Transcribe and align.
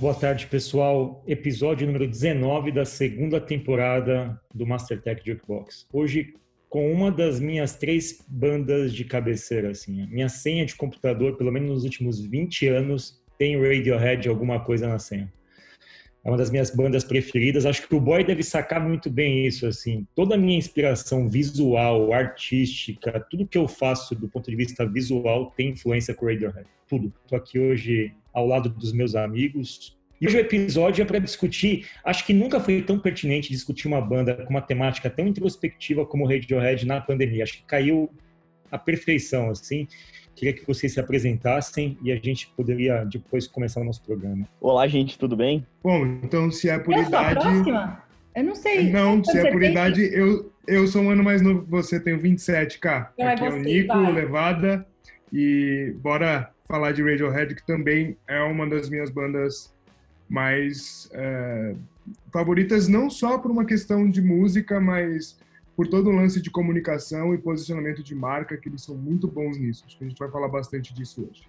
Boa 0.00 0.14
tarde, 0.14 0.46
pessoal. 0.46 1.22
Episódio 1.26 1.86
número 1.86 2.08
19 2.08 2.72
da 2.72 2.86
segunda 2.86 3.38
temporada 3.38 4.40
do 4.54 4.66
Mastertech 4.66 5.20
Jukebox. 5.22 5.86
Hoje, 5.92 6.32
com 6.70 6.90
uma 6.90 7.12
das 7.12 7.38
minhas 7.38 7.76
três 7.76 8.24
bandas 8.26 8.94
de 8.94 9.04
cabeceira, 9.04 9.72
assim. 9.72 10.06
Minha 10.06 10.30
senha 10.30 10.64
de 10.64 10.74
computador, 10.74 11.36
pelo 11.36 11.52
menos 11.52 11.68
nos 11.68 11.84
últimos 11.84 12.18
20 12.18 12.66
anos, 12.68 13.22
tem 13.36 13.60
Radiohead 13.60 14.26
alguma 14.26 14.64
coisa 14.64 14.88
na 14.88 14.98
senha. 14.98 15.30
É 16.24 16.30
uma 16.30 16.38
das 16.38 16.50
minhas 16.50 16.70
bandas 16.74 17.04
preferidas. 17.04 17.66
Acho 17.66 17.86
que 17.86 17.94
o 17.94 18.00
Boy 18.00 18.24
deve 18.24 18.42
sacar 18.42 18.80
muito 18.80 19.10
bem 19.10 19.46
isso, 19.46 19.66
assim. 19.66 20.06
Toda 20.14 20.34
a 20.34 20.38
minha 20.38 20.56
inspiração 20.56 21.28
visual, 21.28 22.14
artística, 22.14 23.20
tudo 23.30 23.46
que 23.46 23.58
eu 23.58 23.68
faço 23.68 24.14
do 24.14 24.30
ponto 24.30 24.50
de 24.50 24.56
vista 24.56 24.86
visual 24.86 25.52
tem 25.54 25.70
influência 25.70 26.14
com 26.14 26.24
Radiohead. 26.24 26.66
Tudo. 26.88 27.12
Estou 27.22 27.36
aqui 27.36 27.58
hoje 27.58 28.14
ao 28.32 28.46
lado 28.46 28.68
dos 28.68 28.92
meus 28.92 29.14
amigos. 29.14 29.98
E 30.20 30.26
hoje 30.26 30.36
o 30.36 30.40
episódio 30.40 31.00
é 31.00 31.04
para 31.06 31.18
discutir, 31.18 31.86
acho 32.04 32.26
que 32.26 32.34
nunca 32.34 32.60
foi 32.60 32.82
tão 32.82 32.98
pertinente 32.98 33.48
discutir 33.48 33.88
uma 33.88 34.02
banda 34.02 34.34
com 34.34 34.50
uma 34.50 34.60
temática 34.60 35.08
tão 35.08 35.26
introspectiva 35.26 36.04
como 36.04 36.24
o 36.24 36.28
Radiohead 36.28 36.86
na 36.86 37.00
pandemia. 37.00 37.42
Acho 37.42 37.54
que 37.54 37.62
caiu 37.62 38.10
a 38.70 38.76
perfeição, 38.76 39.48
assim. 39.48 39.88
Queria 40.36 40.52
que 40.52 40.66
vocês 40.66 40.92
se 40.92 41.00
apresentassem 41.00 41.96
e 42.02 42.12
a 42.12 42.16
gente 42.16 42.52
poderia 42.54 43.02
depois 43.04 43.46
começar 43.46 43.80
o 43.80 43.84
nosso 43.84 44.02
programa. 44.02 44.46
Olá, 44.60 44.86
gente, 44.86 45.18
tudo 45.18 45.34
bem? 45.34 45.66
Bom, 45.82 46.04
então 46.22 46.50
se 46.50 46.68
é 46.68 46.78
por 46.78 46.94
eu 46.94 47.02
idade. 47.02 47.40
Sou 47.40 47.50
a 47.50 47.54
próxima? 47.54 48.02
Eu 48.36 48.44
não 48.44 48.54
sei. 48.54 48.90
Não, 48.90 49.24
se 49.24 49.38
é 49.38 49.50
por 49.50 49.62
idade, 49.62 50.02
eu, 50.12 50.52
eu 50.68 50.86
sou 50.86 51.00
um 51.00 51.10
ano 51.10 51.24
mais 51.24 51.40
novo 51.40 51.62
que 51.62 51.70
você, 51.70 51.98
tenho 51.98 52.20
27k. 52.20 53.08
Então 53.14 53.26
é 53.26 53.32
Aqui 53.32 53.44
é 53.44 53.48
o 53.48 53.52
você, 53.52 53.58
Nico, 53.60 53.94
vai. 53.94 54.12
Levada. 54.12 54.86
E 55.32 55.94
bora 55.96 56.50
falar 56.68 56.92
de 56.92 57.02
Radiohead, 57.02 57.54
que 57.54 57.66
também 57.66 58.18
é 58.28 58.40
uma 58.42 58.68
das 58.68 58.90
minhas 58.90 59.08
bandas 59.08 59.74
mais 60.30 61.10
é, 61.12 61.74
favoritas, 62.32 62.86
não 62.86 63.10
só 63.10 63.36
por 63.36 63.50
uma 63.50 63.64
questão 63.64 64.08
de 64.08 64.22
música, 64.22 64.80
mas 64.80 65.36
por 65.76 65.88
todo 65.88 66.08
o 66.10 66.12
lance 66.12 66.40
de 66.40 66.50
comunicação 66.50 67.34
e 67.34 67.38
posicionamento 67.38 68.02
de 68.02 68.14
marca, 68.14 68.56
que 68.56 68.68
eles 68.68 68.82
são 68.82 68.94
muito 68.94 69.26
bons 69.26 69.58
nisso. 69.58 69.82
Acho 69.86 69.98
que 69.98 70.04
a 70.04 70.08
gente 70.08 70.18
vai 70.18 70.30
falar 70.30 70.48
bastante 70.48 70.94
disso 70.94 71.28
hoje. 71.28 71.48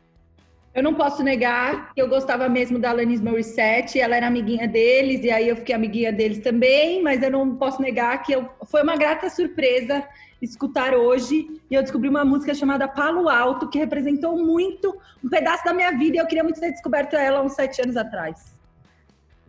Eu 0.73 0.81
não 0.81 0.93
posso 0.93 1.21
negar 1.21 1.93
que 1.93 2.01
eu 2.01 2.07
gostava 2.07 2.47
mesmo 2.47 2.79
da 2.79 2.91
Alanis 2.91 3.19
Morissette, 3.19 3.99
ela 3.99 4.15
era 4.15 4.27
amiguinha 4.27 4.69
deles, 4.69 5.21
e 5.23 5.29
aí 5.29 5.49
eu 5.49 5.57
fiquei 5.57 5.75
amiguinha 5.75 6.13
deles 6.13 6.39
também, 6.39 7.03
mas 7.03 7.21
eu 7.21 7.29
não 7.29 7.57
posso 7.57 7.81
negar 7.81 8.23
que 8.23 8.31
eu, 8.31 8.49
foi 8.65 8.81
uma 8.81 8.95
grata 8.95 9.29
surpresa 9.29 10.01
escutar 10.41 10.95
hoje, 10.95 11.61
e 11.69 11.75
eu 11.75 11.81
descobri 11.83 12.07
uma 12.07 12.23
música 12.23 12.53
chamada 12.53 12.87
Palo 12.87 13.27
Alto, 13.27 13.69
que 13.69 13.77
representou 13.77 14.37
muito 14.37 14.97
um 15.21 15.27
pedaço 15.27 15.63
da 15.65 15.73
minha 15.73 15.91
vida, 15.91 16.15
e 16.15 16.19
eu 16.19 16.25
queria 16.25 16.43
muito 16.43 16.59
ter 16.59 16.71
descoberto 16.71 17.15
ela 17.15 17.43
uns 17.43 17.53
sete 17.53 17.81
anos 17.81 17.97
atrás. 17.97 18.60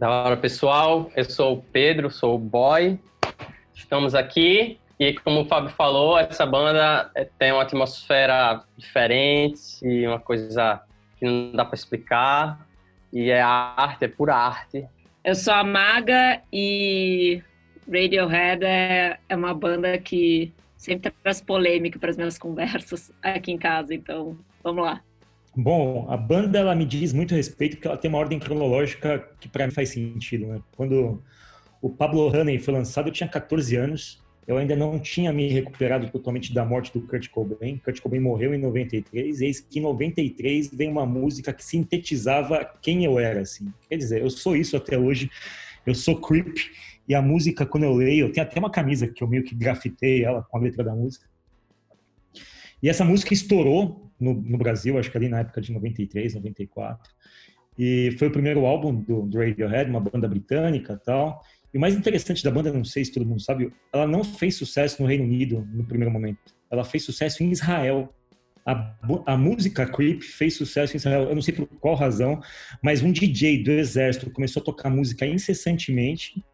Da 0.03 0.11
hora, 0.11 0.36
pessoal. 0.36 1.12
Eu 1.14 1.22
sou 1.22 1.58
o 1.58 1.62
Pedro, 1.62 2.11
sou 2.11 2.34
o 2.34 2.39
boy. 2.39 2.98
Estamos 3.72 4.17
aqui 4.17 4.81
e, 4.98 5.14
como 5.14 5.42
o 5.42 5.44
Fábio 5.44 5.70
falou, 5.70 6.19
essa 6.19 6.44
banda 6.44 7.09
é, 7.14 7.25
tem 7.39 7.53
uma 7.53 7.62
atmosfera 7.62 8.64
diferente 8.77 9.61
e 9.81 10.05
uma 10.05 10.19
coisa 10.19 10.83
que 11.17 11.25
não 11.25 11.53
dá 11.53 11.64
para 11.64 11.77
explicar. 11.77 12.67
E 13.12 13.31
é 13.31 13.41
arte, 13.41 14.05
é 14.05 14.09
pura 14.09 14.34
arte. 14.34 14.84
Eu 15.22 15.36
sou 15.36 15.55
a 15.55 15.62
Maga 15.62 16.42
e 16.53 17.41
Radiohead 17.89 18.64
é, 18.64 19.20
é 19.28 19.37
uma 19.37 19.55
banda 19.55 19.97
que 19.98 20.53
sempre 20.77 21.12
traz 21.22 21.41
polêmica 21.41 21.97
para 22.00 22.11
as 22.11 22.16
minhas 22.16 22.37
conversas 22.39 23.12
aqui 23.22 23.53
em 23.53 23.56
casa, 23.56 23.94
então 23.94 24.37
vamos 24.64 24.84
lá. 24.84 25.00
Bom, 25.55 26.06
a 26.08 26.17
banda 26.17 26.58
ela 26.58 26.75
me 26.75 26.86
diz 26.86 27.12
muito 27.12 27.34
respeito 27.34 27.77
porque 27.77 27.87
ela 27.87 27.97
tem 27.97 28.09
uma 28.09 28.19
ordem 28.19 28.38
cronológica 28.38 29.28
que 29.38 29.49
para 29.49 29.66
mim 29.66 29.72
faz 29.72 29.91
sentido, 29.91 30.47
né? 30.47 30.60
Quando 30.75 31.22
o 31.81 31.91
Pablo 31.91 32.27
Honey 32.28 32.59
foi 32.59 32.72
lançado, 32.72 33.09
eu 33.09 33.12
tinha 33.12 33.28
14 33.28 33.77
anos. 33.77 34.22
Eu 34.47 34.56
ainda 34.56 34.75
não 34.75 34.99
tinha 34.99 35.32
me 35.32 35.49
recuperado 35.49 36.10
totalmente 36.10 36.53
da 36.53 36.65
morte 36.65 36.93
do 36.93 37.03
Kurt 37.03 37.28
Cobain. 37.28 37.77
Kurt 37.78 38.00
Cobain 38.00 38.19
morreu 38.19 38.53
em 38.53 38.59
93, 38.59 39.41
e 39.41 39.44
eis 39.44 39.60
que 39.60 39.78
em 39.78 39.82
93 39.82 40.69
vem 40.75 40.91
uma 40.91 41.06
música 41.06 41.53
que 41.53 41.65
sintetizava 41.65 42.65
quem 42.81 43.04
eu 43.04 43.21
era, 43.21 43.43
assim. 43.43 43.72
Quer 43.88 43.97
dizer, 43.98 44.22
eu 44.22 44.31
sou 44.31 44.56
isso 44.56 44.77
até 44.77 44.98
hoje. 44.98 45.31
Eu 45.87 45.94
sou 45.94 46.21
creep 46.21 46.56
e 47.06 47.15
a 47.15 47.21
música 47.21 47.66
quando 47.66 47.84
eu 47.84 47.94
leio, 47.94 48.27
eu 48.27 48.32
tenho 48.32 48.47
até 48.47 48.59
uma 48.59 48.71
camisa 48.71 49.06
que 49.06 49.22
eu 49.22 49.28
meio 49.28 49.44
que 49.44 49.54
grafitei 49.54 50.25
ela 50.25 50.43
com 50.43 50.56
a 50.56 50.60
letra 50.60 50.82
da 50.82 50.94
música. 50.94 51.27
E 52.82 52.88
essa 52.88 53.04
música 53.04 53.32
estourou 53.32 54.02
no, 54.22 54.34
no 54.34 54.59
Brasil, 54.59 54.99
acho 54.99 55.10
que 55.10 55.16
ali 55.16 55.28
na 55.28 55.41
época 55.41 55.60
de 55.60 55.72
93, 55.72 56.34
94. 56.34 57.10
E 57.78 58.15
foi 58.19 58.28
o 58.28 58.31
primeiro 58.31 58.66
álbum 58.66 58.94
do, 58.94 59.22
do 59.22 59.38
Radiohead, 59.38 59.91
uma 59.91 60.00
banda 60.00 60.28
britânica 60.28 61.00
tal. 61.05 61.43
E 61.72 61.78
o 61.78 61.81
mais 61.81 61.94
interessante 61.94 62.44
da 62.44 62.50
banda, 62.50 62.72
não 62.72 62.84
sei 62.84 63.05
se 63.05 63.12
todo 63.12 63.25
mundo 63.25 63.41
sabe, 63.41 63.72
ela 63.93 64.06
não 64.06 64.22
fez 64.22 64.56
sucesso 64.56 65.00
no 65.00 65.09
Reino 65.09 65.25
Unido 65.25 65.66
no 65.72 65.84
primeiro 65.84 66.12
momento. 66.12 66.55
Ela 66.71 66.84
fez 66.84 67.05
sucesso 67.05 67.43
em 67.43 67.50
Israel. 67.50 68.15
A, 68.65 68.94
a 69.27 69.37
música 69.37 69.87
Creep 69.87 70.22
fez 70.22 70.54
sucesso 70.54 70.94
em 70.94 70.99
Israel. 70.99 71.22
Eu 71.25 71.34
não 71.34 71.43
sei 71.43 71.54
por 71.54 71.66
qual 71.66 71.94
razão, 71.94 72.41
mas 72.83 73.03
um 73.03 73.10
DJ 73.10 73.62
do 73.62 73.71
exército 73.71 74.31
começou 74.31 74.60
a 74.60 74.65
tocar 74.65 74.91
música 74.91 75.27
incessantemente. 75.27 76.44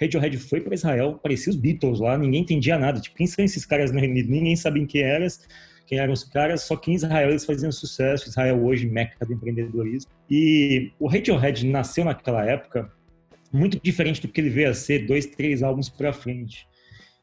Radiohead 0.00 0.38
foi 0.38 0.60
para 0.60 0.74
Israel, 0.74 1.20
parecia 1.22 1.50
os 1.50 1.56
Beatles 1.56 2.00
lá, 2.00 2.16
ninguém 2.18 2.42
entendia 2.42 2.78
nada. 2.78 3.00
Tipo, 3.00 3.16
quem 3.16 3.26
são 3.26 3.44
esses 3.44 3.64
caras 3.64 3.92
no 3.92 3.98
Reino 3.98 4.14
Unido? 4.14 4.30
Ninguém 4.30 4.56
sabia 4.56 4.86
quem 4.86 5.02
eram, 5.02 5.26
quem 5.86 5.98
eram 5.98 6.12
os 6.12 6.24
caras, 6.24 6.62
só 6.62 6.76
que 6.76 6.90
em 6.90 6.94
Israel 6.94 7.30
eles 7.30 7.44
faziam 7.44 7.70
sucesso. 7.70 8.28
Israel 8.28 8.64
hoje, 8.64 8.86
meca 8.86 9.24
do 9.24 9.32
empreendedorismo. 9.32 10.10
E 10.30 10.92
o 10.98 11.06
Radiohead 11.06 11.66
nasceu 11.66 12.04
naquela 12.04 12.44
época 12.44 12.90
muito 13.52 13.78
diferente 13.80 14.20
do 14.20 14.28
que 14.28 14.40
ele 14.40 14.50
veio 14.50 14.70
a 14.70 14.74
ser 14.74 15.06
dois, 15.06 15.26
três 15.26 15.62
álbuns 15.62 15.88
para 15.88 16.12
frente. 16.12 16.66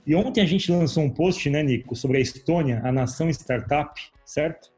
E 0.06 0.16
ontem 0.16 0.42
a 0.42 0.46
gente 0.46 0.72
lançou 0.72 1.04
um 1.04 1.10
post, 1.10 1.50
né, 1.50 1.62
Nico, 1.62 1.96
sobre 1.96 2.18
a 2.18 2.22
Estônia, 2.22 2.82
a 2.84 2.92
nação 2.92 3.30
startup, 3.30 4.00
certo? 4.26 4.72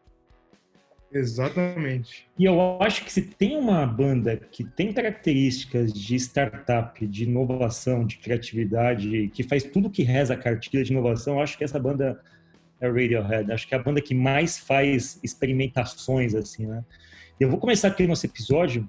Exatamente. 1.14 2.28
E 2.38 2.46
eu 2.46 2.82
acho 2.82 3.06
que 3.06 3.14
se 3.14 3.22
tem 3.22 3.56
uma 3.56 3.86
banda 3.86 4.36
que 4.36 4.64
tem 4.64 4.92
características 4.92 5.94
de 5.94 6.16
startup, 6.16 7.06
de 7.06 7.26
inovação, 7.26 8.06
de 8.06 8.18
criatividade, 8.18 9.30
que 9.30 9.44
faz 9.44 9.64
tudo 9.64 9.92
que 9.92 10.02
reza 10.02 10.34
a 10.34 10.38
cartilha 10.38 10.84
de 10.84 10.92
inovação, 10.92 11.36
eu 11.36 11.42
acho 11.42 11.56
que 11.58 11.64
essa 11.64 11.80
banda 11.80 12.20
é 12.86 12.90
Radiohead. 12.90 13.52
Acho 13.52 13.68
que 13.68 13.74
é 13.74 13.78
a 13.78 13.82
banda 13.82 14.02
que 14.02 14.14
mais 14.14 14.58
faz 14.58 15.20
experimentações, 15.24 16.36
assim, 16.36 16.66
né? 16.66 16.84
Eu 17.40 17.50
vou 17.50 17.60
começar 17.60 17.88
aqui 17.88 18.06
nosso 18.06 18.26
episódio, 18.26 18.88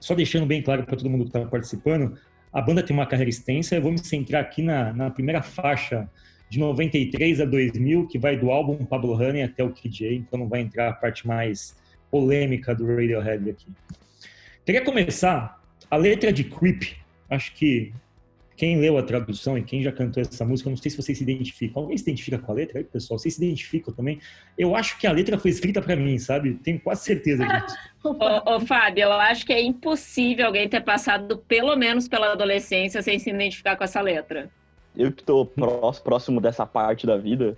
só 0.00 0.14
deixando 0.14 0.46
bem 0.46 0.62
claro 0.62 0.84
para 0.84 0.96
todo 0.96 1.10
mundo 1.10 1.24
que 1.24 1.30
está 1.30 1.44
participando, 1.44 2.18
a 2.52 2.62
banda 2.62 2.82
tem 2.82 2.94
uma 2.94 3.06
carreira 3.06 3.28
extensa, 3.28 3.74
eu 3.74 3.82
vou 3.82 3.92
me 3.92 3.98
centrar 3.98 4.42
aqui 4.42 4.62
na, 4.62 4.92
na 4.92 5.10
primeira 5.10 5.42
faixa 5.42 6.08
de 6.48 6.58
93 6.58 7.40
a 7.40 7.44
2000, 7.44 8.06
que 8.06 8.18
vai 8.18 8.36
do 8.36 8.50
álbum 8.50 8.84
Pablo 8.84 9.12
Honey 9.12 9.42
até 9.42 9.62
o 9.62 9.70
KJ, 9.70 10.14
então 10.16 10.38
não 10.38 10.48
vai 10.48 10.60
entrar 10.60 10.88
a 10.88 10.92
parte 10.92 11.26
mais 11.26 11.76
polêmica 12.10 12.74
do 12.74 12.86
Radiohead 12.86 13.50
aqui. 13.50 13.66
Queria 14.64 14.82
começar, 14.82 15.62
a 15.90 15.96
letra 15.96 16.32
de 16.32 16.44
Creep, 16.44 16.96
acho 17.28 17.54
que 17.54 17.92
quem 18.58 18.76
leu 18.80 18.98
a 18.98 19.02
tradução 19.04 19.56
e 19.56 19.62
quem 19.62 19.80
já 19.84 19.92
cantou 19.92 20.20
essa 20.20 20.44
música, 20.44 20.68
eu 20.68 20.72
não 20.72 20.76
sei 20.76 20.90
se 20.90 20.96
vocês 20.96 21.16
se 21.16 21.22
identificam. 21.22 21.80
Alguém 21.84 21.96
se 21.96 22.02
identifica 22.02 22.40
com 22.40 22.50
a 22.50 22.54
letra 22.56 22.78
aí, 22.78 22.84
pessoal? 22.84 23.16
Vocês 23.16 23.34
se 23.36 23.44
identificam 23.44 23.94
também? 23.94 24.20
Eu 24.58 24.74
acho 24.74 24.98
que 24.98 25.06
a 25.06 25.12
letra 25.12 25.38
foi 25.38 25.52
escrita 25.52 25.80
para 25.80 25.94
mim, 25.94 26.18
sabe? 26.18 26.54
Tenho 26.54 26.80
quase 26.80 27.04
certeza 27.04 27.46
disso. 27.46 27.76
Ô, 28.02 28.56
ô, 28.56 28.60
Fábio, 28.60 29.04
eu 29.04 29.12
acho 29.12 29.46
que 29.46 29.52
é 29.52 29.62
impossível 29.62 30.46
alguém 30.46 30.68
ter 30.68 30.80
passado 30.80 31.38
pelo 31.46 31.76
menos 31.76 32.08
pela 32.08 32.32
adolescência 32.32 33.00
sem 33.00 33.16
se 33.20 33.30
identificar 33.30 33.76
com 33.76 33.84
essa 33.84 34.00
letra. 34.00 34.50
Eu 34.96 35.12
que 35.12 35.22
tô 35.22 35.46
pró- 35.46 35.92
próximo 35.92 36.40
dessa 36.40 36.66
parte 36.66 37.06
da 37.06 37.16
vida, 37.16 37.56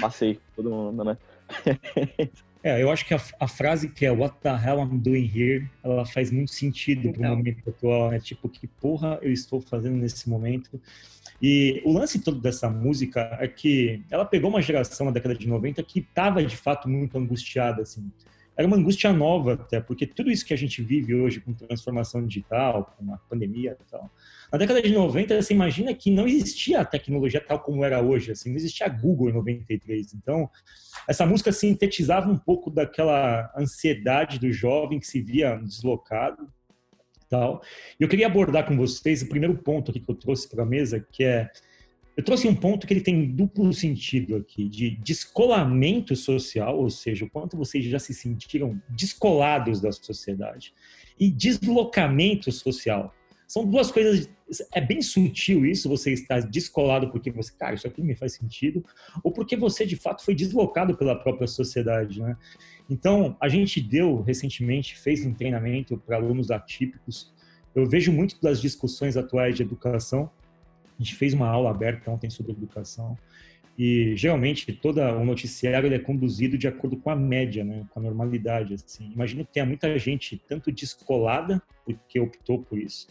passei 0.00 0.38
todo 0.54 0.70
mundo, 0.70 1.02
né? 1.02 1.18
É, 2.62 2.82
eu 2.82 2.90
acho 2.90 3.06
que 3.06 3.14
a, 3.14 3.20
a 3.38 3.46
frase 3.46 3.88
que 3.88 4.04
é 4.04 4.10
What 4.10 4.36
the 4.42 4.48
hell 4.50 4.80
I'm 4.80 4.98
doing 4.98 5.30
here, 5.32 5.68
ela 5.82 6.04
faz 6.04 6.30
muito 6.30 6.50
sentido 6.50 7.12
pro 7.12 7.22
Então. 7.22 7.36
momento 7.36 7.68
atual, 7.68 8.10
né? 8.10 8.18
Tipo, 8.18 8.48
que 8.48 8.66
porra 8.66 9.18
eu 9.22 9.32
estou 9.32 9.60
fazendo 9.60 9.96
nesse 9.96 10.28
momento? 10.28 10.80
E 11.40 11.80
o 11.84 11.92
lance 11.92 12.18
todo 12.18 12.40
dessa 12.40 12.68
música 12.68 13.36
é 13.40 13.46
que 13.46 14.02
ela 14.10 14.24
pegou 14.24 14.50
uma 14.50 14.60
geração 14.60 15.06
na 15.06 15.12
década 15.12 15.36
de 15.36 15.46
90 15.46 15.82
que 15.84 16.00
estava 16.00 16.42
de 16.42 16.56
fato 16.56 16.88
muito 16.88 17.16
angustiada, 17.16 17.82
assim. 17.82 18.10
Era 18.58 18.66
uma 18.66 18.76
angústia 18.76 19.12
nova 19.12 19.52
até, 19.52 19.80
porque 19.80 20.04
tudo 20.04 20.32
isso 20.32 20.44
que 20.44 20.52
a 20.52 20.58
gente 20.58 20.82
vive 20.82 21.14
hoje 21.14 21.40
com 21.40 21.54
transformação 21.54 22.26
digital, 22.26 22.92
com 22.98 23.14
a 23.14 23.16
pandemia 23.16 23.76
e 23.80 23.90
tal. 23.90 24.10
Na 24.50 24.58
década 24.58 24.82
de 24.82 24.92
90, 24.92 25.40
você 25.40 25.54
imagina 25.54 25.94
que 25.94 26.10
não 26.10 26.26
existia 26.26 26.80
a 26.80 26.84
tecnologia 26.84 27.40
tal 27.40 27.60
como 27.60 27.84
era 27.84 28.02
hoje, 28.02 28.32
assim, 28.32 28.50
não 28.50 28.56
existia 28.56 28.86
a 28.86 28.88
Google 28.88 29.30
em 29.30 29.32
93. 29.34 30.12
Então, 30.14 30.50
essa 31.06 31.24
música 31.24 31.52
sintetizava 31.52 32.28
um 32.28 32.36
pouco 32.36 32.68
daquela 32.68 33.48
ansiedade 33.56 34.40
do 34.40 34.50
jovem 34.50 34.98
que 34.98 35.06
se 35.06 35.20
via 35.20 35.54
deslocado 35.54 36.48
tal. 37.28 37.62
E 38.00 38.02
eu 38.02 38.08
queria 38.08 38.26
abordar 38.26 38.66
com 38.66 38.76
vocês 38.76 39.22
o 39.22 39.28
primeiro 39.28 39.56
ponto 39.56 39.92
aqui 39.92 40.00
que 40.00 40.10
eu 40.10 40.16
trouxe 40.16 40.48
para 40.48 40.64
a 40.64 40.66
mesa, 40.66 40.98
que 41.12 41.22
é 41.22 41.48
eu 42.18 42.24
trouxe 42.24 42.48
um 42.48 42.54
ponto 42.54 42.84
que 42.84 42.92
ele 42.92 43.00
tem 43.00 43.30
duplo 43.30 43.72
sentido 43.72 44.34
aqui, 44.34 44.68
de 44.68 44.90
descolamento 45.04 46.16
social, 46.16 46.76
ou 46.76 46.90
seja, 46.90 47.24
o 47.24 47.30
quanto 47.30 47.56
vocês 47.56 47.84
já 47.84 48.00
se 48.00 48.12
sentiram 48.12 48.82
descolados 48.88 49.80
da 49.80 49.92
sociedade. 49.92 50.74
e 51.20 51.30
deslocamento 51.30 52.50
social. 52.50 53.14
São 53.46 53.64
duas 53.64 53.92
coisas. 53.92 54.28
É 54.72 54.80
bem 54.80 55.00
sutil 55.00 55.64
isso, 55.64 55.88
você 55.88 56.12
está 56.12 56.40
descolado 56.40 57.08
porque 57.12 57.30
você, 57.30 57.52
cara, 57.56 57.76
isso 57.76 57.86
aqui 57.86 58.02
me 58.02 58.16
faz 58.16 58.32
sentido, 58.32 58.84
ou 59.22 59.30
porque 59.30 59.56
você 59.56 59.86
de 59.86 59.94
fato 59.94 60.24
foi 60.24 60.34
deslocado 60.34 60.96
pela 60.96 61.14
própria 61.14 61.46
sociedade, 61.46 62.20
né? 62.20 62.36
Então, 62.90 63.36
a 63.40 63.48
gente 63.48 63.80
deu 63.80 64.22
recentemente, 64.22 64.98
fez 64.98 65.24
um 65.24 65.32
treinamento 65.32 65.96
para 65.98 66.16
alunos 66.16 66.50
atípicos. 66.50 67.32
Eu 67.76 67.86
vejo 67.86 68.10
muito 68.10 68.40
das 68.42 68.60
discussões 68.60 69.16
atuais 69.16 69.54
de 69.54 69.62
educação. 69.62 70.28
A 70.98 71.02
gente 71.02 71.14
fez 71.14 71.32
uma 71.32 71.48
aula 71.48 71.70
aberta 71.70 72.10
ontem 72.10 72.28
sobre 72.28 72.52
educação. 72.52 73.16
E 73.78 74.16
geralmente 74.16 74.72
todo 74.72 75.00
o 75.00 75.24
noticiário 75.24 75.94
é 75.94 75.98
conduzido 76.00 76.58
de 76.58 76.66
acordo 76.66 76.96
com 76.96 77.10
a 77.10 77.16
média, 77.16 77.64
né, 77.64 77.86
com 77.90 78.00
a 78.00 78.02
normalidade. 78.02 78.74
Assim. 78.74 79.12
Imagino 79.12 79.44
que 79.44 79.52
tenha 79.52 79.64
muita 79.64 79.96
gente 79.96 80.42
tanto 80.48 80.72
descolada 80.72 81.62
porque 81.84 82.18
optou 82.18 82.58
por 82.58 82.76
isso, 82.76 83.06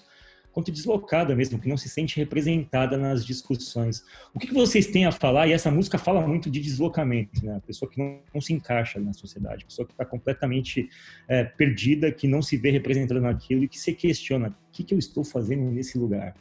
quanto 0.51 0.71
deslocada 0.71 1.33
mesmo, 1.35 1.57
que 1.57 1.69
não 1.69 1.77
se 1.77 1.87
sente 1.87 2.17
representada 2.17 2.97
nas 2.97 3.25
discussões. 3.25 4.03
O 4.33 4.39
que, 4.39 4.53
vocês 4.53 4.87
têm 4.87 5.05
a 5.05 5.11
falar? 5.11 5.47
E 5.47 5.53
essa 5.53 5.71
música 5.71 5.97
fala 5.97 6.27
muito 6.27 6.49
de 6.49 6.59
deslocamento, 6.59 7.45
né? 7.45 7.55
A 7.55 7.61
pessoa 7.61 7.89
que 7.89 7.97
não, 7.97 8.19
não 8.33 8.41
se 8.41 8.53
encaixa 8.53 8.99
na 8.99 9.13
sociedade, 9.13 9.63
a 9.63 9.67
pessoa 9.67 9.85
que 9.87 9.93
está 9.93 10.03
completamente 10.03 10.89
é, 11.29 11.45
perdida, 11.45 12.11
que 12.11 12.27
não 12.27 12.41
se 12.41 12.57
vê 12.57 12.71
representada 12.71 13.21
naquilo 13.21 13.63
e 13.63 13.67
que 13.69 13.79
se 13.79 13.93
questiona: 13.93 14.49
o 14.49 14.71
que, 14.71 14.83
que 14.83 14.93
eu 14.93 14.99
estou 14.99 15.23
fazendo 15.23 15.71
nesse 15.71 15.97
lugar? 15.97 16.35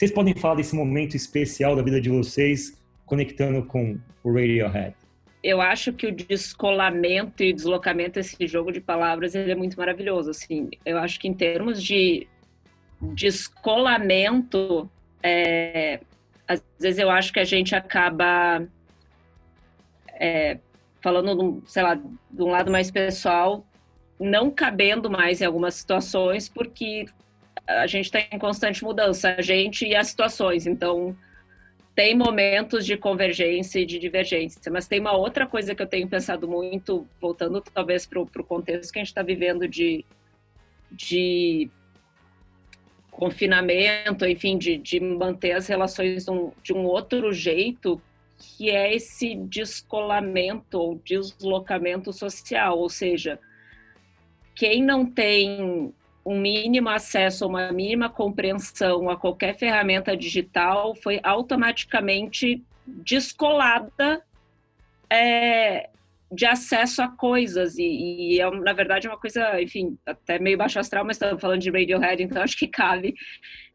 Vocês 0.00 0.12
podem 0.12 0.34
falar 0.34 0.54
desse 0.54 0.74
momento 0.74 1.14
especial 1.14 1.76
da 1.76 1.82
vida 1.82 2.00
de 2.00 2.08
vocês, 2.08 2.74
conectando 3.04 3.62
com 3.66 3.98
o 4.24 4.32
Radiohead? 4.32 4.94
eu 5.42 5.60
acho 5.60 5.92
que 5.92 6.06
o 6.06 6.12
descolamento 6.12 7.42
e 7.42 7.52
deslocamento, 7.52 8.18
esse 8.18 8.46
jogo 8.46 8.72
de 8.72 8.80
palavras, 8.80 9.34
ele 9.34 9.52
é 9.52 9.54
muito 9.54 9.76
maravilhoso. 9.76 10.30
Assim, 10.30 10.70
eu 10.86 10.96
acho 10.96 11.20
que 11.20 11.28
em 11.28 11.34
termos 11.34 11.82
de 11.82 12.26
descolamento, 12.98 14.90
é, 15.22 16.00
às 16.48 16.62
vezes 16.78 16.98
eu 16.98 17.10
acho 17.10 17.30
que 17.30 17.40
a 17.40 17.44
gente 17.44 17.74
acaba 17.74 18.66
é, 20.14 20.56
falando, 21.02 21.62
sei 21.66 21.82
lá, 21.82 21.94
de 21.94 22.42
um 22.42 22.48
lado 22.48 22.70
mais 22.70 22.90
pessoal, 22.90 23.66
não 24.18 24.50
cabendo 24.50 25.10
mais 25.10 25.42
em 25.42 25.44
algumas 25.44 25.74
situações, 25.74 26.48
porque 26.48 27.04
a 27.66 27.86
gente 27.86 28.06
está 28.06 28.20
em 28.20 28.38
constante 28.38 28.82
mudança, 28.82 29.34
a 29.36 29.42
gente 29.42 29.86
e 29.86 29.94
as 29.94 30.08
situações. 30.08 30.66
Então, 30.66 31.16
tem 31.94 32.16
momentos 32.16 32.86
de 32.86 32.96
convergência 32.96 33.80
e 33.80 33.86
de 33.86 33.98
divergência, 33.98 34.70
mas 34.72 34.86
tem 34.86 35.00
uma 35.00 35.16
outra 35.16 35.46
coisa 35.46 35.74
que 35.74 35.82
eu 35.82 35.86
tenho 35.86 36.08
pensado 36.08 36.48
muito, 36.48 37.06
voltando 37.20 37.60
talvez 37.60 38.06
para 38.06 38.20
o 38.20 38.44
contexto 38.44 38.92
que 38.92 38.98
a 38.98 39.02
gente 39.02 39.08
está 39.08 39.22
vivendo 39.22 39.68
de, 39.68 40.04
de 40.90 41.70
confinamento, 43.10 44.24
enfim, 44.24 44.56
de, 44.56 44.78
de 44.78 44.98
manter 45.00 45.52
as 45.52 45.66
relações 45.66 46.24
de 46.24 46.30
um, 46.30 46.52
de 46.62 46.72
um 46.72 46.84
outro 46.84 47.32
jeito, 47.32 48.00
que 48.38 48.70
é 48.70 48.94
esse 48.94 49.34
descolamento 49.34 50.78
ou 50.78 51.00
deslocamento 51.04 52.12
social, 52.12 52.78
ou 52.78 52.88
seja, 52.88 53.38
quem 54.54 54.82
não 54.82 55.04
tem 55.04 55.92
um 56.24 56.38
mínimo 56.38 56.88
acesso, 56.88 57.46
uma 57.46 57.72
mínima 57.72 58.08
compreensão 58.08 59.08
a 59.08 59.16
qualquer 59.16 59.54
ferramenta 59.54 60.16
digital 60.16 60.94
foi 60.94 61.20
automaticamente 61.22 62.62
descolada 62.86 64.22
é, 65.08 65.88
de 66.30 66.46
acesso 66.46 67.02
a 67.02 67.08
coisas. 67.08 67.78
E, 67.78 68.34
e, 68.34 68.40
é 68.40 68.50
na 68.50 68.72
verdade 68.72 69.08
uma 69.08 69.18
coisa, 69.18 69.60
enfim, 69.60 69.98
até 70.06 70.38
meio 70.38 70.58
baixo 70.58 70.78
astral, 70.78 71.04
mas 71.04 71.16
estamos 71.16 71.40
falando 71.40 71.60
de 71.60 71.70
Radiohead, 71.70 72.22
então 72.22 72.42
acho 72.42 72.56
que 72.56 72.68
cabe, 72.68 73.14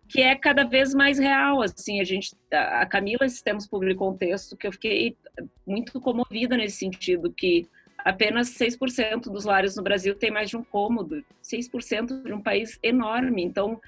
que 0.07 0.21
é 0.21 0.35
cada 0.35 0.63
vez 0.63 0.93
mais 0.93 1.17
real, 1.17 1.61
assim, 1.61 1.99
a 1.99 2.03
gente, 2.03 2.35
a 2.51 2.85
Camila 2.85 3.25
esses 3.25 3.41
tempos 3.41 3.67
publicou 3.67 4.11
um 4.11 4.17
texto 4.17 4.55
que 4.55 4.67
eu 4.67 4.71
fiquei 4.71 5.17
muito 5.65 5.99
comovida 5.99 6.55
nesse 6.55 6.77
sentido, 6.77 7.33
que 7.33 7.67
apenas 8.05 8.49
6% 8.51 9.31
dos 9.31 9.45
lares 9.45 9.75
no 9.75 9.81
Brasil 9.81 10.13
tem 10.13 10.29
mais 10.29 10.51
de 10.51 10.55
um 10.55 10.63
cômodo, 10.63 11.25
6% 11.43 12.23
de 12.23 12.31
um 12.31 12.39
país 12.39 12.77
enorme, 12.83 13.43
então 13.43 13.81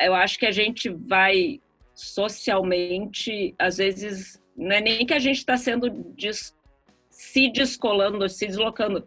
eu 0.00 0.14
acho 0.14 0.36
que 0.36 0.46
a 0.46 0.50
gente 0.50 0.88
vai 0.88 1.60
socialmente, 1.94 3.54
às 3.56 3.76
vezes, 3.76 4.42
não 4.56 4.72
é 4.72 4.80
nem 4.80 5.06
que 5.06 5.14
a 5.14 5.20
gente 5.20 5.38
está 5.38 5.56
sendo 5.56 5.88
des 5.88 6.54
se 7.08 7.50
descolando, 7.50 8.28
se 8.28 8.46
deslocando. 8.46 9.06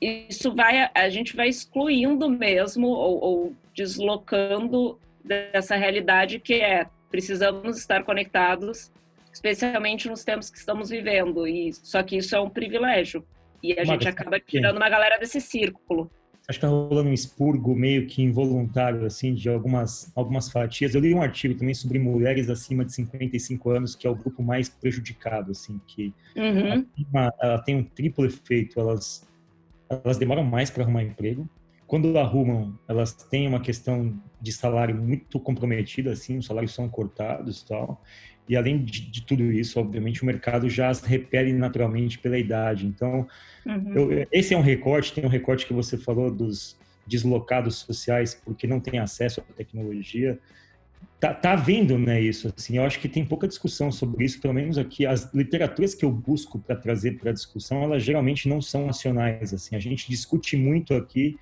Isso 0.00 0.52
vai, 0.52 0.90
a 0.92 1.08
gente 1.08 1.36
vai 1.36 1.48
excluindo 1.48 2.28
mesmo 2.28 2.88
ou, 2.88 3.22
ou 3.22 3.56
deslocando 3.72 4.98
dessa 5.24 5.76
realidade 5.76 6.40
que 6.40 6.54
é 6.54 6.86
precisamos 7.10 7.78
estar 7.78 8.02
conectados, 8.02 8.90
especialmente 9.32 10.08
nos 10.08 10.24
tempos 10.24 10.50
que 10.50 10.58
estamos 10.58 10.88
vivendo. 10.88 11.46
E 11.46 11.72
só 11.74 12.02
que 12.02 12.16
isso 12.16 12.34
é 12.34 12.40
um 12.40 12.50
privilégio 12.50 13.24
e 13.62 13.78
a 13.78 13.84
gente 13.84 14.08
acaba 14.08 14.40
tirando 14.40 14.76
uma 14.76 14.88
galera 14.88 15.18
desse 15.18 15.40
círculo. 15.40 16.10
Acho 16.48 16.58
que 16.58 16.66
tá 16.66 16.68
rolando 16.68 17.08
um 17.08 17.12
expurgo 17.12 17.74
meio 17.74 18.06
que 18.06 18.20
involuntário, 18.20 19.06
assim, 19.06 19.32
de 19.32 19.48
algumas, 19.48 20.10
algumas 20.16 20.50
fatias. 20.50 20.92
Eu 20.92 21.00
li 21.00 21.14
um 21.14 21.22
artigo 21.22 21.54
também 21.54 21.72
sobre 21.72 22.00
mulheres 22.00 22.50
acima 22.50 22.84
de 22.84 22.92
55 22.92 23.70
anos, 23.70 23.94
que 23.94 24.08
é 24.08 24.10
o 24.10 24.14
grupo 24.14 24.42
mais 24.42 24.68
prejudicado, 24.68 25.52
assim, 25.52 25.80
que 25.86 26.12
uhum. 26.34 26.84
ela, 27.14 27.32
ela, 27.40 27.58
tem 27.62 27.76
um 27.76 27.84
triplo 27.84 28.26
efeito. 28.26 28.80
Elas, 28.80 29.24
elas 29.88 30.18
demoram 30.18 30.42
mais 30.42 30.68
para 30.68 30.82
arrumar 30.82 31.04
emprego. 31.04 31.48
Quando 31.86 32.18
arrumam, 32.18 32.76
elas 32.88 33.12
têm 33.12 33.46
uma 33.46 33.60
questão 33.60 34.20
de 34.40 34.50
salário 34.50 34.96
muito 34.96 35.38
comprometida, 35.38 36.10
assim, 36.10 36.38
os 36.38 36.46
salários 36.46 36.74
são 36.74 36.88
cortados 36.88 37.60
e 37.60 37.66
tal. 37.66 38.02
E 38.48 38.56
além 38.56 38.84
de, 38.84 39.00
de, 39.00 39.22
tudo 39.22 39.44
isso, 39.52 39.78
obviamente, 39.78 40.22
o 40.22 40.26
mercado 40.26 40.68
já 40.68 40.88
as 40.88 41.00
repele 41.02 41.52
naturalmente 41.52 42.18
pela 42.18 42.38
idade. 42.38 42.86
Então, 42.86 43.26
uhum. 43.64 43.92
eu, 43.94 44.26
esse 44.32 44.52
é 44.52 44.58
um 44.58 44.62
recorte, 44.62 45.12
tem 45.12 45.24
um 45.24 45.28
recorte 45.28 45.66
que 45.66 45.72
você 45.72 45.96
falou 45.96 46.30
dos 46.30 46.76
deslocados 47.06 47.76
sociais 47.76 48.40
porque 48.44 48.66
não 48.66 48.80
tem 48.80 48.98
acesso 48.98 49.40
à 49.40 49.52
tecnologia. 49.54 50.38
Tá, 51.18 51.32
tá 51.32 51.54
vendo, 51.54 51.96
né, 51.96 52.20
isso, 52.20 52.52
assim, 52.56 52.78
eu 52.78 52.84
acho 52.84 52.98
que 52.98 53.08
tem 53.08 53.24
pouca 53.24 53.46
discussão 53.46 53.92
sobre 53.92 54.24
isso, 54.24 54.40
pelo 54.40 54.54
menos 54.54 54.76
aqui, 54.76 55.06
as 55.06 55.32
literaturas 55.32 55.94
que 55.94 56.04
eu 56.04 56.10
busco 56.10 56.58
para 56.58 56.74
trazer 56.74 57.12
para 57.12 57.30
a 57.30 57.32
discussão, 57.32 57.80
elas 57.80 58.02
geralmente 58.02 58.48
não 58.48 58.60
são 58.60 58.86
nacionais, 58.86 59.54
assim, 59.54 59.76
a 59.76 59.78
gente 59.78 60.08
discute 60.08 60.56
muito 60.56 60.94
aqui 60.94 61.38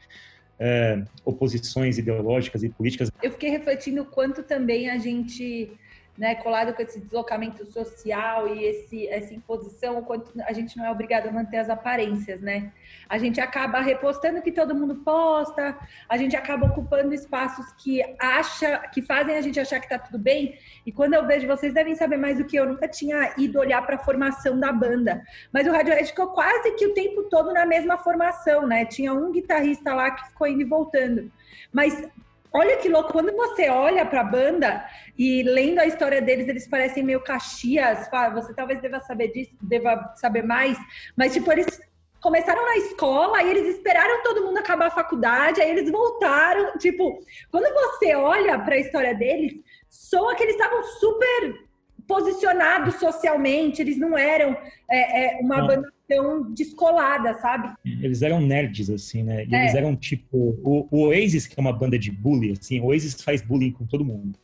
é, 0.59 1.03
oposições 1.25 1.97
ideológicas 1.97 2.63
e 2.63 2.69
políticas. 2.69 3.11
Eu 3.23 3.31
fiquei 3.31 3.49
refletindo 3.49 4.03
o 4.03 4.05
quanto 4.05 4.43
também 4.43 4.91
a 4.91 4.99
gente 4.99 5.73
né, 6.17 6.35
colado 6.35 6.75
com 6.75 6.83
esse 6.83 7.01
deslocamento 7.01 7.65
social 7.65 8.49
e 8.49 8.65
esse, 8.65 9.09
essa 9.09 9.33
imposição, 9.33 9.99
o 9.99 10.03
quanto 10.03 10.33
a 10.43 10.53
gente 10.53 10.77
não 10.77 10.85
é 10.85 10.91
obrigado 10.91 11.29
a 11.29 11.33
manter 11.33 11.57
as 11.57 11.71
aparências, 11.71 12.41
né? 12.41 12.73
A 13.09 13.17
gente 13.19 13.41
acaba 13.41 13.81
repostando 13.81 14.43
que 14.43 14.53
todo 14.53 14.75
mundo 14.75 14.97
posta, 14.97 15.77
a 16.09 16.17
gente 16.17 16.37
acaba 16.37 16.67
ocupando 16.67 17.15
espaços 17.15 17.65
que 17.73 18.03
acha, 18.19 18.79
que 18.93 19.03
fazem 19.03 19.37
a 19.37 19.41
gente 19.41 19.59
achar 19.59 19.81
que 19.81 19.89
tá 19.89 19.99
tudo 19.99 20.19
bem. 20.19 20.59
E 20.85 20.93
quando 20.93 21.15
eu 21.15 21.27
vejo, 21.27 21.47
vocês 21.47 21.73
devem 21.73 21.97
saber 21.97 22.17
mais 22.17 22.39
do 22.39 22.45
que 22.45 22.57
eu, 22.57 22.67
nunca 22.67 22.87
tinha 22.87 23.33
ido 23.39 23.59
olhar 23.59 23.85
para 23.87 23.97
a 23.97 23.99
formação 23.99 24.59
da 24.59 24.73
banda, 24.73 25.23
mas 25.53 25.67
o 25.67 25.73
Radiohead 25.73 26.09
ficou 26.09 26.29
quase 26.29 26.73
que 26.73 26.87
o 26.87 26.95
tempo 26.95 27.25
todo 27.25 27.53
na 27.53 27.65
mesma 27.65 27.97
formação, 27.97 28.67
né? 28.67 28.85
Tinha 28.85 29.13
um 29.13 29.33
guitarrista 29.33 29.95
lá 29.95 30.11
que 30.11 30.29
ficou 30.29 30.47
indo 30.47 30.63
e 30.63 30.65
voltando. 30.65 31.33
Mas 31.73 32.09
Olha 32.53 32.77
que 32.79 32.89
louco, 32.89 33.13
quando 33.13 33.35
você 33.37 33.69
olha 33.69 34.05
para 34.05 34.23
a 34.23 34.25
banda 34.25 34.85
e 35.17 35.43
lendo 35.45 35.79
a 35.79 35.87
história 35.87 36.21
deles, 36.21 36.49
eles 36.49 36.67
parecem 36.67 37.03
meio 37.03 37.21
Caxias. 37.21 38.09
Você 38.35 38.53
talvez 38.55 38.81
deva 38.81 39.01
saber 39.01 39.29
disso, 39.29 39.53
deva 39.63 40.13
saber 40.17 40.43
mais, 40.43 40.77
mas 41.17 41.33
tipo, 41.33 41.51
eles 41.53 41.81
começaram 42.21 42.65
na 42.65 42.77
escola, 42.77 43.39
aí 43.39 43.51
eles 43.51 43.77
esperaram 43.77 44.23
todo 44.23 44.45
mundo 44.45 44.59
acabar 44.59 44.89
a 44.89 44.91
faculdade, 44.91 45.61
aí 45.61 45.71
eles 45.71 45.91
voltaram. 45.91 46.77
Tipo, 46.77 47.23
quando 47.51 47.73
você 47.73 48.15
olha 48.15 48.59
para 48.59 48.75
a 48.75 48.81
história 48.81 49.15
deles, 49.15 49.55
soa 49.89 50.35
que 50.35 50.43
eles 50.43 50.57
estavam 50.57 50.83
super 50.85 51.71
posicionados 52.07 52.97
socialmente, 52.97 53.81
eles 53.81 53.97
não 53.97 54.19
eram 54.19 54.57
é, 54.91 55.39
é, 55.39 55.41
uma 55.41 55.59
não. 55.59 55.67
banda 55.69 55.93
tão 56.11 56.53
descolada, 56.53 57.35
sabe? 57.35 57.73
Eles 57.85 58.21
eram 58.21 58.41
nerds, 58.41 58.91
assim, 58.91 59.23
né? 59.23 59.47
É. 59.51 59.63
Eles 59.63 59.75
eram 59.77 59.95
tipo. 59.95 60.59
O, 60.65 60.89
o 60.91 61.07
Oasis, 61.07 61.47
que 61.47 61.55
é 61.57 61.61
uma 61.61 61.73
banda 61.73 61.97
de 61.97 62.11
bullying, 62.11 62.57
assim, 62.61 62.81
o 62.81 62.87
Oasis 62.87 63.23
faz 63.23 63.41
bullying 63.41 63.71
com 63.71 63.87
todo 63.87 64.05
mundo. 64.05 64.37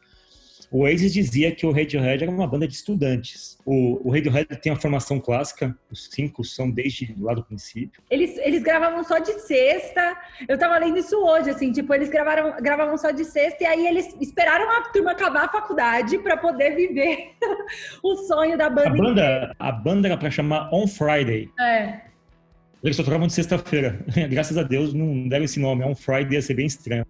O 0.76 0.80
Oasis 0.80 1.14
dizia 1.14 1.50
que 1.52 1.64
o 1.64 1.72
Radiohead 1.72 2.22
era 2.22 2.30
uma 2.30 2.46
banda 2.46 2.68
de 2.68 2.74
estudantes. 2.74 3.56
O, 3.64 4.06
o 4.06 4.12
Radiohead 4.12 4.44
tem 4.60 4.70
uma 4.70 4.78
formação 4.78 5.18
clássica, 5.18 5.74
os 5.90 6.10
cinco 6.12 6.44
são 6.44 6.70
desde 6.70 7.16
lá 7.18 7.32
do 7.32 7.42
princípio. 7.42 8.02
Eles, 8.10 8.36
eles 8.36 8.62
gravavam 8.62 9.02
só 9.02 9.18
de 9.18 9.40
sexta. 9.40 10.14
Eu 10.46 10.58
tava 10.58 10.76
lendo 10.76 10.98
isso 10.98 11.16
hoje, 11.16 11.48
assim, 11.48 11.72
tipo, 11.72 11.94
eles 11.94 12.10
gravaram, 12.10 12.54
gravavam 12.60 12.98
só 12.98 13.10
de 13.10 13.24
sexta 13.24 13.64
e 13.64 13.66
aí 13.66 13.86
eles 13.86 14.14
esperaram 14.20 14.70
a 14.70 14.82
turma 14.90 15.12
acabar 15.12 15.46
a 15.46 15.48
faculdade 15.48 16.18
para 16.18 16.36
poder 16.36 16.76
viver 16.76 17.30
o 18.04 18.14
sonho 18.14 18.58
da 18.58 18.68
banda. 18.68 18.90
A 18.90 18.92
banda, 18.92 19.56
a 19.58 19.72
banda 19.72 20.08
era 20.08 20.16
para 20.18 20.30
chamar 20.30 20.68
On 20.74 20.86
Friday. 20.86 21.48
É. 21.58 22.02
Eles 22.84 22.96
só 22.96 23.02
tocavam 23.02 23.26
de 23.26 23.32
sexta-feira. 23.32 23.98
Graças 24.28 24.58
a 24.58 24.62
Deus 24.62 24.92
não 24.92 25.26
deram 25.26 25.46
esse 25.46 25.58
nome. 25.58 25.86
Um 25.86 25.94
Friday, 25.94 26.34
ia 26.34 26.42
ser 26.42 26.52
bem 26.52 26.66
estranho. 26.66 27.06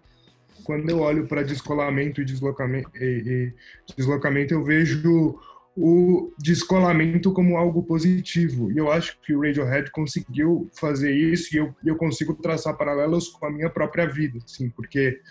Quando 0.67 0.89
eu 0.89 0.99
olho 0.99 1.25
para 1.25 1.43
descolamento 1.43 2.21
e 2.21 2.25
deslocamento, 2.25 2.91
e, 2.97 3.53
e 3.87 3.93
deslocamento, 3.95 4.53
eu 4.53 4.65
vejo 4.65 5.39
o 5.77 6.33
descolamento 6.37 7.31
como 7.31 7.55
algo 7.55 7.81
positivo. 7.81 8.69
E 8.69 8.77
eu 8.77 8.91
acho 8.91 9.17
que 9.21 9.33
o 9.33 9.39
Radiohead 9.39 9.89
conseguiu 9.91 10.69
fazer 10.77 11.13
isso 11.13 11.55
e 11.55 11.59
eu, 11.59 11.73
eu 11.85 11.95
consigo 11.95 12.33
traçar 12.33 12.75
paralelos 12.75 13.29
com 13.29 13.45
a 13.45 13.49
minha 13.49 13.69
própria 13.69 14.05
vida, 14.05 14.39
assim, 14.43 14.69
porque 14.69 15.21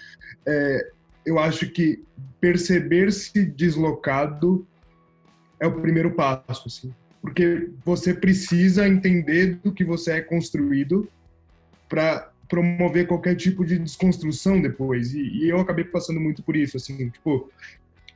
é, 0.46 0.90
eu 1.26 1.38
acho 1.38 1.68
que 1.68 2.02
perceber-se 2.40 3.44
deslocado 3.44 4.66
é 5.60 5.66
o 5.66 5.82
primeiro 5.82 6.12
passo, 6.12 6.62
assim, 6.66 6.94
porque 7.20 7.68
você 7.84 8.14
precisa 8.14 8.88
entender 8.88 9.56
do 9.56 9.70
que 9.70 9.84
você 9.84 10.12
é 10.12 10.20
construído 10.22 11.06
para 11.90 12.32
promover 12.48 13.06
qualquer 13.06 13.34
tipo 13.34 13.64
de 13.64 13.78
desconstrução 13.78 14.60
depois. 14.60 15.14
E, 15.14 15.20
e, 15.20 15.48
eu 15.48 15.58
acabei 15.58 15.84
passando 15.84 16.20
muito 16.20 16.42
por 16.42 16.56
isso, 16.56 16.76
assim, 16.76 17.08
tipo, 17.10 17.50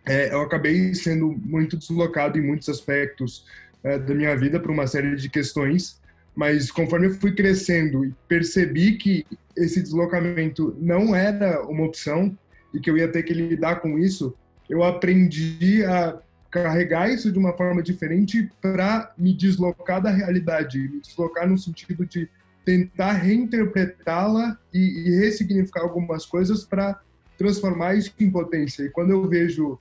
é, 0.06 0.32
eu 0.32 0.40
acabei 0.40 0.94
sendo 0.94 1.37
muito 1.44 1.76
deslocado 1.76 2.38
em 2.38 2.42
muitos 2.42 2.68
aspectos 2.68 3.44
é, 3.82 3.99
da 3.99 4.14
minha 4.14 4.37
vida 4.37 4.60
por 4.60 4.70
uma 4.70 4.87
série 4.87 5.16
de 5.16 5.28
questões, 5.28 6.00
mas 6.34 6.70
conforme 6.70 7.08
eu 7.08 7.14
fui 7.14 7.32
crescendo 7.32 8.04
e 8.04 8.14
percebi 8.28 8.96
que 8.96 9.26
esse 9.56 9.82
deslocamento 9.82 10.76
não 10.80 11.14
era 11.14 11.62
uma 11.66 11.84
opção 11.84 12.37
e 12.72 12.80
que 12.80 12.88
eu 12.88 12.96
ia 12.96 13.08
ter 13.08 13.22
que 13.25 13.34
lidar 13.34 13.76
com 13.76 13.99
isso, 13.99 14.34
eu 14.68 14.82
aprendi 14.82 15.84
a 15.84 16.18
carregar 16.50 17.10
isso 17.10 17.30
de 17.30 17.38
uma 17.38 17.52
forma 17.52 17.82
diferente 17.82 18.50
para 18.60 19.12
me 19.16 19.32
deslocar 19.32 20.02
da 20.02 20.10
realidade, 20.10 20.78
me 20.78 21.00
deslocar 21.00 21.49
no 21.49 21.58
sentido 21.58 22.04
de 22.06 22.28
tentar 22.64 23.12
reinterpretá-la 23.12 24.59
e, 24.73 24.79
e 24.79 25.21
ressignificar 25.21 25.83
algumas 25.83 26.26
coisas 26.26 26.64
para 26.64 27.00
transformar 27.37 27.95
isso 27.95 28.12
em 28.21 28.31
potência. 28.31 28.83
E 28.83 28.90
quando 28.90 29.11
eu 29.11 29.26
vejo 29.26 29.79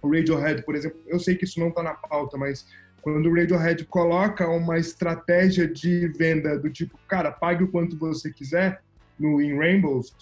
o 0.00 0.10
Radiohead, 0.10 0.62
por 0.62 0.74
exemplo, 0.74 0.98
eu 1.06 1.18
sei 1.18 1.36
que 1.36 1.44
isso 1.44 1.60
não 1.60 1.68
está 1.68 1.82
na 1.82 1.94
pauta, 1.94 2.36
mas 2.36 2.66
quando 3.02 3.28
o 3.28 3.34
Radiohead 3.34 3.84
coloca 3.84 4.48
uma 4.48 4.78
estratégia 4.78 5.68
de 5.68 6.08
venda 6.08 6.58
do 6.58 6.70
tipo, 6.70 6.98
cara, 7.06 7.30
pague 7.30 7.64
o 7.64 7.68
quanto 7.68 7.98
você 7.98 8.32
quiser 8.32 8.80
no 9.18 9.42
In 9.42 9.56
Rainbows, 9.58 10.14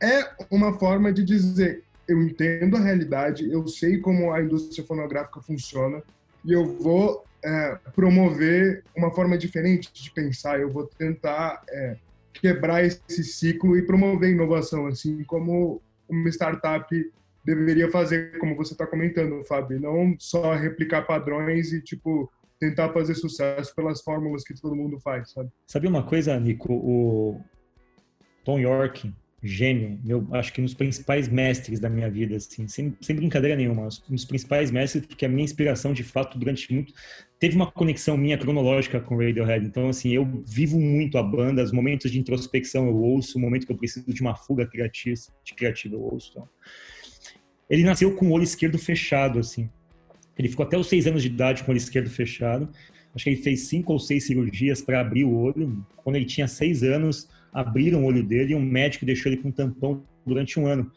é 0.00 0.30
uma 0.50 0.78
forma 0.78 1.12
de 1.12 1.24
dizer, 1.24 1.82
eu 2.06 2.22
entendo 2.22 2.76
a 2.76 2.80
realidade, 2.80 3.50
eu 3.50 3.66
sei 3.66 3.98
como 3.98 4.32
a 4.32 4.42
indústria 4.42 4.86
fonográfica 4.86 5.40
funciona 5.40 6.02
e 6.44 6.52
eu 6.52 6.64
vou 6.78 7.24
é, 7.44 7.78
promover 7.94 8.82
uma 8.96 9.10
forma 9.10 9.38
diferente 9.38 9.92
de 9.92 10.10
pensar, 10.10 10.60
eu 10.60 10.70
vou 10.70 10.86
tentar 10.86 11.62
é, 11.68 11.96
quebrar 12.32 12.84
esse 12.84 13.24
ciclo 13.24 13.76
e 13.76 13.82
promover 13.82 14.30
inovação, 14.30 14.86
assim 14.86 15.22
como 15.24 15.80
uma 16.08 16.28
startup 16.28 16.88
deveria 17.44 17.90
fazer, 17.90 18.38
como 18.38 18.56
você 18.56 18.74
está 18.74 18.86
comentando, 18.86 19.42
Fábio, 19.44 19.80
não 19.80 20.14
só 20.18 20.54
replicar 20.54 21.02
padrões 21.02 21.72
e, 21.72 21.80
tipo, 21.80 22.30
tentar 22.58 22.92
fazer 22.92 23.14
sucesso 23.14 23.74
pelas 23.74 24.02
fórmulas 24.02 24.44
que 24.44 24.54
todo 24.54 24.76
mundo 24.76 24.98
faz, 25.00 25.30
sabe? 25.30 25.50
Sabe 25.66 25.86
uma 25.86 26.02
coisa, 26.02 26.38
Nico? 26.38 26.72
O 26.72 27.40
Tom 28.44 28.58
York, 28.58 29.12
gênio, 29.42 29.98
meu, 30.04 30.26
acho 30.32 30.52
que 30.52 30.60
um 30.60 30.64
dos 30.64 30.74
principais 30.74 31.28
mestres 31.28 31.78
da 31.80 31.88
minha 31.88 32.10
vida, 32.10 32.36
assim, 32.36 32.66
sem, 32.66 32.96
sem 33.00 33.16
brincadeira 33.16 33.56
nenhuma, 33.56 33.88
um 34.10 34.14
dos 34.14 34.24
principais 34.24 34.70
mestres, 34.70 35.06
porque 35.06 35.24
a 35.24 35.28
minha 35.28 35.44
inspiração, 35.44 35.92
de 35.92 36.02
fato, 36.02 36.38
durante 36.38 36.72
muito, 36.72 36.92
teve 37.38 37.54
uma 37.54 37.70
conexão 37.70 38.16
minha 38.16 38.36
cronológica 38.36 39.00
com 39.00 39.16
Radiohead, 39.16 39.64
então, 39.64 39.88
assim, 39.88 40.10
eu 40.10 40.42
vivo 40.44 40.78
muito 40.78 41.16
a 41.18 41.22
banda, 41.22 41.62
os 41.62 41.72
momentos 41.72 42.10
de 42.10 42.18
introspecção 42.18 42.86
eu 42.86 42.96
ouço, 42.96 43.38
o 43.38 43.40
momento 43.40 43.66
que 43.66 43.72
eu 43.72 43.76
preciso 43.76 44.12
de 44.12 44.20
uma 44.20 44.34
fuga 44.34 44.66
criativa, 44.66 45.20
de 45.44 45.54
criativa 45.54 45.94
eu 45.94 46.02
ouço, 46.02 46.30
então. 46.32 46.48
Ele 47.70 47.84
nasceu 47.84 48.14
com 48.14 48.28
o 48.28 48.32
olho 48.32 48.44
esquerdo 48.44 48.78
fechado, 48.78 49.38
assim. 49.38 49.70
Ele 50.38 50.48
ficou 50.48 50.64
até 50.64 50.78
os 50.78 50.88
seis 50.88 51.06
anos 51.06 51.22
de 51.22 51.28
idade 51.28 51.62
com 51.62 51.70
o 51.70 51.72
olho 51.72 51.78
esquerdo 51.78 52.08
fechado. 52.08 52.68
Acho 53.14 53.24
que 53.24 53.30
ele 53.30 53.42
fez 53.42 53.68
cinco 53.68 53.92
ou 53.92 53.98
seis 53.98 54.24
cirurgias 54.24 54.80
para 54.80 55.00
abrir 55.00 55.24
o 55.24 55.36
olho. 55.36 55.84
Quando 55.96 56.16
ele 56.16 56.24
tinha 56.24 56.48
seis 56.48 56.82
anos, 56.82 57.28
abriram 57.52 58.02
o 58.02 58.06
olho 58.06 58.22
dele 58.22 58.52
e 58.52 58.54
um 58.54 58.60
médico 58.60 59.04
deixou 59.04 59.30
ele 59.30 59.42
com 59.42 59.50
tampão 59.50 60.02
durante 60.24 60.58
um 60.58 60.66
ano. 60.66 60.90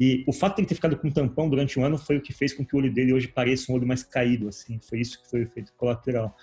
E 0.00 0.24
o 0.26 0.32
fato 0.32 0.56
de 0.56 0.60
ele 0.62 0.68
ter 0.68 0.74
ficado 0.76 0.96
com 0.96 1.10
tampão 1.10 1.48
durante 1.48 1.78
um 1.78 1.84
ano 1.84 1.98
foi 1.98 2.18
o 2.18 2.20
que 2.20 2.32
fez 2.32 2.52
com 2.52 2.64
que 2.64 2.74
o 2.74 2.78
olho 2.78 2.92
dele 2.92 3.12
hoje 3.12 3.26
pareça 3.26 3.72
um 3.72 3.74
olho 3.74 3.86
mais 3.86 4.02
caído, 4.02 4.48
assim. 4.48 4.78
Foi 4.80 5.00
isso 5.00 5.20
que 5.20 5.28
foi 5.28 5.40
o 5.40 5.42
efeito 5.42 5.72
colateral. 5.76 6.36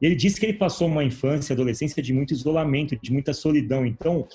E 0.00 0.06
ele 0.06 0.14
disse 0.14 0.38
que 0.38 0.46
ele 0.46 0.58
passou 0.58 0.86
uma 0.86 1.02
infância, 1.02 1.52
adolescência 1.52 2.02
de 2.02 2.12
muito 2.12 2.32
isolamento, 2.32 2.96
de 2.96 3.12
muita 3.12 3.32
solidão. 3.32 3.84
Então, 3.84 4.28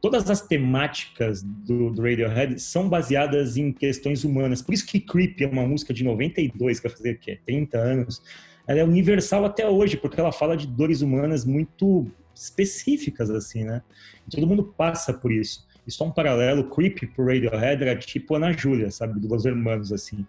todas 0.00 0.28
as 0.30 0.40
temáticas 0.40 1.42
do, 1.42 1.90
do, 1.90 2.02
Radiohead 2.02 2.60
são 2.60 2.88
baseadas 2.88 3.56
em 3.56 3.72
questões 3.72 4.24
humanas. 4.24 4.62
Por 4.62 4.74
isso 4.74 4.86
que 4.86 5.00
Creep 5.00 5.40
é 5.42 5.46
uma 5.46 5.66
música 5.66 5.92
de 5.92 6.02
92, 6.02 6.80
que 6.80 6.88
vai 6.88 6.96
fazer 6.96 7.18
que 7.18 7.30
é 7.30 7.38
30 7.46 7.78
anos. 7.78 8.22
Ela 8.66 8.80
é 8.80 8.84
universal 8.84 9.44
até 9.44 9.68
hoje, 9.68 9.96
porque 9.96 10.18
ela 10.18 10.32
fala 10.32 10.56
de 10.56 10.66
dores 10.66 11.02
humanas 11.02 11.44
muito 11.44 12.10
específicas, 12.34 13.30
assim, 13.30 13.64
né? 13.64 13.82
E 14.26 14.30
todo 14.30 14.46
mundo 14.46 14.74
passa 14.76 15.12
por 15.12 15.30
isso. 15.30 15.66
E 15.86 15.90
só 15.90 16.04
um 16.04 16.10
paralelo, 16.10 16.64
Creep 16.64 17.06
pro 17.14 17.26
Radiohead 17.26 17.82
era 17.82 17.96
tipo 17.96 18.34
Ana 18.34 18.52
Júlia, 18.52 18.90
sabe? 18.90 19.20
Do 19.20 19.28
Los 19.28 19.44
Hermanos, 19.44 19.92
assim 19.92 20.26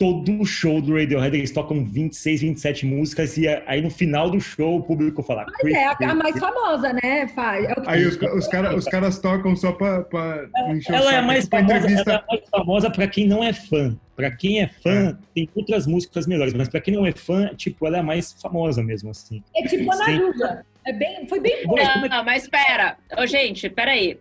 todo 0.00 0.40
o 0.40 0.46
show 0.46 0.80
do 0.80 0.96
Radiohead 0.96 1.36
eles 1.36 1.50
tocam 1.50 1.84
26, 1.84 2.40
27 2.40 2.86
músicas 2.86 3.36
e 3.36 3.46
aí 3.46 3.82
no 3.82 3.90
final 3.90 4.30
do 4.30 4.40
show 4.40 4.78
o 4.78 4.82
público 4.82 5.22
fala. 5.22 5.44
Mas 5.62 5.74
é 5.74 5.84
a, 5.84 5.96
a, 6.00 6.14
mais 6.14 6.38
famosa, 6.38 6.90
né, 6.94 7.28
Fábio? 7.28 7.68
É 7.68 7.74
aí 7.84 8.06
os, 8.06 8.16
os, 8.16 8.48
cara, 8.48 8.74
os 8.74 8.86
caras 8.86 9.18
tocam 9.18 9.54
só 9.54 9.72
pra, 9.72 10.00
pra 10.00 10.48
encher 10.70 10.94
ela, 10.94 11.06
o 11.06 11.10
é 11.10 11.16
a 11.18 11.22
mais 11.22 11.46
famosa, 11.46 11.76
entrevista... 11.76 12.10
ela 12.12 12.24
é 12.26 12.34
mais 12.34 12.48
famosa 12.48 12.90
pra 12.90 13.06
quem 13.06 13.28
não 13.28 13.44
é 13.44 13.52
fã. 13.52 13.94
Pra 14.16 14.30
quem 14.30 14.62
é 14.62 14.68
fã, 14.68 15.10
é. 15.10 15.16
tem 15.34 15.50
outras 15.54 15.86
músicas 15.86 16.26
melhores, 16.26 16.54
mas 16.54 16.70
pra 16.70 16.80
quem 16.80 16.94
não 16.94 17.06
é 17.06 17.12
fã, 17.12 17.50
tipo, 17.54 17.86
ela 17.86 17.98
é 17.98 18.00
a 18.00 18.02
mais 18.02 18.32
famosa 18.32 18.82
mesmo, 18.82 19.10
assim. 19.10 19.42
É 19.54 19.66
tipo 19.68 19.92
a 19.92 19.96
Naruda. 19.96 20.64
É 20.86 20.94
bem, 20.94 21.28
foi 21.28 21.40
bem 21.40 21.66
bom. 21.66 21.76
Não, 21.76 22.08
não, 22.08 22.24
mas 22.24 22.44
espera. 22.44 22.96
Ô, 23.18 23.26
gente, 23.26 23.68
peraí. 23.68 24.18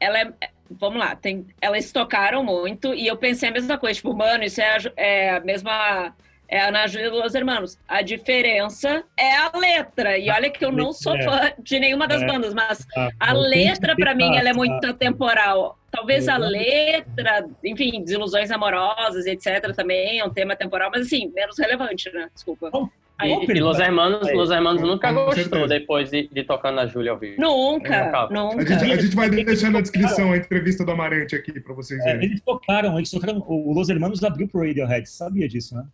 Ela 0.00 0.20
é 0.20 0.32
vamos 0.70 0.98
lá, 0.98 1.14
tem, 1.16 1.46
elas 1.60 1.90
tocaram 1.92 2.44
muito 2.44 2.94
e 2.94 3.06
eu 3.06 3.16
pensei 3.16 3.48
a 3.48 3.52
mesma 3.52 3.78
coisa, 3.78 3.96
tipo, 3.96 4.14
mano, 4.14 4.44
isso 4.44 4.60
é 4.60 4.76
a, 4.76 4.78
é 4.96 5.30
a 5.30 5.40
mesma. 5.40 6.14
É 6.50 6.60
a 6.60 6.68
Ana 6.68 6.86
Júlia 6.86 7.10
dos 7.10 7.34
Hermanos. 7.34 7.78
A 7.86 8.00
diferença 8.00 9.04
é 9.18 9.36
a 9.36 9.52
letra. 9.54 10.16
E 10.16 10.30
olha 10.30 10.48
que 10.48 10.64
eu 10.64 10.72
não 10.72 10.94
sou 10.94 11.14
é. 11.14 11.22
fã 11.22 11.52
de 11.58 11.78
nenhuma 11.78 12.08
das 12.08 12.22
é. 12.22 12.26
bandas, 12.26 12.54
mas 12.54 12.86
ah, 12.96 13.10
a 13.20 13.32
letra, 13.34 13.94
para 13.94 14.14
mim, 14.14 14.34
ela 14.34 14.48
é 14.48 14.52
muito 14.54 14.82
atemporal. 14.86 15.78
Talvez 15.90 16.26
a 16.26 16.38
letra, 16.38 17.46
enfim, 17.62 18.02
desilusões 18.02 18.50
amorosas, 18.50 19.26
etc., 19.26 19.74
também 19.76 20.20
é 20.20 20.24
um 20.24 20.30
tema 20.30 20.56
temporal, 20.56 20.90
mas 20.90 21.02
assim, 21.02 21.30
menos 21.34 21.58
relevante, 21.58 22.10
né? 22.10 22.30
Desculpa. 22.32 22.70
Aí, 22.72 22.88
e 23.20 23.60
Los 23.60 23.80
Hermanos, 23.80 24.32
Los 24.32 24.50
Hermanos 24.50 24.80
nunca 24.82 25.12
gostou 25.12 25.66
depois 25.66 26.08
de, 26.10 26.28
de 26.28 26.44
tocar 26.44 26.70
na 26.70 26.86
Júlia 26.86 27.10
ao 27.10 27.18
vivo. 27.18 27.40
Nunca, 27.40 28.28
nunca. 28.30 28.62
A 28.62 28.78
gente, 28.78 28.92
a 28.92 28.96
gente 28.96 29.16
vai 29.16 29.28
deixar 29.28 29.70
na 29.70 29.80
descrição 29.80 30.32
a 30.32 30.36
entrevista 30.36 30.84
do 30.84 30.92
Amarante 30.92 31.34
aqui 31.34 31.58
pra 31.60 31.74
vocês 31.74 32.02
verem. 32.04 32.20
É, 32.20 32.24
eles 32.24 32.40
tocaram, 32.40 32.96
eles 32.96 33.10
tocaram, 33.10 33.42
o 33.46 33.72
Los 33.72 33.88
Hermanos 33.88 34.22
abriu 34.22 34.46
pro 34.46 34.60
Radiohead, 34.60 35.08
sabia 35.10 35.48
disso, 35.48 35.74
né? 35.74 35.84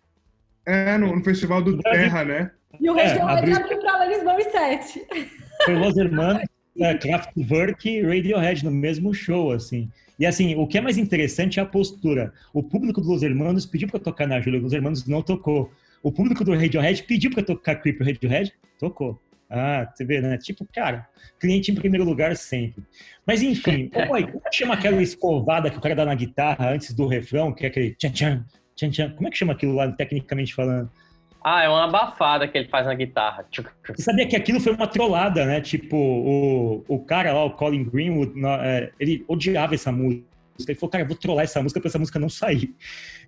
É, 0.66 0.98
no, 0.98 1.16
no 1.16 1.24
Festival 1.24 1.62
do 1.62 1.78
Terra, 1.78 2.24
né? 2.24 2.50
E 2.78 2.90
o 2.90 2.94
Radiohead 2.94 3.18
é, 3.18 3.38
abriu, 3.38 3.56
abriu 3.56 3.78
pra 3.78 3.92
Alanis 3.94 4.22
Morissette. 4.22 5.06
Foi 5.64 5.74
Los 5.76 5.96
Hermanos, 5.96 6.42
é, 6.78 6.94
Kraftwerk 6.94 7.88
e 7.88 8.02
Radiohead 8.02 8.64
no 8.64 8.70
mesmo 8.70 9.14
show, 9.14 9.50
assim. 9.50 9.88
E 10.18 10.26
assim, 10.26 10.54
o 10.56 10.66
que 10.66 10.78
é 10.78 10.80
mais 10.80 10.98
interessante 10.98 11.58
é 11.58 11.62
a 11.62 11.66
postura. 11.66 12.32
O 12.52 12.62
público 12.62 13.00
do 13.00 13.08
Los 13.08 13.22
Hermanos 13.22 13.66
pediu 13.66 13.88
para 13.88 13.98
tocar 13.98 14.28
na 14.28 14.40
Júlia, 14.40 14.60
Los 14.60 14.72
Hermanos 14.72 15.06
não 15.06 15.22
tocou. 15.22 15.72
O 16.04 16.12
público 16.12 16.44
do 16.44 16.54
Radiohead 16.54 17.02
pediu 17.04 17.30
pra 17.30 17.42
tocar 17.42 17.76
Creep 17.76 17.98
Radiohead, 17.98 18.52
tocou. 18.78 19.18
Ah, 19.48 19.90
você 19.90 20.04
vê, 20.04 20.20
né? 20.20 20.36
Tipo, 20.36 20.68
cara, 20.70 21.08
cliente 21.40 21.72
em 21.72 21.74
primeiro 21.74 22.04
lugar 22.04 22.36
sempre. 22.36 22.84
Mas 23.26 23.42
enfim, 23.42 23.88
como, 23.94 24.14
é, 24.14 24.22
como 24.22 24.42
chama 24.52 24.74
aquela 24.74 25.00
escovada 25.02 25.70
que 25.70 25.78
o 25.78 25.80
cara 25.80 25.94
dá 25.94 26.04
na 26.04 26.14
guitarra 26.14 26.70
antes 26.70 26.92
do 26.92 27.06
refrão, 27.06 27.54
que 27.54 27.64
é 27.64 27.68
aquele 27.68 27.94
tchan 27.94 28.10
tchan, 28.10 28.44
tchan 28.76 28.90
tchan. 28.90 29.10
Como 29.12 29.26
é 29.26 29.30
que 29.30 29.38
chama 29.38 29.54
aquilo 29.54 29.74
lá, 29.74 29.90
tecnicamente 29.92 30.54
falando? 30.54 30.90
Ah, 31.42 31.62
é 31.62 31.68
uma 31.70 31.84
abafada 31.84 32.46
que 32.48 32.58
ele 32.58 32.68
faz 32.68 32.86
na 32.86 32.94
guitarra. 32.94 33.46
Você 33.88 34.02
sabia 34.02 34.26
que 34.26 34.36
aquilo 34.36 34.60
foi 34.60 34.74
uma 34.74 34.86
trollada, 34.86 35.46
né? 35.46 35.62
Tipo, 35.62 35.96
o, 35.96 36.84
o 36.86 36.98
cara 36.98 37.32
lá, 37.32 37.44
o 37.44 37.50
Colin 37.50 37.84
Greenwood, 37.84 38.34
é, 38.60 38.92
ele 39.00 39.24
odiava 39.26 39.74
essa 39.74 39.90
música. 39.90 40.33
Ele 40.58 40.74
falou, 40.78 40.90
cara, 40.90 41.04
eu 41.04 41.08
vou 41.08 41.16
trollar 41.16 41.44
essa 41.44 41.60
música 41.60 41.80
pra 41.80 41.88
essa 41.88 41.98
música 41.98 42.18
não 42.18 42.28
sair. 42.28 42.74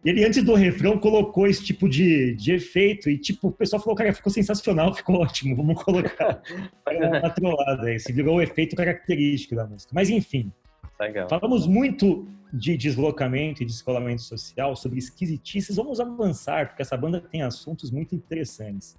E 0.04 0.10
ele, 0.10 0.24
antes 0.24 0.42
do 0.44 0.54
refrão, 0.54 0.98
colocou 0.98 1.46
esse 1.46 1.62
tipo 1.64 1.88
de, 1.88 2.34
de 2.34 2.52
efeito. 2.52 3.10
E, 3.10 3.18
tipo, 3.18 3.48
o 3.48 3.52
pessoal 3.52 3.82
falou, 3.82 3.96
cara, 3.96 4.12
ficou 4.12 4.32
sensacional, 4.32 4.94
ficou 4.94 5.16
ótimo, 5.16 5.56
vamos 5.56 5.82
colocar 5.82 6.40
uma 6.86 7.30
trollada. 7.30 7.92
Esse 7.92 8.12
virou 8.12 8.36
o 8.36 8.42
efeito 8.42 8.76
característico 8.76 9.56
da 9.56 9.66
música. 9.66 9.90
Mas, 9.94 10.08
enfim. 10.08 10.52
Legal. 11.00 11.28
Falamos 11.28 11.66
muito 11.66 12.26
de 12.52 12.76
deslocamento 12.76 13.62
e 13.62 13.66
descolamento 13.66 14.22
social, 14.22 14.76
sobre 14.76 14.98
esquisitices. 14.98 15.76
Vamos 15.76 16.00
avançar, 16.00 16.68
porque 16.68 16.82
essa 16.82 16.96
banda 16.96 17.20
tem 17.20 17.42
assuntos 17.42 17.90
muito 17.90 18.14
interessantes. 18.14 18.96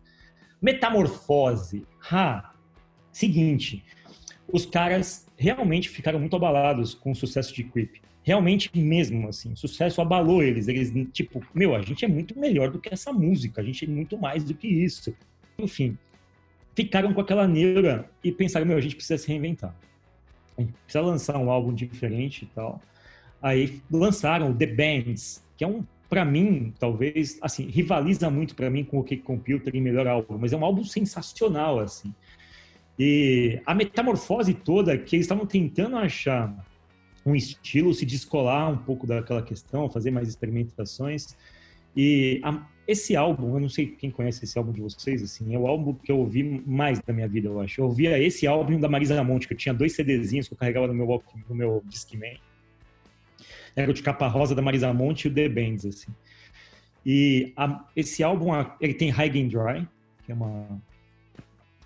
Metamorfose. 0.61 1.85
Ha! 2.11 2.53
Seguinte, 3.11 3.83
os 4.51 4.65
caras 4.65 5.27
realmente 5.35 5.89
ficaram 5.89 6.19
muito 6.19 6.35
abalados 6.35 6.93
com 6.93 7.11
o 7.11 7.15
sucesso 7.15 7.53
de 7.53 7.63
Creep. 7.63 8.01
Realmente 8.27 8.69
mesmo, 8.77 9.29
assim, 9.29 9.53
o 9.53 9.55
sucesso 9.55 10.01
abalou 10.01 10.43
eles. 10.43 10.67
Eles, 10.67 10.91
tipo, 11.13 11.41
meu, 11.55 11.73
a 11.73 11.81
gente 11.81 12.03
é 12.03 12.09
muito 12.09 12.37
melhor 12.37 12.69
do 12.69 12.77
que 12.77 12.93
essa 12.93 13.13
música, 13.13 13.61
a 13.61 13.63
gente 13.63 13.85
é 13.85 13.87
muito 13.87 14.17
mais 14.17 14.43
do 14.43 14.53
que 14.53 14.67
isso. 14.67 15.15
Enfim, 15.57 15.97
ficaram 16.75 17.13
com 17.13 17.21
aquela 17.21 17.47
neura 17.47 18.11
e 18.21 18.29
pensaram, 18.29 18.65
meu, 18.65 18.75
a 18.75 18.81
gente 18.81 18.97
precisa 18.97 19.17
se 19.17 19.29
reinventar. 19.29 19.73
A 20.57 20.61
gente 20.61 20.73
precisa 20.73 21.01
lançar 21.01 21.37
um 21.37 21.49
álbum 21.49 21.73
diferente 21.73 22.43
e 22.43 22.47
tal. 22.47 22.81
Aí 23.41 23.81
lançaram 23.89 24.53
The 24.53 24.65
Bands, 24.65 25.41
que 25.55 25.63
é 25.63 25.67
um, 25.67 25.85
para 26.09 26.25
mim, 26.25 26.73
talvez, 26.77 27.39
assim, 27.41 27.69
rivaliza 27.69 28.29
muito 28.29 28.55
para 28.55 28.69
mim 28.69 28.83
com 28.83 28.97
o 28.97 28.99
OK 28.99 29.15
Computer 29.19 29.73
em 29.73 29.79
melhor 29.79 30.05
álbum, 30.05 30.37
mas 30.37 30.51
é 30.51 30.57
um 30.57 30.65
álbum 30.65 30.83
sensacional, 30.83 31.79
assim. 31.79 32.13
E 32.99 33.61
a 33.65 33.73
metamorfose 33.73 34.53
toda 34.53 34.97
que 34.97 35.15
eles 35.15 35.23
estavam 35.23 35.45
tentando 35.45 35.95
achar 35.95 36.53
um 37.27 37.35
estilo, 37.35 37.93
se 37.93 38.05
descolar 38.05 38.71
um 38.71 38.77
pouco 38.77 39.05
daquela 39.05 39.41
questão, 39.41 39.89
fazer 39.89 40.11
mais 40.11 40.29
experimentações. 40.29 41.35
E 41.95 42.39
a, 42.43 42.65
esse 42.87 43.15
álbum, 43.15 43.55
eu 43.55 43.59
não 43.59 43.69
sei 43.69 43.87
quem 43.87 44.09
conhece 44.09 44.45
esse 44.45 44.57
álbum 44.57 44.71
de 44.71 44.81
vocês, 44.81 45.21
assim, 45.21 45.53
é 45.53 45.59
o 45.59 45.67
álbum 45.67 45.93
que 45.93 46.11
eu 46.11 46.19
ouvi 46.19 46.43
mais 46.65 46.99
da 46.99 47.11
minha 47.11 47.27
vida, 47.27 47.49
eu 47.49 47.59
acho. 47.59 47.81
Eu 47.81 47.85
ouvia 47.85 48.17
esse 48.17 48.47
álbum 48.47 48.79
da 48.79 48.87
Marisa 48.87 49.21
Monte, 49.23 49.47
que 49.47 49.53
eu 49.53 49.57
tinha 49.57 49.73
dois 49.73 49.93
CDzinhos 49.93 50.47
que 50.47 50.53
eu 50.53 50.57
carregava 50.57 50.87
no 50.87 50.93
meu, 50.93 51.23
no 51.49 51.55
meu 51.55 51.83
Discman. 51.85 52.39
Era 53.75 53.91
o 53.91 53.93
de 53.93 54.01
capa 54.01 54.27
rosa 54.27 54.55
da 54.55 54.61
Marisa 54.61 54.93
Monte 54.93 55.25
e 55.25 55.27
o 55.27 55.33
The 55.33 55.49
Bands, 55.49 55.85
assim. 55.85 56.11
E 57.05 57.51
a, 57.57 57.85
esse 57.95 58.23
álbum, 58.23 58.51
ele 58.79 58.93
tem 58.93 59.09
High 59.09 59.41
and 59.41 59.47
Dry, 59.49 59.87
que 60.25 60.31
é 60.31 60.35
um 60.35 60.79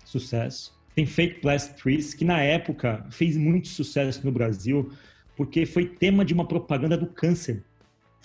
sucesso. 0.04 0.72
Tem 0.94 1.06
Fake 1.06 1.40
Blast 1.40 1.74
Trees, 1.82 2.14
que 2.14 2.24
na 2.24 2.40
época 2.40 3.04
fez 3.10 3.36
muito 3.36 3.68
sucesso 3.68 4.24
no 4.24 4.30
Brasil, 4.30 4.92
porque 5.36 5.66
foi 5.66 5.86
tema 5.86 6.24
de 6.24 6.34
uma 6.34 6.46
propaganda 6.46 6.96
do 6.96 7.06
câncer. 7.06 7.62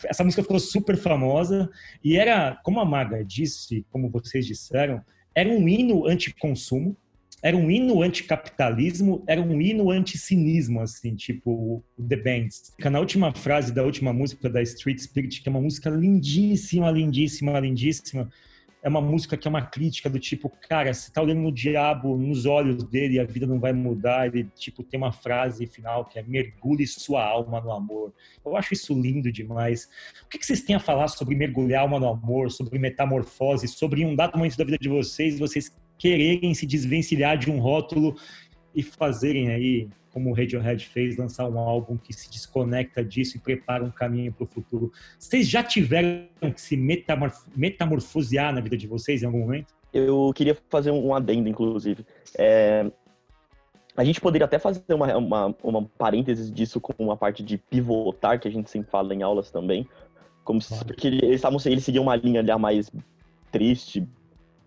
Essa 0.05 0.23
música 0.23 0.43
ficou 0.43 0.59
super 0.59 0.95
famosa 0.95 1.69
e 2.03 2.17
era, 2.17 2.55
como 2.63 2.79
a 2.79 2.85
Maga 2.85 3.23
disse, 3.23 3.85
como 3.89 4.09
vocês 4.09 4.45
disseram, 4.45 5.01
era 5.33 5.49
um 5.49 5.67
hino 5.67 6.05
anti-consumo, 6.07 6.95
era 7.41 7.55
um 7.55 7.69
hino 7.69 8.01
anticapitalismo, 8.01 9.23
era 9.27 9.39
um 9.39 9.61
hino 9.61 9.91
anti-cinismo, 9.91 10.81
assim, 10.81 11.15
tipo 11.15 11.83
The 11.97 12.15
Bands. 12.15 12.73
Na 12.79 12.99
última 12.99 13.31
frase 13.33 13.71
da 13.71 13.83
última 13.83 14.11
música 14.11 14.49
da 14.49 14.61
Street 14.63 14.99
Spirit, 14.99 15.41
que 15.41 15.47
é 15.47 15.51
uma 15.51 15.61
música 15.61 15.89
lindíssima, 15.89 16.89
lindíssima, 16.89 17.59
lindíssima, 17.59 18.29
é 18.81 18.89
uma 18.89 19.01
música 19.01 19.35
que 19.35 19.47
é 19.47 19.49
uma 19.49 19.61
crítica 19.61 20.09
do 20.09 20.19
tipo, 20.19 20.49
cara, 20.69 20.93
você 20.93 21.11
tá 21.11 21.21
olhando 21.21 21.41
no 21.41 21.51
diabo 21.51 22.15
nos 22.15 22.45
olhos 22.45 22.83
dele 22.83 23.19
a 23.19 23.23
vida 23.23 23.47
não 23.47 23.59
vai 23.59 23.73
mudar. 23.73 24.27
Ele, 24.27 24.43
tipo, 24.55 24.83
tem 24.83 24.99
uma 24.99 25.11
frase 25.11 25.65
final 25.65 26.05
que 26.05 26.19
é 26.19 26.23
mergulhe 26.23 26.85
sua 26.85 27.23
alma 27.23 27.59
no 27.59 27.71
amor. 27.71 28.13
Eu 28.45 28.55
acho 28.55 28.73
isso 28.73 28.93
lindo 28.93 29.31
demais. 29.31 29.89
O 30.23 30.29
que, 30.29 30.43
vocês 30.43 30.61
têm 30.61 30.75
a 30.75 30.79
falar 30.79 31.07
sobre 31.07 31.35
mergulhar 31.35 31.81
alma 31.81 31.99
no 31.99 32.07
amor, 32.07 32.51
sobre 32.51 32.77
metamorfose, 32.77 33.67
sobre 33.67 34.05
um 34.05 34.15
dado 34.15 34.37
momento 34.37 34.57
da 34.57 34.63
vida 34.63 34.77
de 34.79 34.89
vocês, 34.89 35.39
vocês 35.39 35.75
quererem 35.97 36.53
se 36.53 36.65
desvencilhar 36.65 37.37
de 37.37 37.49
um 37.49 37.59
rótulo 37.59 38.15
e 38.77 38.83
fazerem 38.83 39.49
aí 39.49 39.89
como 40.13 40.29
o 40.29 40.33
Radiohead 40.33 40.87
fez, 40.87 41.17
lançar 41.17 41.47
um 41.47 41.59
álbum 41.59 41.97
que 41.97 42.13
se 42.13 42.29
desconecta 42.29 43.03
disso 43.03 43.37
e 43.37 43.39
prepara 43.39 43.83
um 43.83 43.91
caminho 43.91 44.31
para 44.31 44.43
o 44.43 44.47
futuro. 44.47 44.91
Vocês 45.17 45.47
já 45.47 45.63
tiveram 45.63 46.27
que 46.53 46.61
se 46.61 46.77
metamorf 46.77 47.45
metamorfosear 47.55 48.53
na 48.53 48.61
vida 48.61 48.77
de 48.77 48.87
vocês 48.87 49.21
em 49.21 49.25
algum 49.25 49.39
momento? 49.39 49.73
Eu 49.93 50.31
queria 50.35 50.57
fazer 50.69 50.91
um 50.91 51.13
adendo, 51.13 51.49
inclusive. 51.49 52.05
É... 52.35 52.89
A 53.95 54.03
gente 54.03 54.21
poderia 54.21 54.45
até 54.45 54.59
fazer 54.59 54.81
uma, 54.89 55.17
uma, 55.17 55.55
uma 55.63 55.83
parêntese 55.97 56.51
disso 56.51 56.79
com 56.79 57.11
a 57.11 57.17
parte 57.17 57.43
de 57.43 57.57
pivotar, 57.57 58.39
que 58.39 58.47
a 58.47 58.51
gente 58.51 58.69
sempre 58.69 58.91
fala 58.91 59.13
em 59.13 59.23
aulas 59.23 59.49
também. 59.49 59.87
Como 60.43 60.61
se, 60.61 60.83
porque 60.85 61.07
eles, 61.07 61.35
estavam, 61.35 61.59
eles 61.65 61.83
seguiam 61.83 62.03
uma 62.03 62.15
linha 62.15 62.43
já 62.43 62.57
mais 62.57 62.91
triste, 63.51 64.07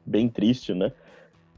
bem 0.05 0.29
triste, 0.29 0.75
né? 0.75 0.93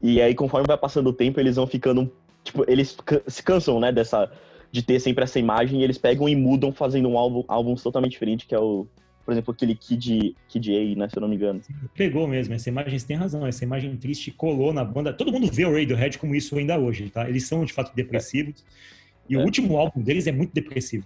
E 0.01 0.21
aí, 0.21 0.35
conforme 0.35 0.67
vai 0.67 0.77
passando 0.77 1.07
o 1.07 1.13
tempo, 1.13 1.39
eles 1.39 1.55
vão 1.55 1.65
ficando 1.65 2.11
tipo, 2.43 2.65
eles 2.67 2.97
se 3.27 3.43
cansam, 3.43 3.79
né, 3.79 3.91
dessa 3.91 4.31
de 4.71 4.81
ter 4.81 4.99
sempre 4.99 5.23
essa 5.23 5.37
imagem 5.37 5.81
e 5.81 5.83
eles 5.83 5.99
pegam 5.99 6.27
e 6.27 6.35
mudam 6.35 6.71
fazendo 6.71 7.07
um 7.07 7.15
álbum, 7.15 7.43
álbum 7.47 7.75
totalmente 7.75 8.13
diferente, 8.13 8.47
que 8.47 8.55
é 8.55 8.59
o, 8.59 8.87
por 9.23 9.31
exemplo, 9.31 9.53
aquele 9.53 9.75
Kid, 9.75 10.35
Kid 10.49 10.75
A, 10.75 10.95
né, 10.97 11.09
se 11.09 11.15
eu 11.15 11.21
não 11.21 11.27
me 11.27 11.35
engano. 11.35 11.61
Pegou 11.95 12.27
mesmo, 12.27 12.55
essa 12.55 12.69
imagem, 12.69 12.97
você 12.97 13.05
tem 13.05 13.15
razão, 13.15 13.45
essa 13.45 13.63
imagem 13.63 13.95
triste 13.95 14.31
colou 14.31 14.73
na 14.73 14.83
banda. 14.83 15.13
Todo 15.13 15.31
mundo 15.31 15.47
vê 15.51 15.63
o 15.65 15.71
Radiohead 15.71 16.17
como 16.17 16.33
isso 16.33 16.57
ainda 16.57 16.77
hoje, 16.79 17.09
tá? 17.11 17.29
Eles 17.29 17.45
são, 17.47 17.63
de 17.63 17.71
fato, 17.71 17.95
depressivos. 17.95 18.65
É. 19.29 19.33
E 19.33 19.35
é. 19.35 19.37
o 19.37 19.43
último 19.43 19.77
álbum 19.77 20.01
deles 20.01 20.25
é 20.25 20.31
muito 20.31 20.53
depressivo. 20.53 21.05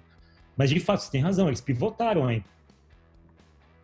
Mas, 0.55 0.69
de 0.69 0.79
fato, 0.79 1.01
você 1.01 1.11
tem 1.11 1.21
razão, 1.21 1.47
eles 1.47 1.61
pivotaram 1.61 2.25
aí. 2.25 2.41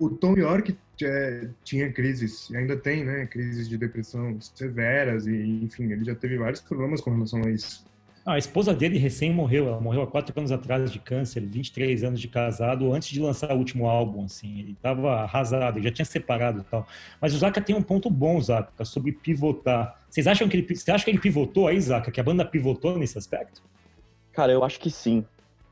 O 0.04 0.10
Tom 0.10 0.34
York 0.38 0.76
é, 1.02 1.48
tinha 1.64 1.90
crises, 1.90 2.50
e 2.50 2.58
ainda 2.58 2.76
tem, 2.76 3.06
né, 3.06 3.26
crises 3.26 3.70
de 3.70 3.78
depressão 3.78 4.38
severas, 4.42 5.26
e 5.26 5.64
enfim, 5.64 5.90
ele 5.94 6.04
já 6.04 6.14
teve 6.14 6.38
vários 6.38 6.60
problemas 6.60 7.00
com 7.00 7.12
relação 7.12 7.42
a 7.42 7.50
isso. 7.50 7.86
Ah, 8.26 8.34
a 8.34 8.38
esposa 8.38 8.74
dele 8.74 8.98
recém 8.98 9.34
morreu, 9.34 9.70
ela 9.70 9.80
morreu 9.80 10.02
há 10.02 10.08
quatro 10.08 10.38
anos 10.38 10.52
atrás 10.52 10.92
de 10.92 11.00
câncer, 11.00 11.40
23 11.46 12.04
anos 12.04 12.20
de 12.20 12.28
casado, 12.28 12.92
antes 12.92 13.08
de 13.12 13.22
lançar 13.22 13.54
o 13.54 13.58
último 13.58 13.88
álbum, 13.88 14.26
assim, 14.26 14.60
ele 14.60 14.72
estava 14.74 15.22
arrasado, 15.22 15.82
já 15.82 15.90
tinha 15.90 16.04
separado 16.04 16.60
e 16.60 16.64
tal. 16.64 16.86
Mas 17.22 17.34
o 17.34 17.38
Zaka 17.38 17.62
tem 17.62 17.74
um 17.74 17.82
ponto 17.82 18.10
bom, 18.10 18.42
Zaka, 18.42 18.84
sobre 18.84 19.14
pivotar. 19.14 20.02
Vocês 20.10 20.28
acham 20.28 20.50
que 20.50 20.58
ele, 20.58 20.76
você 20.76 20.92
acha 20.92 21.06
que 21.06 21.12
ele 21.12 21.20
pivotou 21.20 21.66
aí, 21.66 21.80
Zaka, 21.80 22.12
que 22.12 22.20
a 22.20 22.24
banda 22.24 22.44
pivotou 22.44 22.98
nesse 22.98 23.18
aspecto? 23.18 23.64
Cara, 24.34 24.52
eu 24.52 24.66
acho 24.66 24.82
que 24.82 24.92
sim. 24.92 25.24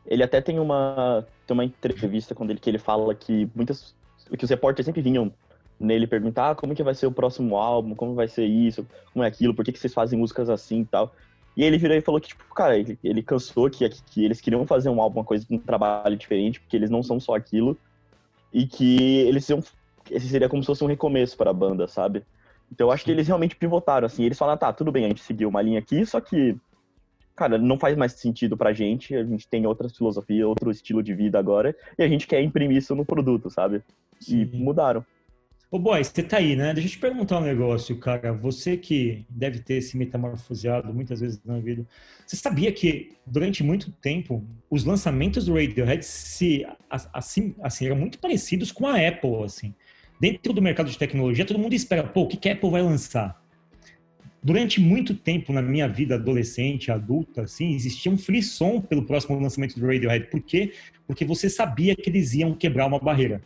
Ele 0.06 0.24
até 0.24 0.40
tem 0.40 0.58
uma, 0.58 1.28
tem 1.46 1.54
uma 1.54 1.66
entrevista 1.66 2.34
quando 2.34 2.52
ele, 2.52 2.60
que 2.60 2.70
ele 2.70 2.80
fala 2.80 3.14
que 3.14 3.50
muitas 3.54 3.94
que 4.38 4.44
os 4.44 4.50
repórteres 4.50 4.86
sempre 4.86 5.02
vinham 5.02 5.32
nele 5.80 6.06
perguntar 6.06 6.52
ah, 6.52 6.56
como 6.56 6.76
que 6.76 6.84
vai 6.84 6.94
ser 6.94 7.08
o 7.08 7.12
próximo 7.12 7.58
álbum, 7.58 7.96
como 7.96 8.14
vai 8.14 8.28
ser 8.28 8.46
isso, 8.46 8.86
como 9.12 9.24
é 9.26 9.28
aquilo, 9.28 9.54
por 9.54 9.66
que, 9.66 9.72
que 9.72 9.80
vocês 9.80 9.94
fazem 9.94 10.18
músicas 10.18 10.50
assim 10.50 10.82
e 10.82 10.86
tal. 10.86 11.14
E 11.58 11.64
ele 11.64 11.78
virou 11.78 11.98
e 11.98 12.02
falou 12.02 12.22
que, 12.22 12.30
tipo, 12.30 12.44
cara, 12.54 12.78
ele, 12.78 12.98
ele 13.04 13.22
cansou 13.22 13.70
que, 13.70 13.88
que 13.90 14.24
eles 14.24 14.40
queriam 14.40 14.66
fazer 14.66 14.90
um 14.90 15.02
álbum, 15.02 15.20
uma 15.20 15.26
coisa, 15.26 15.46
um 15.50 15.58
trabalho 15.58 16.16
diferente, 16.16 16.62
porque 16.62 16.78
eles 16.78 16.90
não 16.90 17.04
são 17.04 17.20
só 17.20 17.36
aquilo, 17.36 17.78
e 18.54 18.66
que 18.66 19.20
eles 19.22 19.50
iam, 19.50 19.62
esse 20.10 20.30
seria 20.30 20.48
como 20.48 20.64
se 20.64 20.68
fosse 20.68 20.84
um 20.84 20.88
recomeço 20.88 21.36
para 21.36 21.50
a 21.50 21.54
banda, 21.54 21.88
sabe? 21.88 22.24
Então 22.72 22.88
eu 22.88 22.92
acho 22.92 23.04
que 23.04 23.12
eles 23.12 23.28
realmente 23.28 23.56
pivotaram, 23.56 24.06
assim, 24.06 24.24
eles 24.24 24.38
falaram, 24.38 24.60
tá, 24.60 24.72
tudo 24.72 24.92
bem, 24.92 25.06
a 25.06 25.10
gente 25.10 25.22
seguiu 25.22 25.50
uma 25.50 25.62
linha 25.62 25.80
aqui, 25.80 26.06
só 26.06 26.22
que, 26.22 26.56
cara, 27.36 27.58
não 27.58 27.78
faz 27.78 27.98
mais 27.98 28.14
sentido 28.14 28.56
pra 28.56 28.72
gente, 28.72 29.14
a 29.14 29.24
gente 29.24 29.46
tem 29.46 29.66
outras 29.66 29.96
filosofias, 29.96 30.48
outro 30.48 30.72
estilo 30.72 31.04
de 31.04 31.14
vida 31.14 31.38
agora, 31.38 31.76
e 31.98 32.04
a 32.04 32.08
gente 32.08 32.28
quer 32.28 32.42
imprimir 32.42 32.78
isso 32.78 32.96
no 32.96 33.04
produto, 33.04 33.50
sabe? 33.50 33.84
Sim. 34.22 34.50
E 34.54 34.58
mudaram. 34.58 35.06
Ô, 35.70 35.80
boy, 35.80 36.04
você 36.04 36.22
tá 36.22 36.36
aí, 36.36 36.54
né? 36.54 36.74
Deixa 36.74 36.90
eu 36.90 36.92
te 36.92 37.00
perguntar 37.00 37.40
um 37.40 37.44
negócio, 37.44 37.98
cara. 37.98 38.34
Você 38.34 38.76
que 38.76 39.26
deve 39.30 39.60
ter 39.60 39.82
se 39.82 39.98
metamorfoseado 39.98 40.94
muitas 40.94 41.22
vezes 41.22 41.42
na 41.46 41.60
vida. 41.60 41.88
Você 42.28 42.36
sabia 42.36 42.74
que 42.74 43.14
durante 43.26 43.64
muito 43.64 43.90
tempo 43.90 44.46
os 44.70 44.84
lançamentos 44.84 45.46
do 45.46 45.54
Radiohead 45.54 46.06
se, 46.06 46.68
assim, 46.90 47.56
assim, 47.62 47.86
eram 47.86 47.96
muito 47.96 48.20
parecidos 48.20 48.70
com 48.70 48.86
a 48.86 48.96
Apple, 48.96 49.44
assim. 49.46 49.74
Dentro 50.20 50.52
do 50.52 50.62
mercado 50.62 50.90
de 50.90 50.98
tecnologia, 50.98 51.46
todo 51.46 51.58
mundo 51.58 51.74
espera, 51.74 52.04
pô, 52.04 52.24
o 52.24 52.28
que, 52.28 52.36
que 52.36 52.50
a 52.50 52.52
Apple 52.54 52.70
vai 52.70 52.82
lançar? 52.82 53.42
Durante 54.44 54.82
muito 54.82 55.16
tempo 55.16 55.54
na 55.54 55.62
minha 55.62 55.88
vida 55.88 56.16
adolescente, 56.16 56.92
adulta, 56.92 57.44
assim, 57.44 57.74
existia 57.74 58.12
um 58.12 58.18
frisson 58.18 58.82
pelo 58.82 59.06
próximo 59.06 59.40
lançamento 59.40 59.80
do 59.80 59.86
Radiohead. 59.86 60.26
Por 60.26 60.42
quê? 60.42 60.74
Porque 61.08 61.24
você 61.24 61.50
sabia 61.50 61.96
que 61.96 62.10
eles 62.10 62.34
iam 62.34 62.54
quebrar 62.54 62.88
uma 62.88 63.00
barreira. 63.00 63.42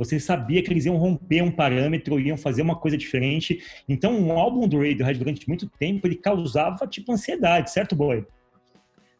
Você 0.00 0.18
sabia 0.18 0.62
que 0.62 0.72
eles 0.72 0.86
iam 0.86 0.96
romper 0.96 1.42
um 1.42 1.50
parâmetro, 1.50 2.18
iam 2.18 2.38
fazer 2.38 2.62
uma 2.62 2.74
coisa 2.74 2.96
diferente. 2.96 3.62
Então, 3.86 4.18
um 4.18 4.32
álbum 4.32 4.66
do 4.66 4.78
Radiohead 4.78 5.18
durante 5.18 5.46
muito 5.46 5.68
tempo, 5.68 6.06
ele 6.06 6.16
causava 6.16 6.86
tipo 6.86 7.12
ansiedade, 7.12 7.70
certo, 7.70 7.94
boy? 7.94 8.26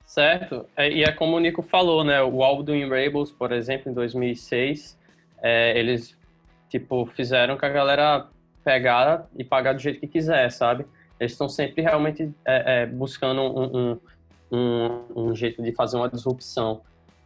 Certo. 0.07 0.65
É, 0.75 0.91
e 0.91 1.03
é 1.05 1.13
como 1.13 1.37
o 1.37 1.39
Nico 1.39 1.61
falou, 1.61 2.03
né? 2.03 2.23
O 2.23 2.43
álbum 2.43 2.65
do 2.65 2.75
In 2.75 2.89
Rebels, 2.89 3.31
por 3.31 3.53
exemplo, 3.53 3.93
em 3.93 3.95
2006, 3.95 4.99
é, 5.43 5.79
eles 5.79 6.17
tipo 6.71 7.05
fizeram 7.15 7.59
que 7.59 7.67
a 7.67 7.69
galera 7.69 8.27
pegar 8.65 9.29
e 9.37 9.45
pagar 9.45 9.75
do 9.75 9.83
jeito 9.83 10.01
que 10.01 10.07
quiser, 10.07 10.51
sabe? 10.51 10.87
Eles 11.21 11.33
estão 11.33 11.47
sempre 11.47 11.83
realmente 11.83 12.33
é, 12.43 12.85
é, 12.85 12.87
buscando 12.87 13.43
um, 13.43 13.77
um, 13.77 14.01
um, 14.51 15.05
um, 15.15 15.35
jeito 15.35 15.63
de 15.63 15.73
fazer 15.73 15.99
uma 15.99 16.09
disrupção. 16.09 16.81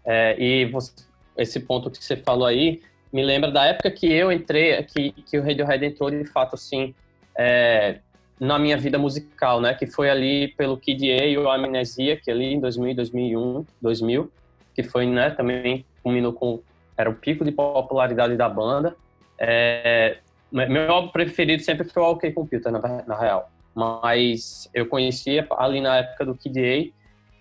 É, 0.04 0.34
e 0.42 0.64
você, 0.64 0.92
esse 1.36 1.60
ponto 1.60 1.88
que 1.88 2.04
você 2.04 2.16
falou 2.16 2.48
aí, 2.48 2.82
me 3.14 3.22
lembra 3.22 3.48
da 3.48 3.64
época 3.66 3.92
que 3.92 4.12
eu 4.12 4.32
entrei, 4.32 4.82
que, 4.82 5.12
que 5.12 5.38
o 5.38 5.42
Radiohead 5.44 5.86
entrou 5.86 6.10
de 6.10 6.24
fato 6.24 6.56
assim 6.56 6.92
é, 7.38 8.00
na 8.40 8.58
minha 8.58 8.76
vida 8.76 8.98
musical, 8.98 9.60
né? 9.60 9.72
Que 9.72 9.86
foi 9.86 10.10
ali 10.10 10.48
pelo 10.48 10.76
Kid 10.76 11.12
A 11.12 11.24
e 11.24 11.38
o 11.38 11.48
Amnesia, 11.48 12.16
que 12.16 12.28
ali 12.28 12.54
em 12.54 12.60
2000, 12.60 12.96
2001, 12.96 13.66
2000, 13.80 14.32
que 14.74 14.82
foi, 14.82 15.06
né? 15.06 15.30
Também 15.30 15.86
culminou 16.02 16.32
com 16.32 16.60
era 16.96 17.08
o 17.08 17.14
pico 17.14 17.44
de 17.44 17.52
popularidade 17.52 18.36
da 18.36 18.48
banda. 18.48 18.96
É, 19.38 20.18
meu 20.50 20.90
álbum 20.90 21.10
preferido 21.10 21.62
sempre 21.62 21.88
foi 21.88 22.02
o 22.02 22.10
OK 22.10 22.32
Computer, 22.32 22.72
na, 22.72 22.80
na 23.06 23.16
real. 23.16 23.48
mas 23.76 24.68
eu 24.74 24.86
conhecia 24.86 25.46
ali 25.52 25.80
na 25.80 25.98
época 25.98 26.24
do 26.24 26.34
Kid 26.34 26.58
A 26.58 26.92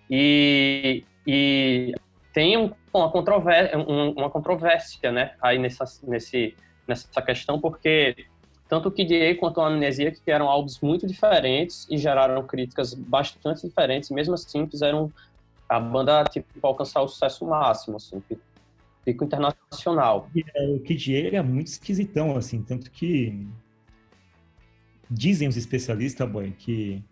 e, 0.08 1.04
e 1.26 1.94
tem 2.34 2.58
um, 2.58 2.72
uma, 2.92 3.10
controvérsia, 3.10 3.78
um, 3.78 4.10
uma 4.10 4.28
controvérsia, 4.28 5.12
né, 5.12 5.34
aí 5.40 5.56
nessa, 5.56 5.84
nesse, 6.02 6.54
nessa 6.86 7.22
questão, 7.22 7.60
porque 7.60 8.26
tanto 8.68 8.88
o 8.88 8.92
Kid 8.92 9.36
quanto 9.36 9.60
a 9.60 9.68
Amnesia, 9.68 10.10
que 10.10 10.30
eram 10.30 10.48
álbuns 10.48 10.80
muito 10.80 11.06
diferentes 11.06 11.86
e 11.88 11.96
geraram 11.96 12.44
críticas 12.44 12.92
bastante 12.92 13.66
diferentes, 13.66 14.10
mesmo 14.10 14.34
assim 14.34 14.66
fizeram 14.68 15.12
a 15.68 15.78
banda 15.78 16.24
tipo, 16.24 16.46
alcançar 16.62 17.02
o 17.02 17.08
sucesso 17.08 17.46
máximo, 17.46 17.96
assim, 17.96 18.20
pico 19.04 19.24
internacional. 19.24 20.28
É, 20.54 20.66
o 20.70 20.80
Kid 20.80 21.14
A 21.14 21.26
era 21.28 21.42
muito 21.42 21.68
esquisitão, 21.68 22.36
assim, 22.36 22.62
tanto 22.62 22.90
que 22.90 23.46
dizem 25.08 25.46
os 25.46 25.56
especialistas, 25.56 26.28
boy, 26.28 26.50
que 26.50 27.02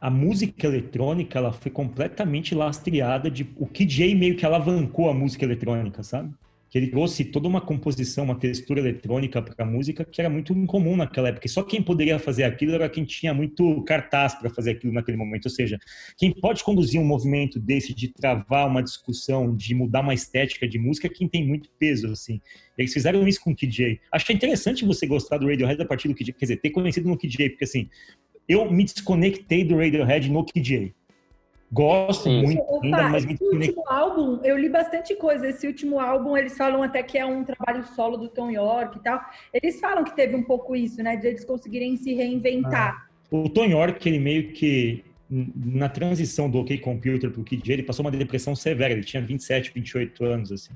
a 0.00 0.10
música 0.10 0.66
eletrônica 0.66 1.38
ela 1.38 1.52
foi 1.52 1.70
completamente 1.70 2.54
lastreada 2.54 3.30
de 3.30 3.48
o 3.56 3.66
Kid 3.66 4.02
A 4.02 4.14
meio 4.14 4.36
que 4.36 4.44
alavancou 4.44 5.08
a 5.08 5.14
música 5.14 5.44
eletrônica, 5.44 6.02
sabe? 6.02 6.32
Que 6.68 6.78
ele 6.78 6.88
trouxe 6.88 7.24
toda 7.24 7.48
uma 7.48 7.60
composição, 7.60 8.24
uma 8.24 8.34
textura 8.34 8.80
eletrônica 8.80 9.40
para 9.40 9.64
a 9.64 9.66
música 9.66 10.04
que 10.04 10.20
era 10.20 10.28
muito 10.28 10.52
incomum 10.52 10.96
naquela 10.96 11.28
época. 11.28 11.46
E 11.46 11.50
só 11.50 11.62
quem 11.62 11.80
poderia 11.80 12.18
fazer 12.18 12.44
aquilo 12.44 12.74
era 12.74 12.88
quem 12.88 13.04
tinha 13.04 13.32
muito 13.32 13.82
cartaz 13.84 14.34
para 14.34 14.50
fazer 14.50 14.72
aquilo 14.72 14.92
naquele 14.92 15.16
momento. 15.16 15.46
Ou 15.46 15.50
seja, 15.50 15.78
quem 16.18 16.32
pode 16.32 16.62
conduzir 16.62 17.00
um 17.00 17.04
movimento 17.04 17.58
desse 17.58 17.94
de 17.94 18.08
travar 18.08 18.66
uma 18.68 18.82
discussão, 18.82 19.56
de 19.56 19.74
mudar 19.74 20.00
uma 20.00 20.12
estética 20.12 20.68
de 20.68 20.78
música, 20.78 21.06
é 21.06 21.10
quem 21.10 21.28
tem 21.28 21.46
muito 21.46 21.70
peso, 21.78 22.08
assim. 22.08 22.40
Eles 22.76 22.92
fizeram 22.92 23.26
isso 23.26 23.40
com 23.40 23.52
o 23.52 23.56
que 24.26 24.32
é 24.32 24.34
interessante 24.34 24.84
você 24.84 25.06
gostar 25.06 25.38
do 25.38 25.46
Radiohead 25.46 25.80
a 25.80 25.86
partir 25.86 26.08
do 26.08 26.14
A, 26.14 26.24
quer 26.32 26.32
dizer, 26.32 26.56
ter 26.58 26.70
conhecido 26.70 27.08
no 27.08 27.14
A, 27.14 27.16
porque 27.16 27.64
assim, 27.64 27.88
eu 28.48 28.70
me 28.70 28.84
desconectei 28.84 29.64
do 29.64 29.76
Radiohead 29.76 30.30
no 30.30 30.44
Kid 30.44 30.76
A. 30.76 31.06
Gosto 31.72 32.24
Sim. 32.24 32.42
muito 32.42 32.62
Opa, 32.62 32.84
ainda, 32.84 33.08
mas 33.08 33.24
me 33.24 33.34
esse 33.34 33.44
último 33.44 33.84
álbum, 33.88 34.40
eu 34.44 34.56
li 34.56 34.68
bastante 34.68 35.14
coisa. 35.16 35.48
Esse 35.48 35.66
último 35.66 35.98
álbum, 35.98 36.36
eles 36.36 36.56
falam 36.56 36.82
até 36.82 37.02
que 37.02 37.18
é 37.18 37.26
um 37.26 37.44
trabalho 37.44 37.84
solo 37.94 38.16
do 38.16 38.28
Tom 38.28 38.50
York 38.50 38.98
e 38.98 39.02
tal. 39.02 39.20
Eles 39.52 39.80
falam 39.80 40.04
que 40.04 40.14
teve 40.14 40.36
um 40.36 40.44
pouco 40.44 40.76
isso, 40.76 41.02
né? 41.02 41.16
De 41.16 41.26
eles 41.26 41.44
conseguirem 41.44 41.96
se 41.96 42.14
reinventar. 42.14 42.94
Ah. 42.94 43.06
O 43.30 43.48
Tom 43.48 43.64
York, 43.64 44.08
ele 44.08 44.20
meio 44.20 44.52
que 44.52 45.04
na 45.28 45.88
transição 45.88 46.48
do 46.48 46.60
OK 46.60 46.78
Computer 46.78 47.30
pro 47.32 47.42
Kid 47.42 47.72
ele 47.72 47.82
passou 47.82 48.04
uma 48.04 48.12
depressão 48.12 48.54
severa. 48.54 48.92
Ele 48.92 49.02
tinha 49.02 49.20
27, 49.20 49.72
28 49.74 50.24
anos, 50.24 50.52
assim. 50.52 50.72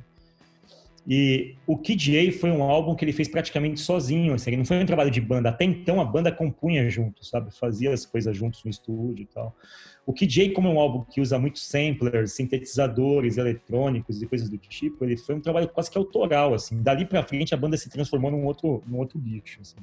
E 1.13 1.57
o 1.67 1.77
Kid 1.77 2.17
A 2.17 2.33
foi 2.33 2.53
um 2.53 2.63
álbum 2.63 2.95
que 2.95 3.05
ele 3.05 3.13
fez 3.13 3.27
praticamente 3.27 3.81
sozinho, 3.81 4.33
assim, 4.33 4.57
não 4.57 4.65
foi 4.65 4.81
um 4.81 4.87
trabalho 4.87 5.11
de 5.11 5.21
banda. 5.21 5.49
Até 5.49 5.65
então 5.65 6.01
a 6.01 6.05
banda 6.05 6.31
compunha 6.31 6.89
junto, 6.89 7.27
sabe? 7.27 7.51
Fazia 7.53 7.93
as 7.93 8.07
coisas 8.07 8.37
juntos 8.37 8.63
no 8.63 8.71
estúdio 8.71 9.25
e 9.25 9.27
tal. 9.27 9.53
O 10.07 10.13
Kid 10.13 10.41
A, 10.41 10.55
como 10.55 10.69
é 10.69 10.71
um 10.71 10.79
álbum 10.79 11.03
que 11.03 11.21
usa 11.21 11.37
muitos 11.37 11.67
samplers, 11.67 12.35
sintetizadores 12.35 13.39
eletrônicos 13.39 14.23
e 14.23 14.27
coisas 14.27 14.49
do 14.49 14.57
tipo, 14.57 15.05
ele 15.05 15.17
foi 15.17 15.35
um 15.35 15.41
trabalho 15.41 15.69
quase 15.69 15.91
que 15.91 15.99
autoral, 15.99 16.55
assim. 16.55 16.81
Dali 16.81 17.05
para 17.05 17.25
frente 17.25 17.53
a 17.53 17.57
banda 17.57 17.77
se 17.77 17.91
transformou 17.91 18.31
num 18.31 18.45
outro, 18.45 18.81
num 18.87 18.99
outro 18.99 19.19
bicho, 19.19 19.59
assim. 19.61 19.79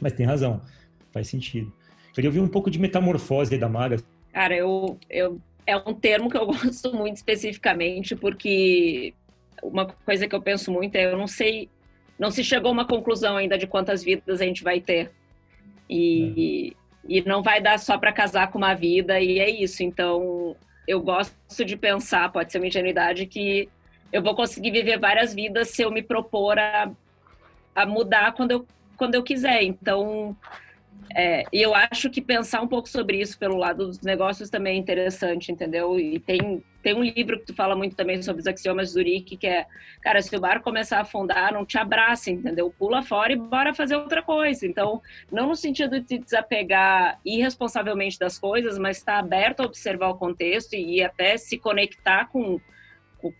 Mas 0.00 0.12
tem 0.12 0.24
razão, 0.24 0.62
faz 1.10 1.26
sentido. 1.26 1.72
Queria 2.14 2.30
ouvir 2.30 2.38
um 2.38 2.46
pouco 2.46 2.70
de 2.70 2.78
metamorfose 2.78 3.58
da 3.58 3.68
Maga. 3.68 3.96
Cara, 4.32 4.54
eu, 4.54 4.96
eu 5.10 5.40
é 5.66 5.76
um 5.76 5.92
termo 5.92 6.30
que 6.30 6.36
eu 6.36 6.46
gosto 6.46 6.94
muito 6.94 7.16
especificamente 7.16 8.14
porque 8.14 9.12
uma 9.62 9.86
coisa 9.86 10.26
que 10.28 10.34
eu 10.34 10.42
penso 10.42 10.70
muito 10.72 10.96
é 10.96 11.06
eu 11.06 11.16
não 11.16 11.26
sei, 11.26 11.68
não 12.18 12.30
se 12.30 12.44
chegou 12.44 12.68
a 12.68 12.72
uma 12.72 12.86
conclusão 12.86 13.36
ainda 13.36 13.58
de 13.58 13.66
quantas 13.66 14.02
vidas 14.02 14.40
a 14.40 14.44
gente 14.44 14.62
vai 14.62 14.80
ter. 14.80 15.10
E, 15.88 16.74
é. 17.08 17.18
e 17.18 17.22
não 17.22 17.42
vai 17.42 17.60
dar 17.60 17.78
só 17.78 17.96
para 17.96 18.12
casar 18.12 18.50
com 18.50 18.58
uma 18.58 18.74
vida 18.74 19.20
e 19.20 19.38
é 19.38 19.48
isso. 19.48 19.82
Então, 19.82 20.56
eu 20.86 21.00
gosto 21.00 21.64
de 21.64 21.76
pensar, 21.76 22.30
pode 22.32 22.52
ser 22.52 22.58
uma 22.58 22.66
ingenuidade, 22.66 23.26
que 23.26 23.68
eu 24.12 24.22
vou 24.22 24.34
conseguir 24.34 24.70
viver 24.70 24.98
várias 24.98 25.34
vidas 25.34 25.68
se 25.68 25.82
eu 25.82 25.90
me 25.90 26.02
propor 26.02 26.58
a, 26.58 26.90
a 27.74 27.86
mudar 27.86 28.32
quando 28.32 28.52
eu, 28.52 28.66
quando 28.96 29.14
eu 29.14 29.22
quiser. 29.22 29.62
Então, 29.62 30.36
é, 31.14 31.44
e 31.52 31.60
eu 31.60 31.74
acho 31.74 32.10
que 32.10 32.20
pensar 32.20 32.62
um 32.62 32.68
pouco 32.68 32.88
sobre 32.88 33.20
isso 33.20 33.38
pelo 33.38 33.56
lado 33.56 33.86
dos 33.86 34.00
negócios 34.00 34.50
também 34.50 34.76
é 34.76 34.78
interessante, 34.78 35.50
entendeu? 35.50 35.98
E 35.98 36.18
tem, 36.18 36.62
tem 36.86 36.94
um 36.94 37.02
livro 37.02 37.40
que 37.40 37.46
tu 37.46 37.52
fala 37.52 37.74
muito 37.74 37.96
também 37.96 38.22
sobre 38.22 38.40
os 38.40 38.46
axiomas 38.46 38.86
de 38.86 38.94
Zurique, 38.94 39.36
que 39.36 39.48
é, 39.48 39.66
cara, 40.00 40.22
se 40.22 40.36
o 40.36 40.38
barco 40.38 40.62
começar 40.62 40.98
a 40.98 41.00
afundar, 41.00 41.52
não 41.52 41.66
te 41.66 41.76
abraça, 41.76 42.30
entendeu? 42.30 42.72
Pula 42.78 43.02
fora 43.02 43.32
e 43.32 43.36
bora 43.36 43.74
fazer 43.74 43.96
outra 43.96 44.22
coisa. 44.22 44.64
Então, 44.64 45.02
não 45.28 45.48
no 45.48 45.56
sentido 45.56 45.98
de 45.98 46.18
desapegar 46.18 47.18
irresponsavelmente 47.24 48.16
das 48.20 48.38
coisas, 48.38 48.78
mas 48.78 48.98
estar 48.98 49.14
tá 49.14 49.18
aberto 49.18 49.62
a 49.62 49.64
observar 49.64 50.10
o 50.10 50.14
contexto 50.14 50.74
e, 50.74 51.02
até 51.02 51.36
se 51.36 51.58
conectar 51.58 52.26
com, 52.26 52.60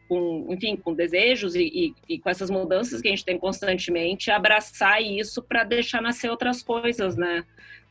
com, 0.09 0.49
enfim, 0.51 0.75
com 0.75 0.93
desejos 0.93 1.55
e, 1.55 1.63
e, 1.63 2.15
e, 2.15 2.19
com 2.19 2.29
essas 2.29 2.51
mudanças 2.51 3.01
que 3.01 3.07
a 3.07 3.13
gente 3.13 3.25
tem 3.25 3.39
constantemente, 3.39 4.29
abraçar 4.29 5.01
isso 5.01 5.41
para 5.41 5.63
deixar 5.63 6.03
nascer 6.03 6.29
outras 6.33 6.65
coisas, 6.65 7.17
né? 7.17 7.45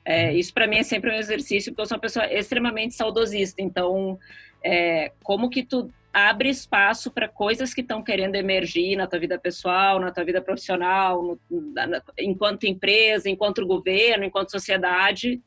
É, 0.03 0.33
isso 0.33 0.53
para 0.53 0.67
mim 0.67 0.79
é 0.79 0.83
sempre 0.83 1.11
um 1.11 1.15
exercício, 1.15 1.71
porque 1.71 1.81
eu 1.81 1.85
sou 1.85 1.95
uma 1.95 2.01
pessoa 2.01 2.25
extremamente 2.31 2.93
saudosista. 2.93 3.61
Então, 3.61 4.19
é, 4.65 5.11
como 5.23 5.49
que 5.49 5.63
tu 5.63 5.91
abre 6.11 6.49
espaço 6.49 7.11
para 7.11 7.27
coisas 7.27 7.73
que 7.73 7.81
estão 7.81 8.01
querendo 8.01 8.35
emergir 8.35 8.95
na 8.95 9.05
tua 9.05 9.19
vida 9.19 9.37
pessoal, 9.37 9.99
na 9.99 10.11
tua 10.11 10.23
vida 10.23 10.41
profissional, 10.41 11.21
no, 11.21 11.39
na, 11.71 12.01
enquanto 12.17 12.65
empresa, 12.65 13.29
enquanto 13.29 13.65
governo, 13.67 14.23
enquanto 14.23 14.49
sociedade, 14.49 15.41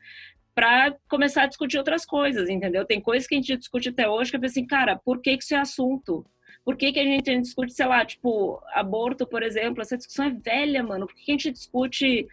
para 0.54 0.94
começar 1.08 1.44
a 1.44 1.46
discutir 1.46 1.78
outras 1.78 2.04
coisas, 2.04 2.48
entendeu? 2.48 2.84
Tem 2.84 3.00
coisas 3.00 3.26
que 3.26 3.34
a 3.34 3.38
gente 3.38 3.56
discute 3.56 3.88
até 3.88 4.08
hoje 4.08 4.30
que 4.30 4.36
eu 4.36 4.40
penso 4.40 4.52
assim, 4.52 4.66
cara, 4.66 4.96
por 4.96 5.20
que, 5.20 5.36
que 5.36 5.42
isso 5.42 5.54
é 5.54 5.58
assunto? 5.58 6.24
Por 6.64 6.76
que, 6.76 6.92
que 6.92 7.00
a 7.00 7.04
gente 7.04 7.40
discute, 7.40 7.72
sei 7.72 7.86
lá, 7.86 8.04
tipo, 8.04 8.60
aborto, 8.74 9.26
por 9.26 9.42
exemplo? 9.42 9.80
Essa 9.80 9.96
discussão 9.96 10.26
é 10.26 10.30
velha, 10.30 10.82
mano. 10.82 11.06
Por 11.06 11.14
que, 11.14 11.24
que 11.24 11.30
a 11.30 11.34
gente 11.34 11.52
discute 11.52 12.28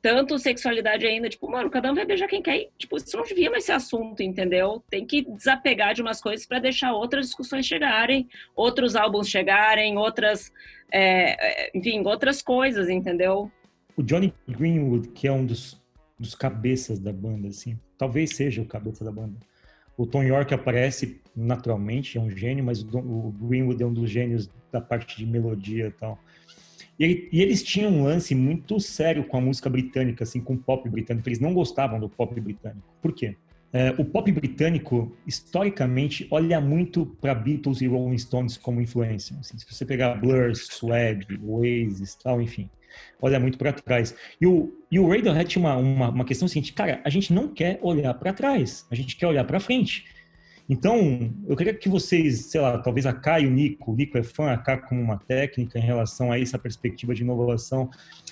tanto 0.00 0.38
sexualidade 0.38 1.06
ainda, 1.06 1.28
tipo, 1.28 1.50
mano, 1.50 1.70
cada 1.70 1.90
um 1.90 1.94
vai 1.94 2.04
beijar 2.04 2.28
quem 2.28 2.42
quer. 2.42 2.68
tipo, 2.78 2.96
isso 2.96 3.16
não 3.16 3.24
devia 3.24 3.50
mais 3.50 3.64
ser 3.64 3.72
assunto, 3.72 4.22
entendeu? 4.22 4.82
Tem 4.88 5.04
que 5.04 5.22
desapegar 5.22 5.94
de 5.94 6.02
umas 6.02 6.20
coisas 6.20 6.46
para 6.46 6.58
deixar 6.58 6.92
outras 6.92 7.26
discussões 7.26 7.66
chegarem, 7.66 8.28
outros 8.54 8.94
álbuns 8.94 9.28
chegarem, 9.28 9.96
outras, 9.96 10.52
é, 10.92 11.66
é, 11.66 11.70
enfim, 11.74 12.02
outras 12.04 12.40
coisas, 12.42 12.88
entendeu? 12.88 13.50
O 13.96 14.02
Johnny 14.02 14.32
Greenwood, 14.48 15.08
que 15.08 15.26
é 15.26 15.32
um 15.32 15.44
dos, 15.44 15.80
dos 16.18 16.34
cabeças 16.34 16.98
da 16.98 17.12
banda, 17.12 17.48
assim, 17.48 17.78
talvez 17.96 18.36
seja 18.36 18.62
o 18.62 18.66
cabeça 18.66 19.04
da 19.04 19.10
banda. 19.10 19.36
O 19.96 20.06
Tom 20.06 20.22
York 20.22 20.54
aparece 20.54 21.20
naturalmente, 21.34 22.18
é 22.18 22.20
um 22.20 22.30
gênio, 22.30 22.64
mas 22.64 22.82
o 22.82 23.34
Greenwood 23.40 23.82
é 23.82 23.86
um 23.86 23.92
dos 23.92 24.08
gênios 24.08 24.48
da 24.70 24.80
parte 24.80 25.16
de 25.16 25.26
melodia 25.26 25.86
e 25.86 25.90
tal. 25.90 26.18
E, 26.98 27.28
e, 27.30 27.40
eles 27.40 27.62
tinham 27.62 27.92
um 27.92 28.02
lance 28.02 28.34
muito 28.34 28.80
sério 28.80 29.24
com 29.24 29.36
a 29.36 29.40
música 29.40 29.70
britânica, 29.70 30.24
assim, 30.24 30.40
com 30.40 30.54
o 30.54 30.58
pop 30.58 30.88
britânico. 30.88 31.28
Eles 31.28 31.38
não 31.38 31.54
gostavam 31.54 32.00
do 32.00 32.08
pop 32.08 32.38
britânico. 32.40 32.86
Por 33.00 33.12
quê? 33.12 33.36
É, 33.72 33.90
o 33.98 34.04
pop 34.04 34.30
britânico, 34.32 35.14
historicamente, 35.26 36.26
olha 36.30 36.58
muito 36.60 37.04
para 37.20 37.34
Beatles 37.34 37.82
e 37.82 37.86
Rolling 37.86 38.16
Stones 38.16 38.56
como 38.56 38.80
influência. 38.80 39.36
Assim, 39.38 39.58
se 39.58 39.66
você 39.70 39.84
pegar 39.84 40.14
Blur, 40.14 40.54
Swag, 40.56 41.26
Oasis, 41.44 42.14
tal, 42.16 42.40
enfim, 42.40 42.70
olha 43.20 43.38
muito 43.38 43.58
para 43.58 43.72
trás. 43.72 44.14
E 44.40 44.46
o, 44.46 44.72
e 44.90 44.98
o 44.98 45.06
Radiohead 45.06 45.48
tinha 45.48 45.62
uma, 45.62 45.76
uma, 45.76 46.08
uma 46.08 46.24
questão 46.24 46.48
seguinte, 46.48 46.72
cara, 46.72 47.00
a 47.04 47.10
gente 47.10 47.32
não 47.32 47.48
quer 47.48 47.78
olhar 47.82 48.14
para 48.14 48.32
trás, 48.32 48.86
a 48.90 48.94
gente 48.94 49.16
quer 49.16 49.26
olhar 49.26 49.44
para 49.44 49.60
frente. 49.60 50.06
Então, 50.68 51.32
eu 51.46 51.56
queria 51.56 51.72
que 51.72 51.88
vocês, 51.88 52.46
sei 52.46 52.60
lá, 52.60 52.76
talvez 52.78 53.06
a 53.06 53.12
Kai 53.12 53.44
e 53.44 53.46
o 53.46 53.50
Nico, 53.50 53.92
o 53.92 53.96
Nico 53.96 54.18
é 54.18 54.22
fã, 54.22 54.52
a 54.52 54.58
Kai 54.58 54.78
como 54.82 55.00
uma 55.00 55.16
técnica 55.16 55.78
em 55.78 55.82
relação 55.82 56.30
a 56.30 56.38
essa 56.38 56.58
perspectiva 56.58 57.14
de 57.14 57.22
inovação, 57.22 57.88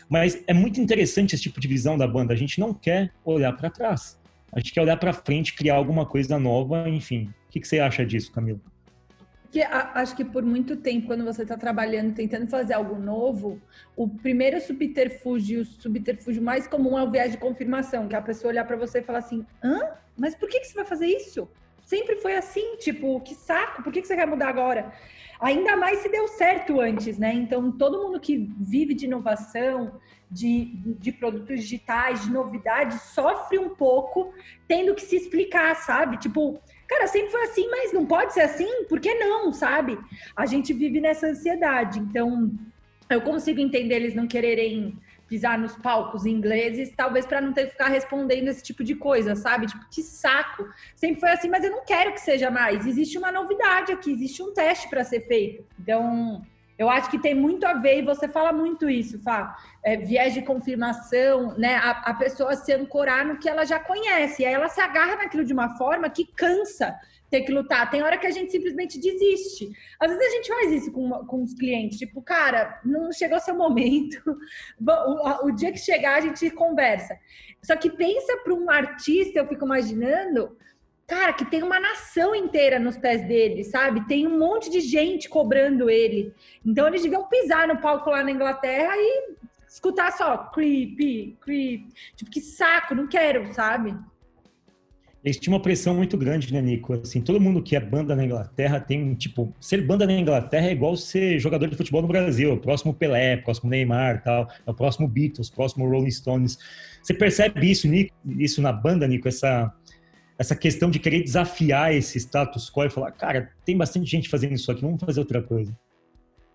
mas 0.06 0.44
é 0.46 0.52
muito 0.52 0.78
interessante 0.78 1.34
esse 1.34 1.44
tipo 1.44 1.58
de 1.58 1.66
visão 1.66 1.96
da 1.96 2.06
banda. 2.06 2.34
A 2.34 2.36
gente 2.36 2.60
não 2.60 2.74
quer 2.74 3.10
olhar 3.24 3.54
para 3.54 3.70
trás, 3.70 4.20
a 4.52 4.60
gente 4.60 4.74
quer 4.74 4.82
olhar 4.82 4.98
para 4.98 5.14
frente, 5.14 5.54
criar 5.54 5.76
alguma 5.76 6.04
coisa 6.04 6.38
nova, 6.38 6.86
enfim. 6.90 7.32
O 7.48 7.52
que, 7.52 7.60
que 7.60 7.66
você 7.66 7.78
acha 7.78 8.04
disso, 8.04 8.30
Camilo? 8.30 8.60
Que, 9.50 9.62
acho 9.62 10.14
que 10.14 10.24
por 10.24 10.42
muito 10.42 10.76
tempo, 10.76 11.06
quando 11.06 11.24
você 11.24 11.42
está 11.42 11.56
trabalhando, 11.56 12.14
tentando 12.14 12.46
fazer 12.48 12.74
algo 12.74 12.96
novo, 12.98 13.58
o 13.96 14.06
primeiro 14.06 14.60
subterfúgio, 14.60 15.62
o 15.62 15.64
subterfúgio 15.64 16.42
mais 16.42 16.66
comum 16.68 16.98
é 16.98 17.02
o 17.02 17.10
viés 17.10 17.32
de 17.32 17.38
confirmação, 17.38 18.06
que 18.06 18.14
é 18.14 18.18
a 18.18 18.22
pessoa 18.22 18.50
olhar 18.50 18.66
para 18.66 18.76
você 18.76 18.98
e 18.98 19.02
falar 19.02 19.20
assim: 19.20 19.46
hã? 19.64 19.80
Mas 20.18 20.34
por 20.34 20.50
que, 20.50 20.60
que 20.60 20.66
você 20.66 20.74
vai 20.74 20.84
fazer 20.84 21.06
isso? 21.06 21.48
Sempre 21.86 22.16
foi 22.16 22.34
assim, 22.34 22.76
tipo, 22.78 23.20
que 23.20 23.32
saco, 23.32 23.80
por 23.80 23.92
que, 23.92 24.02
que 24.02 24.08
você 24.08 24.16
quer 24.16 24.26
mudar 24.26 24.48
agora? 24.48 24.92
Ainda 25.40 25.76
mais 25.76 26.00
se 26.00 26.08
deu 26.08 26.26
certo 26.26 26.80
antes, 26.80 27.16
né? 27.16 27.32
Então, 27.32 27.70
todo 27.70 28.02
mundo 28.02 28.18
que 28.18 28.52
vive 28.58 28.92
de 28.92 29.04
inovação, 29.04 30.00
de, 30.28 30.64
de 30.98 31.12
produtos 31.12 31.60
digitais, 31.60 32.24
de 32.24 32.32
novidades, 32.32 33.00
sofre 33.02 33.56
um 33.56 33.68
pouco 33.68 34.34
tendo 34.66 34.96
que 34.96 35.02
se 35.02 35.14
explicar, 35.14 35.76
sabe? 35.76 36.16
Tipo, 36.16 36.60
cara, 36.88 37.06
sempre 37.06 37.30
foi 37.30 37.44
assim, 37.44 37.68
mas 37.70 37.92
não 37.92 38.04
pode 38.04 38.34
ser 38.34 38.40
assim? 38.40 38.84
Por 38.88 38.98
que 38.98 39.14
não, 39.14 39.52
sabe? 39.52 39.96
A 40.34 40.44
gente 40.44 40.72
vive 40.72 41.00
nessa 41.00 41.28
ansiedade. 41.28 42.00
Então, 42.00 42.50
eu 43.08 43.20
consigo 43.20 43.60
entender 43.60 43.94
eles 43.94 44.14
não 44.16 44.26
quererem 44.26 44.98
pisar 45.28 45.58
nos 45.58 45.76
palcos 45.76 46.24
ingleses, 46.24 46.92
talvez 46.96 47.26
para 47.26 47.40
não 47.40 47.52
ter 47.52 47.64
que 47.64 47.72
ficar 47.72 47.88
respondendo 47.88 48.48
esse 48.48 48.62
tipo 48.62 48.84
de 48.84 48.94
coisa, 48.94 49.34
sabe? 49.34 49.66
Tipo, 49.66 49.84
que 49.90 50.02
saco. 50.02 50.68
Sempre 50.94 51.20
foi 51.20 51.30
assim, 51.30 51.48
mas 51.48 51.64
eu 51.64 51.70
não 51.70 51.84
quero 51.84 52.12
que 52.12 52.20
seja 52.20 52.50
mais. 52.50 52.86
Existe 52.86 53.18
uma 53.18 53.32
novidade 53.32 53.92
aqui, 53.92 54.12
existe 54.12 54.42
um 54.42 54.52
teste 54.52 54.88
para 54.88 55.02
ser 55.04 55.26
feito. 55.26 55.64
Então, 55.80 56.42
eu 56.78 56.90
acho 56.90 57.10
que 57.10 57.18
tem 57.18 57.34
muito 57.34 57.66
a 57.66 57.74
ver, 57.74 57.98
e 57.98 58.02
você 58.02 58.28
fala 58.28 58.52
muito 58.52 58.88
isso, 58.88 59.18
Fá, 59.22 59.56
é, 59.82 59.96
viés 59.96 60.34
de 60.34 60.42
confirmação, 60.42 61.56
né? 61.56 61.76
A, 61.76 61.90
a, 61.90 62.14
pessoa 62.14 62.54
se 62.54 62.72
ancorar 62.72 63.26
no 63.26 63.38
que 63.38 63.48
ela 63.48 63.64
já 63.64 63.80
conhece, 63.80 64.42
e 64.42 64.46
aí 64.46 64.52
ela 64.52 64.68
se 64.68 64.80
agarra 64.80 65.16
naquilo 65.16 65.44
de 65.44 65.52
uma 65.52 65.76
forma 65.76 66.10
que 66.10 66.24
cansa 66.24 66.94
ter 67.30 67.42
que 67.42 67.52
lutar. 67.52 67.90
Tem 67.90 68.02
hora 68.02 68.18
que 68.18 68.26
a 68.26 68.30
gente 68.30 68.52
simplesmente 68.52 69.00
desiste. 69.00 69.68
Às 69.98 70.10
vezes 70.10 70.26
a 70.26 70.36
gente 70.36 70.48
faz 70.48 70.72
isso 70.72 70.92
com, 70.92 71.10
com 71.26 71.42
os 71.42 71.54
clientes, 71.54 71.98
tipo, 71.98 72.22
cara, 72.22 72.80
não 72.84 73.12
chegou 73.12 73.38
seu 73.40 73.54
momento. 73.54 74.16
O, 74.78 75.46
o 75.46 75.50
dia 75.50 75.72
que 75.72 75.78
chegar, 75.78 76.16
a 76.16 76.20
gente 76.20 76.50
conversa. 76.50 77.18
Só 77.62 77.76
que 77.76 77.90
pensa 77.90 78.36
para 78.38 78.54
um 78.54 78.70
artista, 78.70 79.38
eu 79.38 79.48
fico 79.48 79.64
imaginando, 79.64 80.56
cara, 81.06 81.32
que 81.32 81.44
tem 81.44 81.62
uma 81.62 81.80
nação 81.80 82.34
inteira 82.34 82.78
nos 82.78 82.96
pés 82.96 83.26
dele, 83.26 83.64
sabe? 83.64 84.06
Tem 84.06 84.26
um 84.26 84.38
monte 84.38 84.70
de 84.70 84.80
gente 84.80 85.28
cobrando 85.28 85.90
ele. 85.90 86.32
Então 86.64 86.86
eles 86.86 87.02
deviam 87.02 87.28
pisar 87.28 87.66
no 87.66 87.80
palco 87.80 88.10
lá 88.10 88.22
na 88.22 88.30
Inglaterra 88.30 88.92
e 88.96 89.34
escutar 89.68 90.12
só 90.12 90.38
creepy, 90.48 91.36
creep. 91.40 91.88
Tipo, 92.14 92.30
que 92.30 92.40
saco, 92.40 92.94
não 92.94 93.06
quero, 93.06 93.52
sabe? 93.52 93.96
Eles 95.26 95.38
tinham 95.38 95.54
uma 95.56 95.62
pressão 95.62 95.92
muito 95.92 96.16
grande, 96.16 96.52
né, 96.52 96.62
Nico? 96.62 96.94
Assim, 96.94 97.20
todo 97.20 97.40
mundo 97.40 97.60
que 97.60 97.74
é 97.74 97.80
banda 97.80 98.14
na 98.14 98.24
Inglaterra 98.24 98.78
tem, 98.78 99.12
tipo, 99.14 99.52
ser 99.60 99.82
banda 99.82 100.06
na 100.06 100.12
Inglaterra 100.12 100.68
é 100.68 100.70
igual 100.70 100.96
ser 100.96 101.40
jogador 101.40 101.66
de 101.66 101.76
futebol 101.76 102.00
no 102.00 102.06
Brasil. 102.06 102.52
O 102.52 102.56
próximo 102.58 102.94
Pelé, 102.94 103.36
próximo 103.36 103.68
Neymar, 103.68 104.22
tal. 104.22 104.48
É 104.64 104.70
o 104.70 104.72
próximo 104.72 105.08
Beatles, 105.08 105.50
próximo 105.50 105.84
Rolling 105.90 106.12
Stones. 106.12 106.56
Você 107.02 107.12
percebe 107.12 107.68
isso, 107.68 107.88
Nico, 107.88 108.14
isso 108.38 108.62
na 108.62 108.70
banda, 108.70 109.04
Nico? 109.08 109.26
Essa 109.26 109.74
essa 110.38 110.54
questão 110.54 110.90
de 110.90 110.98
querer 110.98 111.22
desafiar 111.24 111.94
esse 111.94 112.18
status 112.18 112.70
quo 112.70 112.84
e 112.84 112.90
falar, 112.90 113.10
cara, 113.10 113.50
tem 113.64 113.76
bastante 113.76 114.08
gente 114.08 114.28
fazendo 114.28 114.52
isso 114.52 114.70
aqui, 114.70 114.82
vamos 114.82 115.00
fazer 115.00 115.18
outra 115.18 115.42
coisa. 115.42 115.74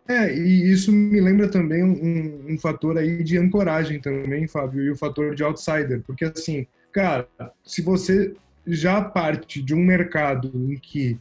É, 0.08 0.34
e 0.34 0.72
isso 0.72 0.92
me 0.92 1.20
lembra 1.20 1.50
também 1.50 1.84
um, 1.84 2.54
um, 2.54 2.58
fator 2.60 2.96
aí 2.98 3.24
de 3.24 3.40
ancoragem 3.40 4.00
também, 4.00 4.48
Fábio, 4.48 4.84
e 4.84 4.92
o 4.92 4.96
fator 4.96 5.34
de 5.34 5.44
outsider, 5.44 6.04
porque 6.06 6.26
assim, 6.26 6.68
cara, 6.92 7.28
se 7.64 7.82
você 7.82 8.36
já 8.66 9.02
parte 9.02 9.62
de 9.62 9.74
um 9.74 9.84
mercado 9.84 10.52
em 10.56 10.76
que 10.76 11.20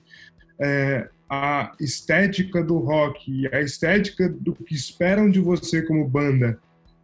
é, 0.58 1.08
a 1.28 1.72
estética 1.80 2.62
do 2.62 2.78
rock 2.78 3.30
e 3.30 3.54
a 3.54 3.60
estética 3.60 4.28
do 4.28 4.54
que 4.54 4.74
esperam 4.74 5.30
de 5.30 5.40
você 5.40 5.82
como 5.82 6.06
banda 6.06 6.58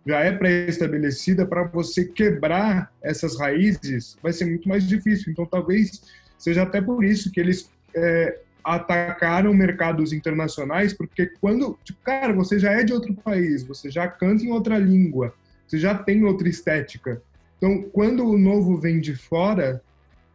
já 0.06 0.20
é 0.20 0.30
pré-estabelecida, 0.30 1.44
para 1.44 1.64
você 1.64 2.04
quebrar 2.04 2.92
essas 3.02 3.38
raízes 3.38 4.16
vai 4.22 4.32
ser 4.32 4.44
muito 4.44 4.68
mais 4.68 4.86
difícil. 4.86 5.32
Então, 5.32 5.44
talvez 5.44 6.02
seja 6.38 6.62
até 6.62 6.80
por 6.80 7.04
isso 7.04 7.32
que 7.32 7.40
eles 7.40 7.68
é, 7.94 8.38
atacaram 8.62 9.52
mercados 9.52 10.12
internacionais, 10.12 10.92
porque 10.92 11.26
quando, 11.40 11.76
tipo, 11.84 11.98
cara, 12.04 12.32
você 12.32 12.58
já 12.58 12.72
é 12.72 12.84
de 12.84 12.92
outro 12.92 13.14
país, 13.14 13.64
você 13.64 13.90
já 13.90 14.06
canta 14.06 14.44
em 14.44 14.52
outra 14.52 14.78
língua, 14.78 15.34
você 15.66 15.78
já 15.78 15.94
tem 15.94 16.24
outra 16.24 16.48
estética. 16.48 17.20
Então, 17.56 17.82
quando 17.92 18.24
o 18.24 18.38
novo 18.38 18.76
vem 18.76 19.00
de 19.00 19.16
fora, 19.16 19.82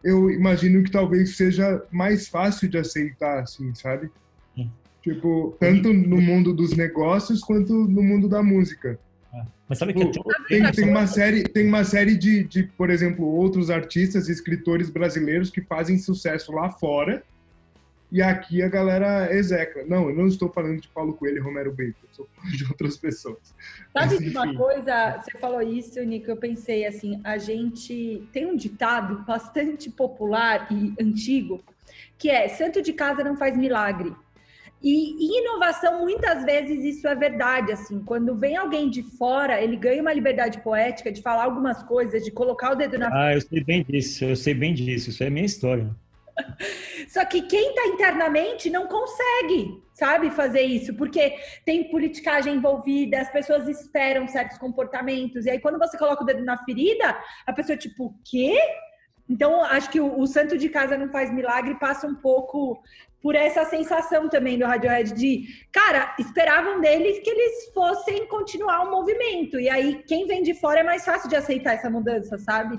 eu 0.04 0.30
imagino 0.30 0.84
que 0.84 0.92
talvez 0.92 1.36
seja 1.36 1.84
mais 1.92 2.28
fácil 2.28 2.68
de 2.70 2.78
aceitar, 2.78 3.40
assim, 3.40 3.74
sabe? 3.76 4.10
Tipo, 5.02 5.56
tanto 5.60 5.92
no 5.92 6.22
mundo 6.22 6.54
dos 6.54 6.76
negócios 6.78 7.42
quanto 7.42 7.74
no 7.74 8.04
mundo 8.04 8.30
da 8.30 8.44
música. 8.44 9.00
Mas 9.68 9.80
sabe 9.80 9.94
que 9.94 10.12
tipo, 10.12 10.30
tem, 10.48 10.70
tem, 10.72 10.90
uma 10.90 11.08
série, 11.08 11.44
tem 11.44 11.68
uma 11.68 11.84
série 11.84 12.16
de, 12.16 12.44
de, 12.44 12.64
por 12.64 12.90
exemplo, 12.90 13.26
outros 13.26 13.70
artistas 13.72 14.28
e 14.28 14.32
escritores 14.32 14.90
brasileiros 14.90 15.50
que 15.50 15.62
fazem 15.62 15.98
sucesso 15.98 16.52
lá 16.52 16.70
fora 16.70 17.24
e 18.12 18.22
aqui 18.22 18.62
a 18.62 18.68
galera 18.68 19.34
execra. 19.34 19.86
Não, 19.86 20.10
eu 20.10 20.16
não 20.16 20.28
estou 20.28 20.50
falando 20.50 20.82
de 20.82 20.88
Paulo 20.90 21.14
Coelho 21.14 21.38
e 21.38 21.40
Romero 21.40 21.72
Brito, 21.72 22.06
estou 22.10 22.28
falando 22.36 22.58
de 22.58 22.66
outras 22.66 22.98
pessoas. 22.98 23.56
Sabe 23.94 24.16
Mas, 24.20 24.36
uma 24.36 24.54
coisa, 24.54 25.22
você 25.22 25.38
falou 25.38 25.62
isso, 25.62 26.04
Nico, 26.04 26.30
eu 26.30 26.38
pensei 26.38 26.86
assim, 26.86 27.22
a 27.24 27.38
gente 27.38 28.28
tem 28.34 28.46
um 28.46 28.56
ditado 28.56 29.24
bastante 29.26 29.90
popular 29.90 30.68
e 30.70 30.94
antigo, 31.02 31.64
que 32.18 32.30
é, 32.30 32.50
santo 32.50 32.82
de 32.82 32.92
casa 32.92 33.24
não 33.24 33.38
faz 33.38 33.56
milagre. 33.56 34.14
E 34.84 35.26
em 35.26 35.44
inovação, 35.44 36.02
muitas 36.02 36.44
vezes 36.44 36.84
isso 36.84 37.08
é 37.08 37.16
verdade, 37.16 37.72
assim, 37.72 38.00
quando 38.00 38.36
vem 38.36 38.58
alguém 38.58 38.90
de 38.90 39.04
fora, 39.04 39.62
ele 39.62 39.78
ganha 39.78 40.02
uma 40.02 40.12
liberdade 40.12 40.60
poética 40.62 41.12
de 41.12 41.22
falar 41.22 41.44
algumas 41.44 41.84
coisas, 41.84 42.26
de 42.26 42.32
colocar 42.32 42.72
o 42.72 42.76
dedo 42.76 42.98
na 42.98 43.10
Ah, 43.14 43.34
eu 43.36 43.42
sei 43.42 43.64
bem 43.64 43.84
disso, 43.88 44.26
eu 44.26 44.36
sei 44.36 44.56
bem 44.56 44.74
disso, 44.74 45.12
isso 45.12 45.24
é 45.24 45.30
minha 45.30 45.46
história. 45.46 45.96
Só 47.08 47.26
que 47.26 47.44
quem 47.44 47.70
está 47.70 47.88
internamente 47.88 48.70
não 48.70 48.88
consegue, 48.88 49.82
sabe, 49.94 50.32
fazer 50.32 50.62
isso, 50.62 50.94
porque 50.96 51.36
tem 51.66 51.90
politicagem 51.90 52.56
envolvida, 52.56 53.20
as 53.20 53.32
pessoas 53.32 53.68
esperam 53.68 54.28
certos 54.28 54.58
comportamentos, 54.58 55.46
e 55.46 55.50
aí 55.50 55.60
quando 55.60 55.80
você 55.80 55.98
coloca 55.98 56.24
o 56.24 56.26
dedo 56.26 56.44
na 56.44 56.58
ferida, 56.64 57.18
a 57.46 57.54
pessoa 57.54 57.78
tipo, 57.78 58.06
o 58.06 58.16
quê? 58.24 58.58
Então, 59.30 59.64
acho 59.64 59.90
que 59.90 60.00
o, 60.00 60.20
o, 60.20 60.28
santo 60.28 60.58
de 60.58 60.68
casa 60.68 60.98
não 60.98 61.10
faz 61.10 61.34
milagre 61.34 61.76
passa 61.80 62.06
um 62.06 62.16
pouco 62.16 62.84
por 63.22 63.34
essa 63.34 63.64
sensação 63.64 64.28
também 64.28 64.58
do 64.58 64.66
Radiohead 64.66 65.14
de, 65.14 65.46
cara, 65.72 66.14
esperavam 66.20 66.82
deles 66.82 67.20
que 67.20 67.30
eles 67.30 67.72
fossem 67.74 68.28
continuar 68.28 68.82
o 68.82 68.92
movimento. 68.92 69.58
E 69.58 69.70
aí, 69.70 70.04
quem 70.06 70.28
vem 70.28 70.44
de 70.44 70.54
fora 70.54 70.82
é 70.82 70.84
mais 70.84 71.06
fácil 71.06 71.30
de 71.30 71.36
aceitar 71.38 71.76
essa 71.76 71.90
mudança, 71.90 72.38
sabe? 72.40 72.78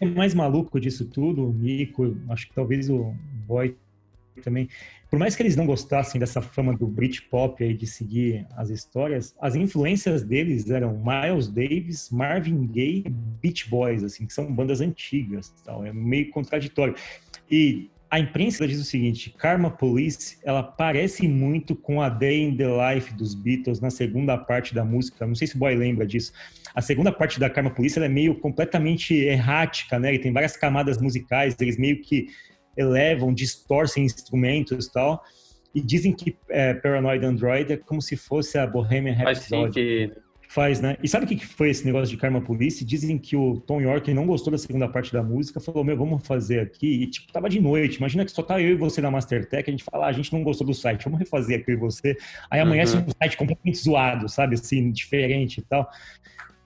O 0.00 0.06
mais 0.06 0.34
maluco 0.34 0.80
disso 0.80 1.04
tudo, 1.04 1.48
o 1.48 1.52
Nico, 1.52 2.16
acho 2.28 2.48
que 2.48 2.54
talvez 2.54 2.88
o 2.88 3.14
Boy 3.46 3.76
também, 4.42 4.68
por 5.10 5.18
mais 5.18 5.36
que 5.36 5.42
eles 5.42 5.56
não 5.56 5.66
gostassem 5.66 6.18
dessa 6.18 6.40
fama 6.40 6.74
do 6.74 6.86
Britpop 6.86 7.62
aí 7.62 7.74
de 7.74 7.86
seguir 7.86 8.46
as 8.56 8.70
histórias, 8.70 9.34
as 9.40 9.54
influências 9.54 10.22
deles 10.22 10.70
eram 10.70 11.02
Miles 11.04 11.48
Davis, 11.48 12.08
Marvin 12.10 12.66
Gaye, 12.66 13.04
Beach 13.42 13.68
Boys, 13.68 14.02
assim, 14.02 14.26
que 14.26 14.32
são 14.32 14.50
bandas 14.52 14.80
antigas, 14.80 15.50
tal, 15.64 15.84
é 15.84 15.92
meio 15.92 16.30
contraditório. 16.30 16.94
E 17.50 17.90
a 18.12 18.18
imprensa 18.18 18.68
diz 18.68 18.78
o 18.78 18.84
seguinte: 18.84 19.34
Karma 19.38 19.70
Police, 19.70 20.36
ela 20.44 20.62
parece 20.62 21.26
muito 21.26 21.74
com 21.74 22.02
a 22.02 22.10
Day 22.10 22.42
in 22.42 22.54
the 22.54 22.66
Life 22.66 23.14
dos 23.14 23.34
Beatles 23.34 23.80
na 23.80 23.88
segunda 23.88 24.36
parte 24.36 24.74
da 24.74 24.84
música. 24.84 25.26
Não 25.26 25.34
sei 25.34 25.46
se 25.46 25.56
o 25.56 25.58
boy 25.58 25.74
lembra 25.74 26.06
disso. 26.06 26.30
A 26.74 26.82
segunda 26.82 27.10
parte 27.10 27.40
da 27.40 27.48
Karma 27.48 27.70
Police 27.70 27.98
é 27.98 28.08
meio 28.10 28.38
completamente 28.38 29.14
errática, 29.14 29.98
né? 29.98 30.12
E 30.12 30.18
tem 30.18 30.30
várias 30.30 30.58
camadas 30.58 30.98
musicais. 31.00 31.56
Eles 31.58 31.78
meio 31.78 32.02
que 32.02 32.26
elevam, 32.76 33.32
distorcem 33.32 34.04
instrumentos 34.04 34.86
e 34.86 34.92
tal. 34.92 35.24
E 35.74 35.80
dizem 35.80 36.12
que 36.12 36.36
é, 36.50 36.74
Paranoid 36.74 37.24
Android 37.24 37.72
é 37.72 37.78
como 37.78 38.02
se 38.02 38.14
fosse 38.14 38.58
a 38.58 38.66
Bohemian 38.66 39.14
Rhapsody. 39.14 40.08
Faz, 40.08 40.22
né? 40.80 40.96
E 41.02 41.08
sabe 41.08 41.24
o 41.24 41.28
que 41.28 41.46
foi 41.46 41.70
esse 41.70 41.84
negócio 41.84 42.08
de 42.08 42.16
Karma 42.16 42.40
Police? 42.40 42.84
Dizem 42.84 43.16
que 43.16 43.34
o 43.34 43.58
Tom 43.60 43.80
York 43.80 44.12
não 44.12 44.26
gostou 44.26 44.50
da 44.50 44.58
segunda 44.58 44.86
parte 44.86 45.12
da 45.12 45.22
música, 45.22 45.58
falou, 45.60 45.82
meu, 45.82 45.96
vamos 45.96 46.26
fazer 46.26 46.60
aqui. 46.60 47.02
E, 47.02 47.06
tipo, 47.06 47.32
tava 47.32 47.48
de 47.48 47.60
noite. 47.60 47.96
Imagina 47.96 48.24
que 48.24 48.30
só 48.30 48.42
tá 48.42 48.60
eu 48.60 48.70
e 48.70 48.74
você 48.74 49.00
na 49.00 49.10
Mastertech, 49.10 49.68
a 49.68 49.72
gente 49.72 49.84
fala, 49.84 50.06
ah, 50.06 50.08
a 50.08 50.12
gente 50.12 50.32
não 50.32 50.42
gostou 50.42 50.66
do 50.66 50.74
site, 50.74 51.04
vamos 51.04 51.18
refazer 51.18 51.60
aqui 51.60 51.74
você. 51.74 52.16
Aí 52.50 52.60
amanhece 52.60 52.96
uhum. 52.96 53.04
um 53.04 53.10
site 53.10 53.36
completamente 53.36 53.78
zoado, 53.78 54.28
sabe? 54.28 54.54
Assim, 54.54 54.90
diferente 54.90 55.58
e 55.58 55.62
tal. 55.62 55.90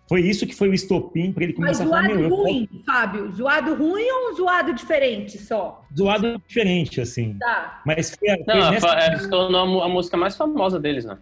Foi 0.09 0.21
isso 0.21 0.47
que 0.47 0.55
foi 0.55 0.69
o 0.69 0.75
estopim 0.75 1.33
para 1.33 1.45
ele 1.45 1.53
começar 1.53 1.85
Mas 1.85 1.93
a 1.93 2.01
falar, 2.03 2.15
meu, 2.15 2.29
ruim, 2.29 2.67
posso... 2.67 2.85
Fábio? 2.85 3.33
Zoado 3.33 3.75
ruim 3.75 4.09
ou 4.09 4.31
um 4.31 4.37
zoado 4.37 4.73
diferente 4.73 5.37
só? 5.37 5.85
Zoado 5.97 6.41
diferente, 6.47 7.01
assim. 7.01 7.37
Tá. 7.39 7.83
Mas 7.85 8.15
foi, 8.15 8.29
foi 8.45 8.55
Não, 8.55 8.71
nessa... 8.71 8.89
é, 8.95 9.19
se 9.19 9.29
tornou 9.29 9.83
a 9.83 9.89
música 9.89 10.17
mais 10.17 10.37
famosa 10.37 10.79
deles, 10.79 11.05
né? 11.05 11.19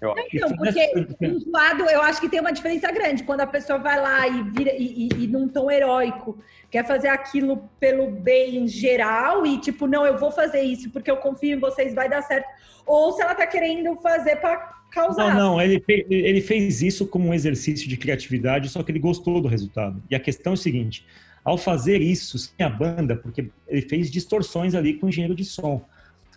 Eu 0.00 0.12
acho. 0.12 0.28
Então, 0.32 0.56
porque 0.56 0.92
um 1.22 1.40
zoado, 1.40 1.82
eu 1.90 2.00
acho 2.00 2.20
que 2.20 2.28
tem 2.28 2.40
uma 2.40 2.52
diferença 2.52 2.92
grande. 2.92 3.24
Quando 3.24 3.40
a 3.40 3.46
pessoa 3.46 3.78
vai 3.80 4.00
lá 4.00 4.28
e 4.28 4.42
vira 4.50 4.72
e, 4.72 5.08
e, 5.08 5.24
e 5.24 5.26
num 5.26 5.48
tom 5.48 5.68
heróico, 5.68 6.38
quer 6.70 6.86
fazer 6.86 7.08
aquilo 7.08 7.68
pelo 7.80 8.08
bem 8.08 8.68
geral 8.68 9.44
e 9.44 9.58
tipo, 9.58 9.88
não, 9.88 10.06
eu 10.06 10.16
vou 10.16 10.30
fazer 10.30 10.62
isso 10.62 10.90
porque 10.90 11.10
eu 11.10 11.16
confio 11.16 11.56
em 11.56 11.60
vocês, 11.60 11.92
vai 11.92 12.08
dar 12.08 12.22
certo. 12.22 12.46
Ou 12.86 13.12
se 13.12 13.20
ela 13.20 13.34
tá 13.34 13.46
querendo 13.46 13.96
fazer 13.96 14.36
para 14.36 14.77
causar. 14.90 15.34
Não, 15.34 15.52
não, 15.52 15.62
ele, 15.62 15.82
ele 15.88 16.40
fez 16.40 16.82
isso 16.82 17.06
como 17.06 17.28
um 17.28 17.34
exercício 17.34 17.88
de 17.88 17.96
criatividade, 17.96 18.68
só 18.68 18.82
que 18.82 18.90
ele 18.90 18.98
gostou 18.98 19.40
do 19.40 19.48
resultado. 19.48 20.02
E 20.10 20.14
a 20.14 20.20
questão 20.20 20.52
é 20.52 20.54
o 20.54 20.56
seguinte: 20.56 21.04
ao 21.44 21.56
fazer 21.56 22.00
isso 22.00 22.38
sem 22.38 22.64
a 22.64 22.68
banda, 22.68 23.16
porque 23.16 23.48
ele 23.66 23.82
fez 23.82 24.10
distorções 24.10 24.74
ali 24.74 24.94
com 24.94 25.06
o 25.06 25.08
engenheiro 25.08 25.34
de 25.34 25.44
som. 25.44 25.84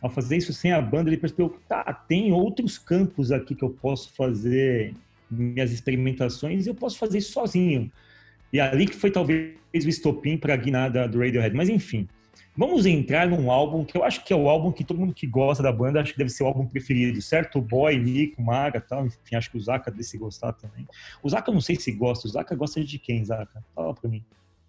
Ao 0.01 0.09
fazer 0.09 0.37
isso 0.37 0.51
sem 0.51 0.71
a 0.71 0.81
banda, 0.81 1.09
ele 1.09 1.17
percebeu 1.17 1.49
que 1.49 1.59
tá, 1.67 1.83
tem 1.93 2.31
outros 2.31 2.77
campos 2.77 3.31
aqui 3.31 3.53
que 3.53 3.63
eu 3.63 3.69
posso 3.69 4.11
fazer 4.13 4.95
minhas 5.29 5.71
experimentações 5.71 6.65
e 6.65 6.69
eu 6.69 6.75
posso 6.75 6.97
fazer 6.97 7.19
isso 7.19 7.31
sozinho. 7.31 7.91
E 8.51 8.59
ali 8.59 8.87
que 8.87 8.95
foi 8.95 9.11
talvez 9.11 9.53
o 9.73 9.89
estopim 9.89 10.37
para 10.37 10.53
a 10.53 10.57
guinada 10.57 11.07
do 11.07 11.19
Radiohead. 11.19 11.55
Mas 11.55 11.69
enfim, 11.69 12.07
Vamos 12.55 12.85
entrar 12.85 13.27
num 13.27 13.49
álbum 13.49 13.85
que 13.85 13.97
eu 13.97 14.03
acho 14.03 14.23
que 14.25 14.33
é 14.33 14.35
o 14.35 14.49
álbum 14.49 14.71
que 14.71 14.83
todo 14.83 14.99
mundo 14.99 15.13
que 15.13 15.25
gosta 15.25 15.63
da 15.63 15.71
banda 15.71 16.01
acho 16.01 16.11
que 16.11 16.17
deve 16.17 16.29
ser 16.29 16.43
o 16.43 16.47
álbum 16.47 16.65
preferido, 16.67 17.21
certo? 17.21 17.59
O 17.59 17.61
Boy, 17.61 17.97
Nico, 17.97 18.41
Maga 18.41 18.81
tal. 18.81 19.05
Enfim, 19.05 19.35
acho 19.35 19.49
que 19.49 19.57
o 19.57 19.61
Zaka 19.61 19.89
deve 19.89 20.03
se 20.03 20.17
gostar 20.17 20.53
também. 20.53 20.87
O 21.23 21.29
Zaka 21.29 21.49
eu 21.49 21.53
não 21.53 21.61
sei 21.61 21.75
se 21.77 21.91
gosta. 21.91 22.27
O 22.27 22.31
Zaka 22.31 22.55
gosta 22.55 22.83
de 22.83 22.99
quem, 22.99 23.23
Zaka? 23.23 23.63
Fala 23.73 23.93
pra 23.93 24.09
mim. 24.09 24.23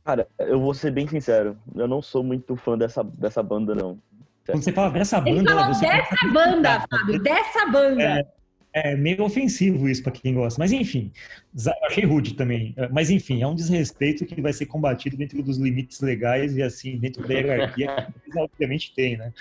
Cara, 0.04 0.26
eu 0.38 0.60
vou 0.60 0.74
ser 0.74 0.90
bem 0.90 1.06
sincero. 1.08 1.56
Eu 1.74 1.86
não 1.88 2.00
sou 2.02 2.22
muito 2.22 2.56
fã 2.56 2.76
dessa, 2.78 3.02
dessa 3.04 3.42
banda, 3.42 3.74
não. 3.74 3.98
Quando 4.46 4.62
você 4.62 4.72
fala 4.72 4.90
dessa 4.90 5.18
Ele 5.18 5.36
banda. 5.36 5.50
falou 5.50 5.74
você 5.74 5.86
dessa 5.86 6.28
banda, 6.32 6.80
Fábio, 6.90 7.22
dessa 7.22 7.66
banda. 7.66 8.02
É, 8.02 8.26
é 8.72 8.96
meio 8.96 9.22
ofensivo 9.22 9.88
isso 9.88 10.02
para 10.02 10.12
quem 10.12 10.34
gosta. 10.34 10.58
Mas 10.58 10.72
enfim, 10.72 11.12
achei 11.84 12.04
rude 12.04 12.34
também. 12.34 12.72
É, 12.76 12.88
Mas 12.88 13.10
enfim, 13.10 13.42
é 13.42 13.46
um 13.46 13.54
desrespeito 13.54 14.24
que 14.24 14.40
vai 14.40 14.52
ser 14.52 14.66
combatido 14.66 15.16
dentro 15.16 15.42
dos 15.42 15.58
limites 15.58 16.00
legais 16.00 16.56
e 16.56 16.62
assim, 16.62 16.98
dentro 16.98 17.26
da 17.26 17.34
hierarquia 17.34 17.86
que 17.86 18.20
eles 18.26 18.36
obviamente 18.36 18.94
tem, 18.94 19.16
né? 19.16 19.32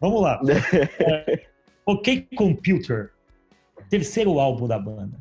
Vamos 0.00 0.22
lá. 0.22 0.40
É, 0.98 1.46
ok 1.84 2.26
Computer, 2.36 3.10
terceiro 3.88 4.38
álbum 4.38 4.66
da 4.66 4.78
banda. 4.78 5.18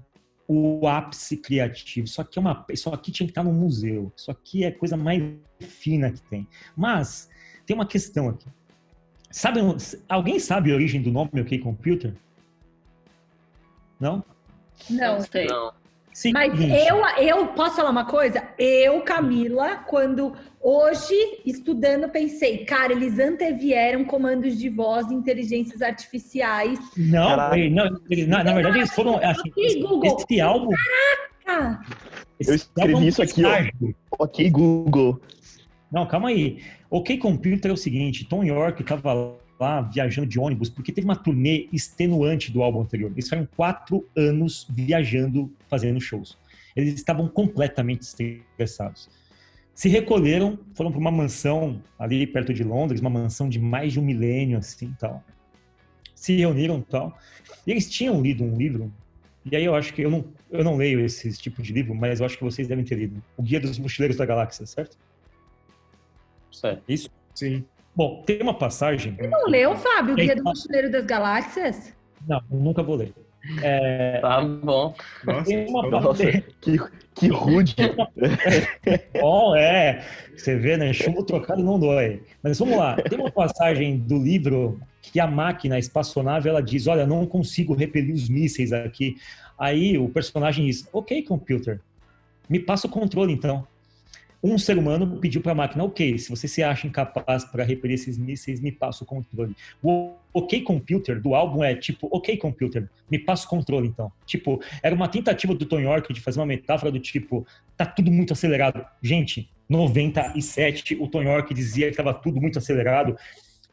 O 0.48 0.88
ápice 0.88 1.38
criativo. 1.38 2.06
Isso 2.06 2.22
aqui, 2.22 2.38
é 2.38 2.42
uma, 2.42 2.66
isso 2.70 2.90
aqui 2.90 3.12
tinha 3.12 3.26
que 3.26 3.32
estar 3.32 3.44
no 3.44 3.52
museu. 3.52 4.12
Isso 4.16 4.30
aqui 4.30 4.64
é 4.64 4.68
a 4.68 4.76
coisa 4.76 4.96
mais 4.96 5.24
fina 5.60 6.12
que 6.12 6.22
tem. 6.24 6.48
Mas 6.76 7.30
tem 7.66 7.76
uma 7.76 7.86
questão 7.86 8.30
aqui. 8.30 8.48
Sabe, 9.32 9.60
alguém 10.08 10.40
sabe 10.40 10.72
a 10.72 10.76
origem 10.76 11.02
do 11.02 11.12
nome 11.12 11.42
OK 11.42 11.58
Computer? 11.60 12.14
Não? 14.00 14.24
Não. 14.90 15.22
sei. 15.22 15.48
Não. 15.48 15.72
Mas 16.32 16.54
Seguinte, 16.58 16.88
eu, 16.88 17.06
eu 17.22 17.48
posso 17.48 17.76
falar 17.76 17.90
uma 17.90 18.06
coisa? 18.06 18.42
Eu, 18.58 19.02
Camila, 19.02 19.76
quando 19.86 20.34
hoje, 20.62 21.14
estudando, 21.46 22.08
pensei, 22.08 22.64
cara, 22.64 22.94
eles 22.94 23.20
antevieram 23.20 24.06
comandos 24.06 24.58
de 24.58 24.70
voz 24.70 25.10
de 25.10 25.14
inteligências 25.14 25.82
artificiais. 25.82 26.80
Não, 26.96 27.28
Caraca. 27.36 27.58
não, 27.70 28.00
na, 28.30 28.44
na 28.46 28.54
verdade 28.54 28.78
eles 28.80 28.94
foram 28.94 29.18
assim, 29.18 29.50
Ok, 29.50 29.82
Google. 29.82 30.18
esse 30.18 30.40
álbum. 30.40 30.70
Ah, 31.46 31.82
esse 32.40 32.50
Eu 32.52 32.56
escrevi 32.56 32.94
álbum 32.94 33.08
isso 33.08 33.22
aqui, 33.22 33.44
ó. 33.44 33.94
ok, 34.18 34.50
Google. 34.50 35.22
Não, 35.92 36.08
calma 36.08 36.30
aí. 36.30 36.62
OK 36.90 37.18
Computer 37.18 37.72
é 37.72 37.74
o 37.74 37.78
seguinte, 37.78 38.24
Tom 38.26 38.42
York 38.44 38.82
estava 38.82 39.36
lá 39.60 39.82
viajando 39.82 40.28
de 40.28 40.40
ônibus 40.40 40.70
porque 40.70 40.92
teve 40.92 41.06
uma 41.06 41.16
turnê 41.16 41.68
extenuante 41.72 42.52
do 42.52 42.62
álbum 42.62 42.82
anterior. 42.82 43.12
Eles 43.12 43.26
ficaram 43.26 43.48
quatro 43.56 44.08
anos 44.16 44.68
viajando, 44.70 45.52
fazendo 45.68 46.00
shows. 46.00 46.38
Eles 46.76 46.94
estavam 46.94 47.28
completamente 47.28 48.02
estressados. 48.02 49.10
Se 49.74 49.90
recolheram, 49.90 50.58
foram 50.74 50.92
para 50.92 51.00
uma 51.00 51.12
mansão 51.12 51.82
ali 52.00 52.26
perto 52.26 52.54
de 52.54 52.64
Londres, 52.64 53.02
uma 53.02 53.10
mansão 53.10 53.50
de 53.50 53.60
mais 53.60 53.94
de 53.94 54.00
um 54.00 54.04
milênio, 54.04 54.58
assim, 54.58 54.96
tal. 55.00 55.24
Se 56.14 56.36
reuniram, 56.36 56.82
tal. 56.82 57.18
E 57.68 57.72
eles 57.72 57.90
tinham 57.90 58.22
lido 58.22 58.44
um 58.44 58.56
livro. 58.56 58.92
E 59.44 59.56
aí 59.56 59.66
eu 59.66 59.76
acho 59.76 59.94
que 59.94 60.02
eu 60.02 60.10
não, 60.10 60.26
eu 60.50 60.64
não 60.64 60.76
leio 60.76 61.00
esse 61.02 61.32
tipo 61.34 61.62
de 61.62 61.74
livro, 61.74 61.94
mas 61.94 62.20
eu 62.20 62.26
acho 62.26 62.38
que 62.38 62.44
vocês 62.44 62.68
devem 62.68 62.86
ter 62.86 62.96
lido. 62.96 63.22
O 63.38 63.44
Guia 63.44 63.60
dos 63.60 63.78
Mochileiros 63.78 64.18
da 64.18 64.26
Galáxia, 64.26 64.66
certo? 64.66 64.98
Certo. 66.52 66.84
Isso. 66.88 67.10
Sim. 67.34 67.66
Bom, 67.96 68.24
tem 68.26 68.42
uma 68.42 68.54
passagem. 68.54 69.18
não 69.30 69.48
leu, 69.48 69.76
Fábio, 69.76 70.14
o 70.14 70.16
Guia 70.18 70.36
do 70.36 70.44
Mochileiro 70.44 70.92
das 70.92 71.06
Galáxias? 71.06 71.94
Não, 72.28 72.42
nunca 72.50 72.84
vou 72.84 72.96
ler. 72.96 73.14
É, 73.62 74.20
Tá 74.22 74.42
bom. 74.42 74.94
Nossa, 75.24 75.46
tem 75.46 75.70
uma 75.70 75.88
Nossa, 75.90 76.24
que, 76.62 76.80
que 77.14 77.28
rude. 77.28 77.76
Bom, 79.22 79.56
é. 79.56 80.04
Você 80.36 80.56
vê, 80.58 80.76
né? 80.78 80.92
Chumbo 80.92 81.24
trocado 81.24 81.64
não 81.64 81.80
dói. 81.80 82.24
Mas 82.42 82.58
vamos 82.58 82.78
lá. 82.78 82.96
Tem 82.96 83.20
uma 83.20 83.32
passagem 83.32 83.98
do 83.98 84.18
livro 84.18 84.80
que 85.02 85.20
a 85.20 85.28
máquina, 85.28 85.76
a 85.76 85.80
espaçonave, 85.80 86.50
ela 86.50 86.62
diz: 86.62 86.88
Olha, 86.88 87.06
não 87.06 87.26
consigo 87.26 87.76
repelir 87.76 88.16
os 88.16 88.28
mísseis 88.28 88.74
aqui. 88.74 89.18
Aí 89.58 89.98
o 89.98 90.10
personagem 90.10 90.66
diz: 90.66 90.90
Ok, 90.92 91.22
computer, 91.24 91.80
me 92.50 92.60
passa 92.60 92.88
o 92.88 92.90
controle 92.90 93.32
então. 93.32 93.66
Um 94.48 94.60
ser 94.60 94.78
humano 94.78 95.18
pediu 95.20 95.42
para 95.42 95.54
a 95.54 95.56
máquina: 95.56 95.84
Ok, 95.84 96.20
se 96.20 96.30
você 96.30 96.48
se 96.48 96.62
acha 96.62 96.86
incapaz 96.86 97.44
para 97.44 97.64
repelir 97.64 97.96
esses 97.96 98.16
mísseis, 98.16 98.60
me 98.60 98.72
passa 98.72 99.04
o 99.04 99.08
controle. 99.08 99.56
O 99.82 100.12
Ok 100.32 100.62
Computer 100.62 101.20
do 101.20 101.34
álbum 101.34 101.64
é 101.64 101.74
tipo: 101.74 102.08
Ok, 102.12 102.38
computer, 102.38 102.88
me 103.10 103.18
passa 103.18 103.48
o 103.48 103.50
controle 103.50 103.88
então. 103.88 104.12
Tipo, 104.24 104.62
era 104.84 104.94
uma 104.94 105.08
tentativa 105.08 105.56
do 105.56 105.66
Tom 105.66 105.80
York 105.80 106.14
de 106.14 106.22
fazer 106.22 106.40
uma 106.40 106.46
metáfora 106.46 106.92
do 106.92 107.00
tipo: 107.00 107.44
tá 107.76 107.88
tudo 107.88 108.12
muito 108.12 108.34
acelerado. 108.34 108.86
Gente, 109.02 109.50
97, 109.68 110.96
o 111.02 111.08
Tom 111.08 111.24
York 111.24 111.52
dizia 111.52 111.88
que 111.88 111.94
estava 111.94 112.14
tudo 112.14 112.40
muito 112.40 112.60
acelerado. 112.60 113.18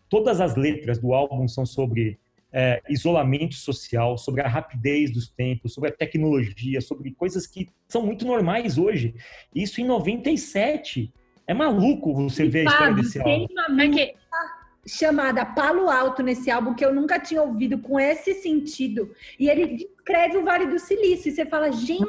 Todas 0.08 0.40
as 0.40 0.56
letras 0.56 0.96
do 0.96 1.12
álbum 1.12 1.46
são 1.48 1.66
sobre 1.66 2.18
é, 2.52 2.82
isolamento 2.88 3.54
social, 3.54 4.18
sobre 4.18 4.42
a 4.42 4.48
rapidez 4.48 5.10
dos 5.10 5.28
tempos, 5.28 5.72
sobre 5.72 5.90
a 5.90 5.92
tecnologia, 5.92 6.80
sobre 6.80 7.12
coisas 7.12 7.46
que 7.46 7.68
são 7.88 8.04
muito 8.04 8.26
normais 8.26 8.76
hoje. 8.78 9.14
Isso 9.54 9.80
em 9.80 9.84
97. 9.84 11.12
É 11.46 11.54
maluco 11.54 12.14
você 12.14 12.46
ver 12.48 12.60
a 12.60 12.64
história 12.64 12.86
Fábio, 12.88 13.02
desse 13.02 13.22
tem 13.22 13.42
álbum. 13.42 13.52
uma 13.52 13.82
É 13.82 13.86
música 13.88 14.06
que 14.06 14.90
chamada 14.90 15.44
Palo 15.46 15.88
Alto 15.88 16.22
nesse 16.22 16.50
álbum 16.50 16.74
que 16.74 16.84
eu 16.84 16.94
nunca 16.94 17.18
tinha 17.18 17.42
ouvido 17.42 17.78
com 17.78 17.98
esse 17.98 18.34
sentido. 18.34 19.10
E 19.38 19.48
ele 19.48 19.76
descreve 19.76 20.36
o 20.36 20.44
Vale 20.44 20.66
do 20.66 20.78
Silício. 20.78 21.28
E 21.28 21.32
você 21.32 21.46
fala, 21.46 21.70
gente, 21.72 22.04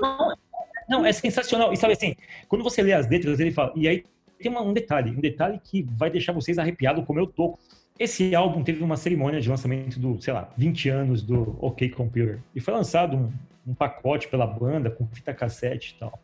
Não, 0.89 1.05
é 1.05 1.13
sensacional. 1.13 1.71
E 1.71 1.77
sabe 1.77 1.93
assim, 1.93 2.15
quando 2.47 2.63
você 2.63 2.81
lê 2.81 2.91
as 2.93 3.09
letras, 3.09 3.39
ele 3.39 3.51
fala. 3.51 3.71
E 3.75 3.87
aí 3.87 4.03
tem 4.39 4.51
uma- 4.51 4.61
um 4.61 4.73
detalhe, 4.73 5.11
um 5.11 5.19
detalhe 5.21 5.59
que 5.63 5.81
vai 5.83 6.09
deixar 6.09 6.33
vocês 6.33 6.57
arrepiados 6.57 7.05
como 7.05 7.19
eu 7.19 7.27
tô. 7.27 7.57
Esse 7.99 8.33
álbum 8.33 8.63
teve 8.63 8.83
uma 8.83 8.97
cerimônia 8.97 9.39
de 9.39 9.49
lançamento 9.49 9.99
do, 9.99 10.19
sei 10.21 10.33
lá, 10.33 10.51
20 10.57 10.89
anos 10.89 11.21
do 11.21 11.55
OK 11.63 11.89
Computer. 11.89 12.39
E 12.55 12.59
foi 12.59 12.73
lançado 12.73 13.15
um, 13.15 13.31
um 13.67 13.75
pacote 13.75 14.27
pela 14.27 14.47
banda 14.47 14.89
com 14.89 15.05
fita 15.07 15.33
cassete 15.33 15.93
e 15.95 15.99
tal. 15.99 16.19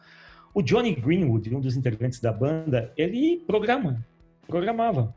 O 0.53 0.63
Johnny 0.63 0.95
Greenwood, 0.95 1.55
um 1.55 1.59
dos 1.59 1.77
integrantes 1.77 2.19
da 2.19 2.33
banda, 2.33 2.91
ele 2.97 3.43
programa, 3.45 4.03
programava. 4.47 5.15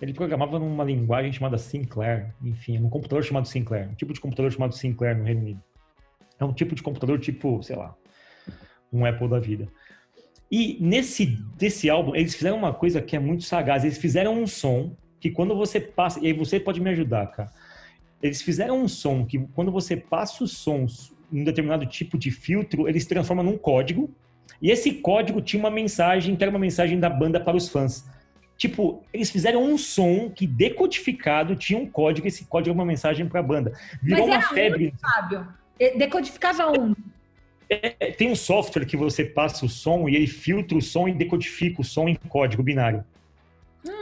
Ele 0.00 0.14
programava 0.14 0.60
numa 0.60 0.84
linguagem 0.84 1.32
chamada 1.32 1.58
Sinclair, 1.58 2.32
enfim, 2.40 2.78
num 2.78 2.88
computador 2.88 3.24
chamado 3.24 3.48
Sinclair, 3.48 3.90
um 3.90 3.94
tipo 3.94 4.12
de 4.12 4.20
computador 4.20 4.52
chamado 4.52 4.72
Sinclair 4.72 5.18
no 5.18 5.24
Reino 5.24 5.40
Unido. 5.40 5.62
É 6.38 6.44
um 6.44 6.52
tipo 6.52 6.76
de 6.76 6.82
computador 6.82 7.18
tipo, 7.18 7.60
sei 7.64 7.74
lá, 7.74 7.96
um 8.92 9.04
Apple 9.04 9.28
da 9.28 9.40
vida. 9.40 9.66
E 10.48 10.78
nesse 10.80 11.26
desse 11.56 11.90
álbum, 11.90 12.14
eles 12.14 12.36
fizeram 12.36 12.56
uma 12.56 12.72
coisa 12.72 13.02
que 13.02 13.16
é 13.16 13.18
muito 13.18 13.42
sagaz. 13.42 13.82
Eles 13.82 13.98
fizeram 13.98 14.40
um 14.40 14.46
som 14.46 14.96
que 15.20 15.30
quando 15.30 15.54
você 15.54 15.80
passa, 15.80 16.20
e 16.20 16.26
aí 16.26 16.32
você 16.32 16.60
pode 16.60 16.80
me 16.80 16.90
ajudar, 16.90 17.26
cara. 17.28 17.50
Eles 18.22 18.42
fizeram 18.42 18.80
um 18.80 18.88
som 18.88 19.24
que 19.24 19.38
quando 19.54 19.70
você 19.70 19.96
passa 19.96 20.42
os 20.42 20.56
sons 20.56 21.12
em 21.32 21.40
um 21.40 21.44
determinado 21.44 21.86
tipo 21.86 22.18
de 22.18 22.30
filtro, 22.30 22.88
eles 22.88 23.06
transformam 23.06 23.44
num 23.44 23.58
código. 23.58 24.10
E 24.60 24.70
esse 24.70 24.92
código 24.92 25.40
tinha 25.40 25.60
uma 25.60 25.70
mensagem, 25.70 26.34
que 26.34 26.42
era 26.42 26.50
uma 26.50 26.58
mensagem 26.58 26.98
da 26.98 27.08
banda 27.08 27.38
para 27.38 27.56
os 27.56 27.68
fãs. 27.68 28.04
Tipo, 28.56 29.04
eles 29.12 29.30
fizeram 29.30 29.62
um 29.62 29.78
som 29.78 30.28
que 30.30 30.44
decodificado 30.46 31.54
tinha 31.54 31.78
um 31.78 31.86
código, 31.86 32.26
esse 32.26 32.44
código 32.44 32.70
é 32.70 32.74
uma 32.74 32.84
mensagem 32.84 33.28
para 33.28 33.38
a 33.38 33.42
banda. 33.42 33.72
Virou 34.02 34.26
Mas 34.26 34.28
uma 34.28 34.36
era 34.36 34.48
febre. 34.48 34.92
Fábio, 35.00 35.46
eh, 35.78 35.96
decodificava 35.96 36.72
um. 36.72 36.92
É, 37.70 38.10
tem 38.10 38.30
um 38.30 38.34
software 38.34 38.84
que 38.84 38.96
você 38.96 39.24
passa 39.24 39.64
o 39.64 39.68
som 39.68 40.08
e 40.08 40.16
ele 40.16 40.26
filtra 40.26 40.76
o 40.76 40.82
som 40.82 41.06
e 41.06 41.12
decodifica 41.12 41.82
o 41.82 41.84
som 41.84 42.08
em 42.08 42.16
código 42.16 42.62
binário. 42.62 43.04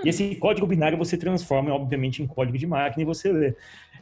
E 0.04 0.08
esse 0.08 0.34
código 0.36 0.66
binário 0.66 0.96
você 0.96 1.16
transforma, 1.16 1.72
obviamente, 1.72 2.22
em 2.22 2.26
código 2.26 2.56
de 2.58 2.66
máquina 2.66 3.02
e 3.02 3.06
você 3.06 3.32
lê. 3.32 3.54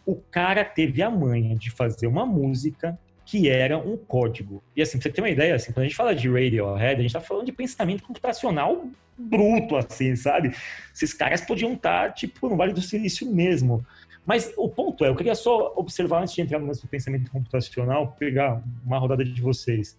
O 0.06 0.16
cara 0.16 0.64
teve 0.64 1.02
a 1.02 1.10
manha 1.10 1.56
de 1.56 1.70
fazer 1.70 2.06
uma 2.06 2.26
música 2.26 2.98
que 3.24 3.48
era 3.48 3.78
um 3.78 3.96
código. 3.96 4.62
E 4.76 4.82
assim, 4.82 4.98
pra 4.98 5.04
você 5.04 5.14
ter 5.14 5.22
uma 5.22 5.30
ideia, 5.30 5.54
assim, 5.54 5.72
quando 5.72 5.84
a 5.84 5.88
gente 5.88 5.96
fala 5.96 6.14
de 6.14 6.28
Radiohead, 6.28 7.00
a 7.00 7.02
gente 7.02 7.12
tá 7.12 7.20
falando 7.20 7.46
de 7.46 7.52
pensamento 7.52 8.02
computacional 8.02 8.86
bruto, 9.16 9.76
assim, 9.76 10.14
sabe? 10.16 10.54
Esses 10.92 11.14
caras 11.14 11.40
podiam 11.40 11.72
estar, 11.72 12.12
tipo, 12.12 12.48
no 12.48 12.56
Vale 12.56 12.72
do 12.72 12.82
Silício 12.82 13.30
mesmo. 13.30 13.84
Mas 14.26 14.52
o 14.56 14.68
ponto 14.68 15.04
é, 15.04 15.08
eu 15.08 15.16
queria 15.16 15.34
só 15.34 15.72
observar 15.76 16.22
antes 16.22 16.34
de 16.34 16.40
entrar 16.40 16.58
no 16.58 16.66
nosso 16.66 16.86
pensamento 16.88 17.30
computacional, 17.30 18.14
pegar 18.18 18.62
uma 18.84 18.98
rodada 18.98 19.24
de 19.24 19.40
vocês. 19.40 19.96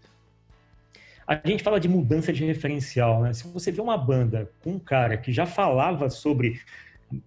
A 1.28 1.36
gente 1.44 1.64
fala 1.64 1.80
de 1.80 1.88
mudança 1.88 2.32
de 2.32 2.46
referencial, 2.46 3.22
né? 3.22 3.34
Se 3.34 3.48
você 3.48 3.72
vê 3.72 3.82
uma 3.82 3.98
banda 3.98 4.50
com 4.64 4.74
um 4.74 4.80
cara 4.80 5.18
que 5.18 5.32
já 5.32 5.46
falava 5.46 6.10
sobre. 6.10 6.60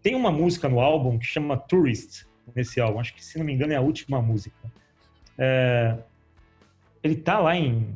Tem 0.03 0.15
uma 0.15 0.31
música 0.31 0.69
no 0.69 0.81
álbum 0.81 1.19
que 1.19 1.27
chama 1.27 1.57
Tourist, 1.57 2.25
nesse 2.55 2.81
álbum, 2.81 3.01
acho 3.01 3.15
que 3.15 3.25
se 3.25 3.39
não 3.39 3.45
me 3.45 3.53
engano 3.53 3.73
é 3.73 3.77
a 3.77 3.81
última 3.81 4.21
música. 4.21 4.57
É, 5.37 5.97
Ele 7.03 7.17
tá 7.17 7.39
lá 7.39 7.57
em, 7.57 7.87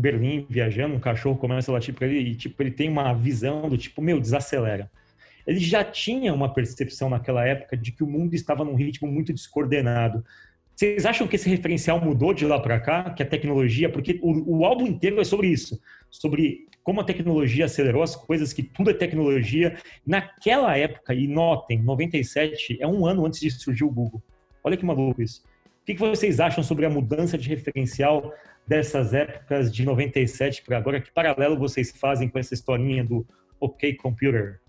Berlim 0.00 0.46
viajando, 0.48 0.94
um 0.94 1.00
cachorro 1.00 1.36
começa 1.36 1.70
a 1.70 1.74
latir 1.74 1.94
pra 1.94 2.06
ele 2.06 2.30
e 2.30 2.34
tipo, 2.34 2.62
ele 2.62 2.70
tem 2.70 2.88
uma 2.88 3.12
visão 3.12 3.68
do 3.68 3.76
tipo, 3.76 4.00
meu, 4.00 4.20
desacelera 4.20 4.90
ele 5.46 5.58
já 5.58 5.84
tinha 5.84 6.32
uma 6.32 6.52
percepção 6.52 7.10
naquela 7.10 7.44
época 7.46 7.76
de 7.76 7.92
que 7.92 8.04
o 8.04 8.06
mundo 8.06 8.34
estava 8.34 8.64
num 8.64 8.74
ritmo 8.74 9.10
muito 9.10 9.32
descoordenado. 9.32 10.24
Vocês 10.74 11.04
acham 11.04 11.26
que 11.26 11.36
esse 11.36 11.48
referencial 11.48 12.00
mudou 12.00 12.32
de 12.32 12.46
lá 12.46 12.58
para 12.58 12.80
cá, 12.80 13.10
que 13.10 13.22
a 13.22 13.26
tecnologia, 13.26 13.90
porque 13.90 14.18
o, 14.22 14.58
o, 14.58 14.64
álbum 14.64 14.86
inteiro 14.86 15.20
é 15.20 15.24
sobre 15.24 15.48
isso, 15.48 15.80
sobre 16.10 16.66
como 16.82 17.00
a 17.00 17.04
tecnologia 17.04 17.66
acelerou 17.66 18.02
as 18.02 18.16
coisas, 18.16 18.52
que 18.52 18.62
tudo 18.62 18.90
é 18.90 18.94
tecnologia. 18.94 19.76
Naquela 20.04 20.76
época, 20.76 21.14
e 21.14 21.28
notem, 21.28 21.80
97 21.82 22.78
é 22.80 22.86
um 22.86 23.06
ano 23.06 23.24
antes 23.26 23.40
de 23.40 23.50
surgir 23.50 23.84
o 23.84 23.90
Google. 23.90 24.22
Olha 24.64 24.76
que 24.76 24.84
maluco 24.84 25.22
isso. 25.22 25.42
O 25.82 25.84
que 25.84 25.94
vocês 25.94 26.40
acham 26.40 26.62
sobre 26.62 26.86
a 26.86 26.90
mudança 26.90 27.36
de 27.36 27.48
referencial 27.48 28.32
dessas 28.66 29.12
épocas 29.12 29.72
de 29.72 29.84
97 29.84 30.62
para 30.62 30.78
agora? 30.78 31.00
Que 31.00 31.10
paralelo 31.12 31.58
vocês 31.58 31.92
fazem 31.92 32.28
com 32.28 32.38
essa 32.38 32.54
historinha 32.54 33.04
do 33.04 33.26
OK 33.60 33.94
Computer? 33.94 34.60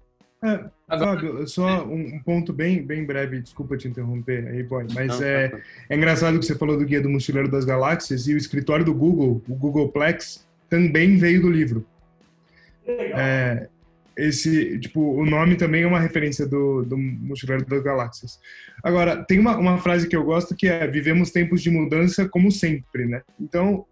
É, 0.43 0.65
Fábio, 0.97 1.47
só 1.47 1.85
um, 1.85 2.19
ponto 2.19 2.51
bem, 2.51 2.83
bem 2.83 3.05
breve, 3.05 3.39
desculpa 3.39 3.77
te 3.77 3.87
interromper 3.87 4.45
aí, 4.47 4.61
boy, 4.61 4.85
mas 4.93 5.19
Não, 5.19 5.25
é, 5.25 5.47
tá 5.47 5.59
é 5.89 5.95
engraçado 5.95 6.37
que 6.37 6.45
você 6.45 6.55
falou 6.55 6.77
do 6.77 6.85
Guia 6.85 7.01
do 7.01 7.09
Mochileiro 7.09 7.49
das 7.49 7.63
Galáxias 7.63 8.27
e 8.27 8.33
o 8.33 8.37
escritório 8.37 8.83
do 8.83 8.93
Google, 8.93 9.41
o 9.47 9.55
Googleplex, 9.55 10.45
também 10.69 11.17
veio 11.17 11.41
do 11.41 11.49
livro. 11.49 11.85
É, 12.85 13.69
esse, 14.17 14.77
tipo, 14.79 14.99
o 14.99 15.25
nome 15.25 15.55
também 15.55 15.83
é 15.83 15.87
uma 15.87 15.99
referência 15.99 16.45
do, 16.45 16.83
do 16.83 16.97
Mochileiro 16.97 17.65
das 17.65 17.81
Galáxias. 17.81 18.39
Agora, 18.83 19.23
tem 19.23 19.39
uma, 19.39 19.57
uma 19.57 19.77
frase 19.77 20.07
que 20.07 20.15
eu 20.15 20.23
gosto 20.23 20.55
que 20.55 20.67
é: 20.67 20.85
vivemos 20.85 21.31
tempos 21.31 21.61
de 21.61 21.71
mudança 21.71 22.27
como 22.27 22.51
sempre, 22.51 23.05
né? 23.05 23.21
Então, 23.39 23.85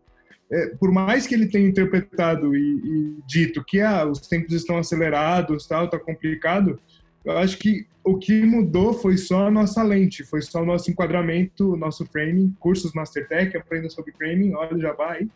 é, 0.51 0.67
por 0.79 0.91
mais 0.91 1.25
que 1.25 1.33
ele 1.33 1.47
tenha 1.47 1.67
interpretado 1.67 2.55
e, 2.55 2.59
e 2.59 3.17
dito 3.25 3.63
que 3.63 3.79
ah, 3.79 4.05
os 4.05 4.19
tempos 4.27 4.53
estão 4.53 4.77
acelerados, 4.77 5.65
tal, 5.67 5.89
tá 5.89 5.97
complicado, 5.97 6.79
eu 7.23 7.37
acho 7.37 7.57
que 7.57 7.85
o 8.03 8.17
que 8.17 8.41
mudou 8.43 8.93
foi 8.93 9.15
só 9.15 9.47
a 9.47 9.51
nossa 9.51 9.83
lente, 9.83 10.23
foi 10.23 10.41
só 10.41 10.61
o 10.61 10.65
nosso 10.65 10.89
enquadramento, 10.89 11.77
nosso 11.77 12.05
framing, 12.07 12.53
cursos 12.59 12.93
Mastertech, 12.93 13.55
aprenda 13.55 13.89
sobre 13.89 14.11
framing, 14.13 14.53
olha 14.53 14.77
já 14.77 14.93
vai, 14.93 15.27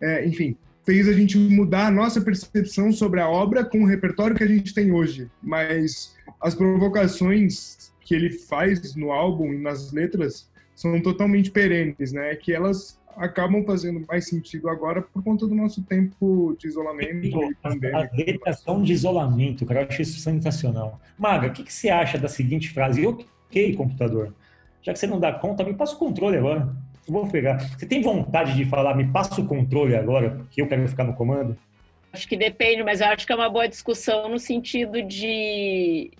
é, 0.00 0.26
enfim, 0.26 0.56
fez 0.84 1.08
a 1.08 1.12
gente 1.12 1.38
mudar 1.38 1.86
a 1.86 1.90
nossa 1.90 2.20
percepção 2.20 2.92
sobre 2.92 3.20
a 3.20 3.28
obra 3.28 3.64
com 3.64 3.82
o 3.82 3.86
repertório 3.86 4.36
que 4.36 4.44
a 4.44 4.46
gente 4.46 4.74
tem 4.74 4.92
hoje. 4.92 5.30
Mas 5.42 6.14
as 6.40 6.54
provocações 6.54 7.92
que 8.00 8.14
ele 8.14 8.30
faz 8.30 8.94
no 8.94 9.12
álbum 9.12 9.52
e 9.52 9.58
nas 9.58 9.92
letras 9.92 10.50
são 10.74 11.00
totalmente 11.00 11.50
perenes, 11.50 12.12
né? 12.12 12.34
Que 12.36 12.52
elas 12.52 12.99
acabam 13.20 13.62
fazendo 13.64 14.02
mais 14.08 14.26
sentido 14.26 14.68
agora 14.68 15.02
por 15.02 15.22
conta 15.22 15.46
do 15.46 15.54
nosso 15.54 15.82
tempo 15.82 16.56
de 16.58 16.66
isolamento 16.66 17.26
e 17.26 17.54
pandemia. 17.56 18.10
As 18.10 18.16
letras 18.16 18.60
são 18.60 18.82
de 18.82 18.94
isolamento, 18.94 19.66
cara. 19.66 19.82
Eu 19.82 19.88
acho 19.88 20.00
isso 20.00 20.18
sensacional. 20.18 20.98
Maga, 21.18 21.48
o 21.48 21.52
que, 21.52 21.62
que 21.62 21.72
você 21.72 21.90
acha 21.90 22.18
da 22.18 22.28
seguinte 22.28 22.70
frase? 22.70 23.06
Ok, 23.06 23.76
computador. 23.76 24.34
Já 24.82 24.94
que 24.94 24.98
você 24.98 25.06
não 25.06 25.20
dá 25.20 25.32
conta, 25.32 25.62
me 25.62 25.74
passa 25.74 25.94
o 25.94 25.98
controle 25.98 26.38
agora. 26.38 26.74
Eu 27.06 27.12
vou 27.12 27.28
pegar. 27.28 27.58
Você 27.78 27.84
tem 27.84 28.00
vontade 28.00 28.54
de 28.54 28.64
falar, 28.64 28.94
me 28.96 29.06
passa 29.06 29.38
o 29.38 29.46
controle 29.46 29.94
agora, 29.94 30.30
porque 30.30 30.62
eu 30.62 30.66
quero 30.66 30.88
ficar 30.88 31.04
no 31.04 31.14
comando? 31.14 31.56
Acho 32.12 32.26
que 32.26 32.36
depende, 32.36 32.82
mas 32.82 33.02
eu 33.02 33.08
acho 33.08 33.26
que 33.26 33.32
é 33.32 33.36
uma 33.36 33.50
boa 33.50 33.68
discussão 33.68 34.30
no 34.30 34.38
sentido 34.38 35.02
de. 35.02 36.10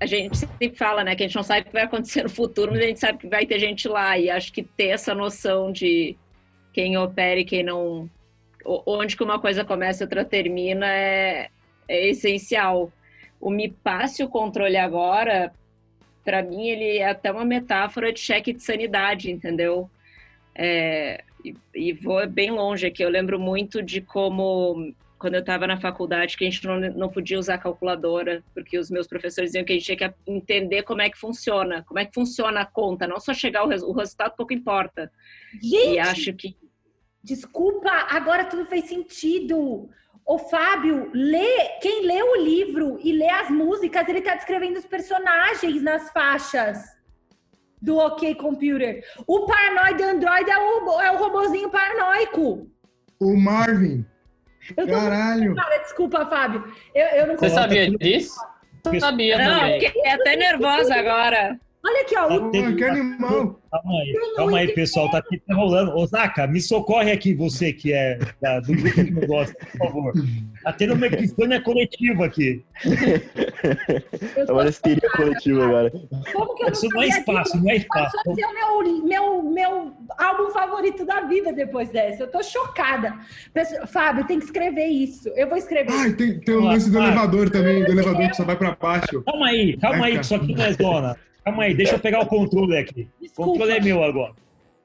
A 0.00 0.06
gente 0.06 0.36
sempre 0.36 0.74
fala, 0.74 1.04
né, 1.04 1.14
que 1.14 1.22
a 1.22 1.26
gente 1.28 1.36
não 1.36 1.44
sabe 1.44 1.60
o 1.60 1.64
que 1.66 1.72
vai 1.72 1.84
acontecer 1.84 2.24
no 2.24 2.28
futuro, 2.28 2.72
mas 2.72 2.80
a 2.80 2.86
gente 2.86 2.98
sabe 2.98 3.18
que 3.18 3.28
vai 3.28 3.46
ter 3.46 3.60
gente 3.60 3.86
lá. 3.86 4.18
E 4.18 4.28
acho 4.28 4.52
que 4.52 4.64
ter 4.64 4.88
essa 4.88 5.14
noção 5.14 5.70
de 5.70 6.16
quem 6.72 6.96
opera 6.96 7.40
e 7.40 7.44
quem 7.44 7.62
não. 7.62 8.08
Onde 8.64 9.16
que 9.16 9.24
uma 9.24 9.40
coisa 9.40 9.64
começa 9.64 10.02
e 10.02 10.06
outra 10.06 10.24
termina 10.24 10.86
é, 10.86 11.48
é 11.88 12.08
essencial. 12.08 12.92
O 13.40 13.50
me 13.50 13.68
passe 13.68 14.22
o 14.22 14.28
controle 14.28 14.76
agora, 14.76 15.52
para 16.24 16.42
mim, 16.42 16.68
ele 16.68 16.98
é 16.98 17.08
até 17.08 17.30
uma 17.32 17.44
metáfora 17.44 18.12
de 18.12 18.20
cheque 18.20 18.52
de 18.52 18.62
sanidade, 18.62 19.30
entendeu? 19.30 19.90
É, 20.54 21.24
e, 21.44 21.54
e, 21.74 21.92
vou 21.92 22.26
bem 22.28 22.50
longe 22.50 22.86
aqui. 22.86 23.02
Eu 23.02 23.08
lembro 23.08 23.38
muito 23.40 23.82
de 23.82 24.00
como, 24.00 24.94
quando 25.18 25.34
eu 25.34 25.40
estava 25.40 25.66
na 25.66 25.76
faculdade, 25.76 26.36
que 26.36 26.44
a 26.44 26.50
gente 26.50 26.64
não, 26.64 26.78
não 26.78 27.08
podia 27.08 27.38
usar 27.38 27.58
calculadora, 27.58 28.42
porque 28.54 28.78
os 28.78 28.90
meus 28.90 29.06
professores 29.06 29.50
diziam 29.50 29.64
que 29.64 29.72
a 29.72 29.76
gente 29.76 29.84
tinha 29.84 29.96
que 29.96 30.14
entender 30.26 30.82
como 30.82 31.02
é 31.02 31.10
que 31.10 31.18
funciona, 31.18 31.82
como 31.82 31.98
é 31.98 32.04
que 32.04 32.14
funciona 32.14 32.60
a 32.60 32.66
conta, 32.66 33.06
não 33.06 33.18
só 33.18 33.34
chegar 33.34 33.60
ao 33.60 33.68
res, 33.68 33.82
o 33.82 33.92
resultado, 33.92 34.36
pouco 34.36 34.52
importa. 34.52 35.10
Gente, 35.60 35.94
e 35.94 35.98
acho 35.98 36.32
que. 36.34 36.56
Desculpa, 37.22 37.90
agora 38.10 38.44
tudo 38.44 38.66
fez 38.66 38.86
sentido. 38.86 39.88
O 40.26 40.38
Fábio, 40.38 41.10
lê, 41.12 41.78
quem 41.80 42.06
lê 42.06 42.22
o 42.22 42.36
livro 42.36 42.98
e 43.02 43.12
lê 43.12 43.28
as 43.28 43.50
músicas, 43.50 44.08
ele 44.08 44.18
está 44.18 44.34
descrevendo 44.34 44.78
os 44.78 44.86
personagens 44.86 45.82
nas 45.82 46.10
faixas 46.10 46.78
do 47.80 47.96
OK 47.98 48.34
Computer. 48.36 49.04
O 49.26 49.46
paranoide 49.46 50.02
Android 50.02 50.50
é 50.50 50.58
o, 50.58 51.00
é 51.00 51.10
o 51.10 51.18
robozinho 51.18 51.70
paranoico. 51.70 52.70
O 53.20 53.36
Marvin. 53.36 54.06
Eu 54.76 54.86
tô 54.86 54.92
Caralho. 54.92 55.54
Cara, 55.54 55.78
desculpa, 55.78 56.26
Fábio. 56.26 56.72
Eu, 56.94 57.06
eu 57.06 57.26
não 57.26 57.36
Você 57.36 57.50
sabia 57.50 57.90
disso? 57.90 58.40
Eu 58.84 59.00
sabia 59.00 59.38
não, 59.38 59.60
também. 59.60 59.80
Fiquei 59.80 60.10
até 60.10 60.36
nervosa 60.36 60.94
agora. 60.94 61.60
Olha 61.84 62.02
aqui, 62.02 62.16
ó. 62.16 62.28
Tá 62.28 62.36
o... 62.36 62.50
que 62.50 62.84
animal. 62.84 63.60
Calma 63.72 64.00
aí, 64.00 64.12
calma 64.36 64.58
aí, 64.58 64.72
pessoal. 64.72 65.10
Tá 65.10 65.18
aqui 65.18 65.38
tá 65.38 65.54
rolando. 65.54 65.96
Osaka, 65.96 66.46
me 66.46 66.60
socorre 66.60 67.10
aqui, 67.10 67.34
você 67.34 67.72
que 67.72 67.92
é 67.92 68.18
da, 68.40 68.60
do 68.60 68.72
grupo 68.72 68.92
que 68.92 69.10
não 69.10 69.26
gosta, 69.26 69.54
por 69.72 69.78
favor. 69.78 70.12
Tá 70.62 70.72
tendo 70.74 70.94
uma 70.94 71.06
epifânia 71.06 71.60
coletiva 71.60 72.26
aqui. 72.26 72.64
É 74.36 74.52
uma 74.52 74.68
histeria 74.68 75.10
coletiva 75.16 75.64
agora. 75.64 75.90
Como 76.32 76.54
que 76.54 76.64
eu 76.64 76.68
Isso 76.70 76.88
não 76.88 77.02
é 77.02 77.08
espaço, 77.08 77.56
não 77.56 77.70
é 77.70 77.76
espaço. 77.76 78.16
Passou 78.16 78.32
a 78.32 78.36
ser 78.36 78.44
o 78.44 78.84
meu, 78.84 79.04
meu, 79.04 79.42
meu 79.42 79.92
álbum 80.18 80.50
favorito 80.50 81.04
da 81.04 81.22
vida 81.22 81.52
depois 81.52 81.88
dessa. 81.90 82.22
Eu 82.22 82.30
tô 82.30 82.42
chocada. 82.44 83.18
Fábio, 83.88 84.24
tem 84.26 84.38
que 84.38 84.44
escrever 84.44 84.86
isso. 84.86 85.28
Eu 85.30 85.48
vou 85.48 85.58
escrever. 85.58 85.90
Ai, 85.90 86.12
tem, 86.12 86.38
tem 86.38 86.54
o 86.54 86.60
lance 86.60 86.90
do 86.90 86.98
elevador 86.98 87.50
também, 87.50 87.84
do 87.84 87.90
elevador 87.90 88.28
que 88.28 88.36
só 88.36 88.44
vai 88.44 88.54
pra 88.54 88.76
baixo. 88.80 89.22
Calma 89.22 89.48
aí, 89.48 89.76
calma 89.78 90.06
aí, 90.06 90.14
que 90.18 90.24
isso 90.24 90.34
aqui 90.34 90.54
não 90.54 90.64
é 90.64 90.72
zona. 90.74 91.16
Calma 91.44 91.64
aí, 91.64 91.74
deixa 91.74 91.94
eu 91.94 91.98
pegar 91.98 92.20
o 92.20 92.26
controle 92.26 92.76
aqui. 92.76 93.08
Desculpa. 93.20 93.42
O 93.42 93.52
controle 93.52 93.72
é 93.72 93.80
meu 93.80 94.02
agora. 94.02 94.34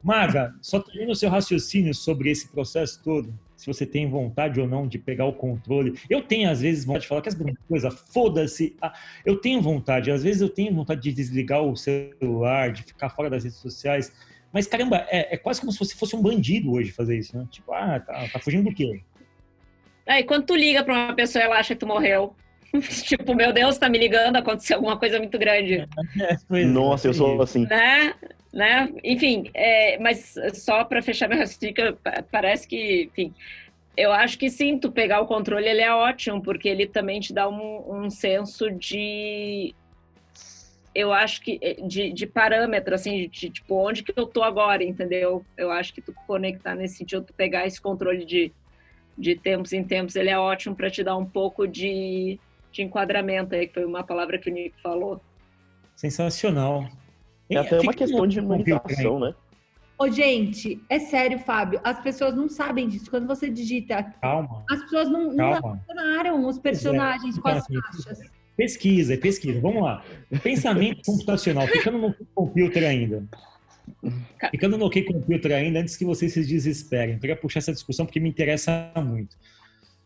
Maga, 0.03 0.55
só 0.61 0.79
termina 0.79 1.11
o 1.11 1.15
seu 1.15 1.29
raciocínio 1.29 1.93
sobre 1.93 2.29
esse 2.29 2.47
processo 2.47 3.01
todo. 3.03 3.33
Se 3.55 3.65
você 3.65 3.85
tem 3.85 4.07
vontade 4.07 4.59
ou 4.61 4.67
não 4.67 4.87
de 4.87 4.99
pegar 4.99 5.25
o 5.25 5.33
controle. 5.33 5.99
Eu 6.09 6.21
tenho, 6.21 6.49
às 6.49 6.61
vezes, 6.61 6.85
vontade 6.85 7.03
de 7.03 7.07
falar 7.07 7.21
que 7.21 7.29
essa 7.29 7.43
coisa, 7.67 7.91
foda-se. 7.91 8.75
Ah, 8.81 8.93
eu 9.25 9.37
tenho 9.37 9.61
vontade, 9.61 10.11
às 10.11 10.23
vezes 10.23 10.41
eu 10.41 10.49
tenho 10.49 10.73
vontade 10.73 11.01
de 11.01 11.11
desligar 11.11 11.61
o 11.61 11.75
celular, 11.75 12.71
de 12.71 12.83
ficar 12.83 13.09
fora 13.09 13.29
das 13.29 13.43
redes 13.43 13.59
sociais. 13.59 14.13
Mas, 14.53 14.67
caramba, 14.67 15.05
é, 15.09 15.33
é 15.33 15.37
quase 15.37 15.59
como 15.59 15.71
se 15.71 15.79
você 15.79 15.95
fosse 15.95 16.15
um 16.15 16.21
bandido 16.21 16.71
hoje 16.71 16.91
fazer 16.91 17.17
isso, 17.17 17.35
né? 17.35 17.47
Tipo, 17.51 17.73
ah, 17.73 17.99
tá, 17.99 18.27
tá 18.31 18.39
fugindo 18.39 18.69
do 18.69 18.75
quê? 18.75 19.01
Aí, 20.05 20.23
quando 20.23 20.45
tu 20.45 20.55
liga 20.55 20.83
pra 20.83 20.93
uma 20.93 21.13
pessoa, 21.13 21.43
ela 21.43 21.57
acha 21.57 21.73
que 21.73 21.79
tu 21.79 21.87
morreu. 21.87 22.35
tipo, 23.03 23.35
meu 23.35 23.53
Deus, 23.53 23.77
tá 23.77 23.89
me 23.89 23.97
ligando, 23.97 24.37
aconteceu 24.37 24.77
alguma 24.77 24.97
coisa 24.97 25.17
muito 25.17 25.37
grande. 25.37 25.87
É, 26.51 26.65
Nossa, 26.65 27.07
eu 27.07 27.13
sou 27.13 27.41
assim. 27.41 27.65
Né? 27.65 28.13
né? 28.53 28.89
Enfim, 29.03 29.49
é, 29.53 29.97
mas 29.99 30.35
só 30.53 30.83
para 30.83 31.01
fechar 31.01 31.27
meu 31.27 31.37
raciocínio, 31.37 31.97
parece 32.31 32.67
que, 32.67 33.03
enfim, 33.03 33.33
eu 33.95 34.11
acho 34.11 34.37
que 34.37 34.49
sim, 34.49 34.77
tu 34.77 34.91
pegar 34.91 35.21
o 35.21 35.27
controle 35.27 35.67
ele 35.67 35.81
é 35.81 35.93
ótimo, 35.93 36.41
porque 36.41 36.69
ele 36.69 36.87
também 36.87 37.19
te 37.19 37.33
dá 37.33 37.49
um, 37.49 38.03
um 38.05 38.09
senso 38.09 38.69
de 38.71 39.73
eu 40.97 41.13
acho 41.13 41.41
que 41.41 41.59
de, 41.85 42.11
de 42.11 42.25
parâmetro, 42.25 42.95
assim, 42.95 43.29
de, 43.29 43.51
tipo, 43.51 43.75
onde 43.75 44.01
que 44.01 44.11
eu 44.15 44.25
tô 44.25 44.41
agora, 44.41 44.83
entendeu? 44.83 45.45
Eu 45.55 45.69
acho 45.69 45.93
que 45.93 46.01
tu 46.01 46.11
conectar 46.25 46.73
nesse 46.73 46.97
sentido, 46.97 47.23
tu 47.23 47.33
pegar 47.35 47.67
esse 47.67 47.79
controle 47.79 48.25
de, 48.25 48.51
de 49.15 49.35
tempos 49.35 49.73
em 49.73 49.83
tempos, 49.83 50.15
ele 50.15 50.31
é 50.31 50.39
ótimo 50.39 50.75
para 50.75 50.89
te 50.89 51.03
dar 51.03 51.15
um 51.15 51.25
pouco 51.25 51.67
de, 51.67 52.39
de 52.71 52.81
enquadramento 52.81 53.55
aí, 53.55 53.67
que 53.67 53.73
foi 53.73 53.85
uma 53.85 54.03
palavra 54.03 54.37
que 54.37 54.49
o 54.49 54.53
Nico 54.53 54.79
falou. 54.81 55.21
Sensacional. 55.95 56.87
É 57.49 57.57
até 57.57 57.79
uma 57.79 57.93
questão 57.93 58.27
de 58.27 58.39
imunização, 58.39 59.19
né? 59.19 59.33
Ô, 59.99 60.07
gente, 60.11 60.79
é 60.89 60.99
sério, 60.99 61.39
Fábio. 61.39 61.81
As 61.83 61.99
pessoas 61.99 62.35
não 62.35 62.47
sabem 62.47 62.87
disso. 62.87 63.09
Quando 63.09 63.25
você 63.25 63.49
digita. 63.49 64.03
Calma. 64.21 64.63
As 64.69 64.81
pessoas 64.81 65.09
não, 65.09 65.33
não 65.33 65.53
relacionaram 65.53 66.47
os 66.47 66.59
personagens 66.59 67.37
é. 67.37 67.41
com 67.41 67.47
as 67.47 67.65
faixas. 67.65 68.19
Pesquisa, 68.55 69.17
pesquisa. 69.17 69.59
Vamos 69.59 69.81
lá. 69.81 70.03
Pensamento 70.43 71.01
computacional. 71.05 71.65
Ficando 71.67 71.97
no 71.97 72.15
computer 72.35 72.83
ainda. 72.83 73.23
Ficando 74.51 74.77
no 74.77 74.85
OK 74.85 75.03
Computer 75.03 75.51
ainda, 75.53 75.79
antes 75.79 75.97
que 75.97 76.05
vocês 76.05 76.33
se 76.33 76.45
desesperem. 76.45 77.15
Eu 77.15 77.19
queria 77.19 77.35
puxar 77.35 77.59
essa 77.59 77.73
discussão 77.73 78.05
porque 78.05 78.19
me 78.19 78.29
interessa 78.29 78.91
muito. 78.97 79.35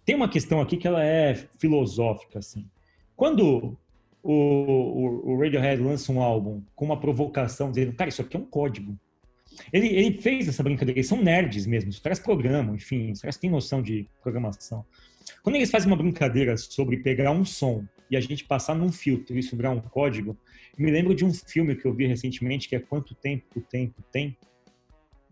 Tem 0.05 0.15
uma 0.15 0.29
questão 0.29 0.59
aqui 0.61 0.77
que 0.77 0.87
ela 0.87 1.03
é 1.03 1.35
filosófica, 1.59 2.39
assim. 2.39 2.65
Quando 3.15 3.77
o, 4.23 4.33
o, 4.33 5.31
o 5.31 5.39
Radiohead 5.39 5.81
lança 5.81 6.11
um 6.11 6.21
álbum 6.21 6.63
com 6.75 6.85
uma 6.85 6.99
provocação, 6.99 7.71
dizendo, 7.71 7.93
cara, 7.93 8.09
isso 8.09 8.21
aqui 8.21 8.35
é 8.35 8.39
um 8.39 8.45
código. 8.45 8.97
Ele, 9.71 9.87
ele 9.87 10.21
fez 10.21 10.47
essa 10.47 10.63
brincadeira, 10.63 10.99
eles 10.99 11.07
são 11.07 11.21
nerds 11.21 11.65
mesmo, 11.65 11.89
os 11.89 11.99
caras 11.99 12.19
programam, 12.19 12.75
enfim, 12.75 13.11
os 13.11 13.21
caras 13.21 13.37
têm 13.37 13.49
noção 13.49 13.81
de 13.81 14.07
programação. 14.21 14.85
Quando 15.43 15.55
eles 15.55 15.69
fazem 15.69 15.87
uma 15.87 15.97
brincadeira 15.97 16.55
sobre 16.57 16.97
pegar 16.97 17.31
um 17.31 17.45
som 17.45 17.85
e 18.09 18.17
a 18.17 18.21
gente 18.21 18.45
passar 18.45 18.75
num 18.75 18.91
filtro 18.91 19.37
e 19.37 19.41
virar 19.41 19.71
um 19.71 19.81
código, 19.81 20.37
me 20.77 20.89
lembro 20.89 21.13
de 21.13 21.25
um 21.25 21.33
filme 21.33 21.75
que 21.75 21.85
eu 21.85 21.93
vi 21.93 22.07
recentemente, 22.07 22.67
que 22.67 22.75
é 22.75 22.79
Quanto 22.79 23.13
Tempo 23.13 23.45
o 23.55 23.61
Tempo 23.61 24.01
Tem, 24.11 24.37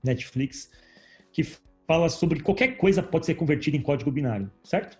Netflix, 0.03 0.69
que 1.31 1.43
fala 1.89 2.07
sobre 2.07 2.39
qualquer 2.39 2.77
coisa 2.77 3.01
pode 3.01 3.25
ser 3.25 3.33
convertida 3.33 3.75
em 3.75 3.81
código 3.81 4.11
binário, 4.11 4.51
certo? 4.63 4.99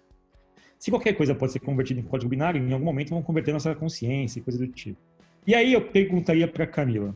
Se 0.80 0.90
qualquer 0.90 1.14
coisa 1.14 1.36
pode 1.36 1.52
ser 1.52 1.60
convertida 1.60 2.00
em 2.00 2.04
código 2.04 2.28
binário, 2.28 2.60
em 2.60 2.74
algum 2.74 2.84
momento 2.84 3.12
vão 3.12 3.22
converter 3.22 3.54
nossa 3.54 3.76
consciência 3.76 4.40
e 4.40 4.42
coisa 4.42 4.58
do 4.58 4.68
tipo. 4.68 5.00
E 5.46 5.54
aí 5.54 5.72
eu 5.72 5.82
perguntaria 5.82 6.48
para 6.48 6.66
Camila: 6.66 7.16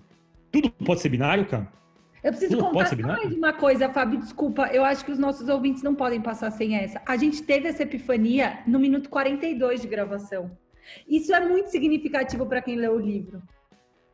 tudo 0.51 0.69
pode 0.69 1.01
ser 1.01 1.09
binário, 1.09 1.47
cara? 1.47 1.67
Eu 2.24 2.32
preciso 2.32 2.55
Tudo 2.55 2.69
contar 2.69 2.95
mais 2.95 3.34
uma 3.34 3.51
coisa, 3.51 3.89
Fábio, 3.89 4.19
desculpa. 4.19 4.67
Eu 4.67 4.86
acho 4.86 5.03
que 5.03 5.11
os 5.11 5.17
nossos 5.17 5.49
ouvintes 5.49 5.82
não 5.82 5.95
podem 5.95 6.21
passar 6.21 6.51
sem 6.51 6.76
essa. 6.76 7.01
A 7.05 7.17
gente 7.17 7.41
teve 7.41 7.67
essa 7.67 7.82
epifania 7.82 8.59
no 8.67 8.80
minuto 8.80 9.09
42 9.09 9.82
de 9.82 9.88
gravação. 9.88 10.55
Isso 11.07 11.34
é 11.34 11.39
muito 11.39 11.69
significativo 11.69 12.45
para 12.45 12.61
quem 12.61 12.76
leu 12.76 12.93
o 12.93 12.99
livro. 12.99 13.41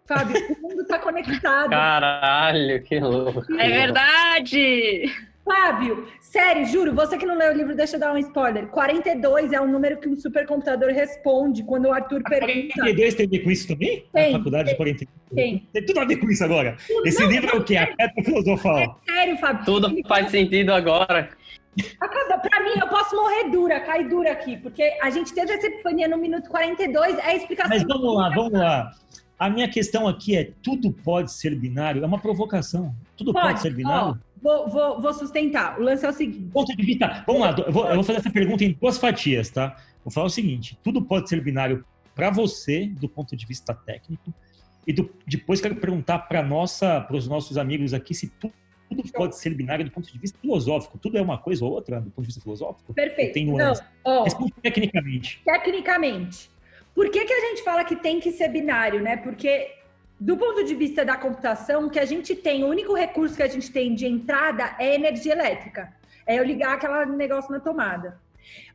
Fábio, 0.07 0.37
o 0.57 0.61
mundo 0.61 0.81
está 0.83 0.97
conectado. 0.97 1.69
Caralho, 1.69 2.81
que 2.81 2.97
louco. 2.99 3.53
É 3.59 3.69
verdade! 3.69 5.28
Fábio, 5.49 6.07
sério, 6.21 6.63
juro, 6.67 6.93
você 6.93 7.17
que 7.17 7.25
não 7.25 7.35
leu 7.35 7.51
o 7.51 7.57
livro, 7.57 7.75
deixa 7.75 7.95
eu 7.95 7.99
dar 7.99 8.13
um 8.13 8.17
spoiler. 8.19 8.67
42 8.67 9.51
é 9.51 9.59
o 9.59 9.67
número 9.67 9.97
que 9.99 10.07
um 10.07 10.15
supercomputador 10.15 10.89
responde 10.91 11.63
quando 11.63 11.85
o 11.85 11.91
Arthur 11.91 12.21
pergunta. 12.21 12.73
42 12.75 13.15
tem 13.15 13.25
a 13.25 13.29
ver 13.29 13.39
com 13.39 13.49
isso 13.49 13.67
também? 13.67 14.05
Tem, 14.13 14.31
Na 14.31 14.37
faculdade 14.37 14.69
de 14.69 14.75
42. 14.77 15.09
tem. 15.33 15.67
Tem 15.73 15.85
tudo 15.85 15.99
a 16.01 16.05
ver 16.05 16.17
com 16.17 16.29
isso 16.29 16.43
agora. 16.43 16.77
Esse 17.03 17.23
Não, 17.23 17.31
livro 17.31 17.49
é 17.49 17.55
o 17.59 17.63
quê? 17.63 17.77
A 17.77 17.87
pedra 17.87 18.23
filosofal. 18.23 19.01
Sério, 19.09 19.37
Fábio. 19.39 19.65
Tudo 19.65 19.95
faz 20.07 20.29
sentido 20.29 20.71
agora. 20.71 21.29
Acaba, 21.99 22.37
pra 22.39 22.63
mim, 22.63 22.71
eu 22.79 22.87
posso 22.87 23.15
morrer 23.15 23.49
dura, 23.49 23.79
cair 23.79 24.07
dura 24.07 24.31
aqui, 24.31 24.57
porque 24.57 24.83
a 25.01 25.09
gente 25.09 25.33
teve 25.33 25.51
essa 25.51 25.65
epifania 25.65 26.07
no 26.07 26.17
minuto 26.17 26.47
42, 26.49 27.17
é 27.17 27.21
a 27.23 27.35
explicação. 27.35 27.69
Mas 27.75 27.83
vamos 27.87 28.15
lá, 28.15 28.29
vamos 28.29 28.51
lá. 28.53 28.91
A 29.37 29.49
minha 29.49 29.69
questão 29.69 30.05
aqui 30.07 30.35
é: 30.35 30.51
tudo 30.61 30.91
pode 30.91 31.31
ser 31.31 31.55
binário? 31.55 32.03
É 32.03 32.05
uma 32.05 32.19
provocação. 32.19 32.93
Tudo 33.15 33.31
pode, 33.31 33.47
Pode, 33.47 33.61
ser 33.61 33.73
binário? 33.73 34.09
ó, 34.09 34.15
vou, 34.41 34.69
vou, 34.69 35.01
vou 35.01 35.13
sustentar. 35.13 35.79
O 35.79 35.83
lance 35.83 36.05
é 36.05 36.09
o 36.09 36.13
seguinte. 36.13 36.51
Ponto 36.51 36.75
de 36.75 36.83
vista. 36.83 37.23
Vamos 37.25 37.41
lá, 37.41 37.55
eu 37.65 37.71
vou, 37.71 37.87
eu 37.87 37.95
vou 37.95 38.03
fazer 38.03 38.19
essa 38.19 38.31
pergunta 38.31 38.63
em 38.63 38.71
duas 38.73 38.97
fatias, 38.97 39.49
tá? 39.49 39.75
Vou 40.03 40.11
falar 40.11 40.27
o 40.27 40.29
seguinte: 40.29 40.77
tudo 40.83 41.01
pode 41.01 41.29
ser 41.29 41.41
binário 41.41 41.83
para 42.15 42.29
você, 42.29 42.87
do 42.99 43.07
ponto 43.07 43.35
de 43.35 43.45
vista 43.45 43.73
técnico, 43.73 44.33
e 44.85 44.91
do- 44.93 45.09
depois 45.27 45.61
quero 45.61 45.75
perguntar 45.75 46.19
para 46.19 46.41
nossa, 46.43 46.99
para 47.01 47.15
os 47.15 47.27
nossos 47.27 47.57
amigos 47.57 47.93
aqui 47.93 48.13
se 48.13 48.27
tu- 48.29 48.51
tudo 48.89 49.03
pode 49.13 49.37
ser 49.37 49.53
binário 49.53 49.85
do 49.85 49.91
ponto 49.91 50.11
de 50.11 50.17
vista 50.17 50.37
filosófico. 50.39 50.97
Tudo 50.97 51.17
é 51.17 51.21
uma 51.21 51.37
coisa 51.37 51.63
ou 51.63 51.71
outra 51.71 52.01
do 52.01 52.09
ponto 52.09 52.21
de 52.21 52.27
vista 52.27 52.41
filosófico? 52.41 52.91
Perfeito. 52.93 53.33
Tem 53.33 53.45
Não, 53.45 53.73
ó, 54.03 54.23
Responde 54.23 54.51
tecnicamente. 54.63 55.41
tecnicamente. 55.45 56.49
Por 56.95 57.09
que, 57.11 57.23
que 57.23 57.31
a 57.33 57.39
gente 57.49 57.63
fala 57.63 57.83
que 57.85 57.95
tem 57.95 58.19
que 58.19 58.31
ser 58.31 58.49
binário, 58.49 58.99
né? 59.01 59.15
Porque, 59.17 59.67
do 60.19 60.35
ponto 60.35 60.63
de 60.63 60.75
vista 60.75 61.05
da 61.05 61.15
computação, 61.15 61.85
o 61.85 61.89
que 61.89 61.99
a 61.99 62.05
gente 62.05 62.35
tem, 62.35 62.63
o 62.63 62.67
único 62.67 62.93
recurso 62.93 63.35
que 63.35 63.43
a 63.43 63.47
gente 63.47 63.71
tem 63.71 63.95
de 63.95 64.05
entrada 64.05 64.75
é 64.77 64.93
energia 64.93 65.33
elétrica. 65.33 65.93
É 66.27 66.37
eu 66.37 66.43
ligar 66.43 66.73
aquele 66.73 67.15
negócio 67.15 67.51
na 67.51 67.59
tomada. 67.59 68.19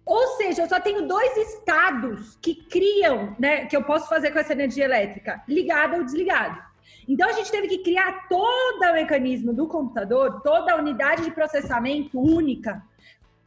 Ou 0.07 0.37
seja, 0.37 0.63
eu 0.63 0.69
só 0.69 0.81
tenho 0.81 1.07
dois 1.07 1.37
estados 1.37 2.37
que 2.41 2.55
criam, 2.55 3.37
né? 3.39 3.67
Que 3.67 3.77
eu 3.77 3.83
posso 3.83 4.09
fazer 4.09 4.31
com 4.31 4.39
essa 4.39 4.53
energia 4.53 4.85
elétrica, 4.85 5.43
ligado 5.49 5.97
ou 5.97 6.05
desligado. 6.05 6.63
Então 7.07 7.29
a 7.29 7.33
gente 7.33 7.51
teve 7.51 7.69
que 7.69 7.79
criar 7.79 8.27
todo 8.29 8.83
o 8.83 8.93
mecanismo 8.93 9.53
do 9.53 9.67
computador, 9.67 10.41
toda 10.43 10.73
a 10.73 10.77
unidade 10.77 11.25
de 11.25 11.31
processamento 11.31 12.19
única, 12.19 12.83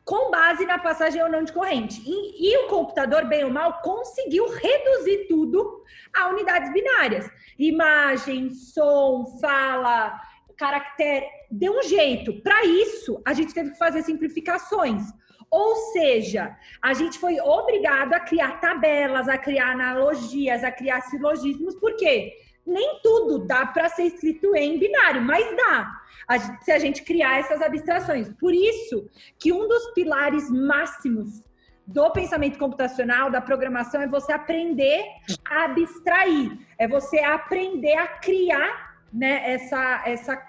com 0.07 0.31
base 0.31 0.65
na 0.65 0.79
passagem 0.79 1.21
ou 1.21 1.29
não 1.29 1.43
de 1.43 1.51
corrente. 1.51 2.01
E, 2.05 2.49
e 2.49 2.57
o 2.59 2.67
computador, 2.67 3.25
bem 3.25 3.43
ou 3.43 3.51
mal, 3.51 3.81
conseguiu 3.81 4.47
reduzir 4.47 5.27
tudo 5.27 5.83
a 6.15 6.29
unidades 6.29 6.71
binárias. 6.71 7.29
Imagem, 7.59 8.49
som, 8.51 9.37
fala, 9.41 10.17
caractere. 10.55 11.25
Deu 11.51 11.77
um 11.77 11.83
jeito. 11.83 12.41
Para 12.41 12.63
isso, 12.63 13.21
a 13.25 13.33
gente 13.33 13.53
teve 13.53 13.71
que 13.71 13.77
fazer 13.77 14.01
simplificações. 14.01 15.03
Ou 15.51 15.75
seja, 15.91 16.57
a 16.81 16.93
gente 16.93 17.19
foi 17.19 17.41
obrigado 17.41 18.13
a 18.13 18.19
criar 18.21 18.61
tabelas, 18.61 19.27
a 19.27 19.37
criar 19.37 19.71
analogias, 19.71 20.63
a 20.63 20.71
criar 20.71 21.01
silogismos, 21.01 21.75
por 21.75 21.97
quê? 21.97 22.33
Nem 22.67 22.99
tudo 23.01 23.45
dá 23.47 23.65
para 23.65 23.87
ser 23.89 24.03
escrito 24.03 24.53
em 24.55 24.77
binário, 24.77 25.21
mas 25.21 25.45
dá 25.55 26.01
a 26.27 26.37
gente- 26.37 26.65
se 26.65 26.71
a 26.71 26.79
gente 26.79 27.03
criar 27.03 27.39
essas 27.39 27.61
abstrações. 27.61 28.27
Por 28.33 28.53
isso 28.53 29.09
que 29.39 29.53
um 29.53 29.67
dos 29.67 29.93
pilares 29.93 30.49
máximos 30.51 31.41
do 31.85 32.11
pensamento 32.11 32.59
computacional, 32.59 33.31
da 33.31 33.39
programação, 33.39 34.01
é 34.01 34.07
você 34.07 34.33
aprender 34.33 35.05
a 35.49 35.63
abstrair, 35.63 36.57
é 36.77 36.85
você 36.85 37.19
aprender 37.19 37.93
a 37.95 38.07
criar 38.07 38.85
né, 39.13 39.53
essa, 39.53 40.03
essa, 40.05 40.47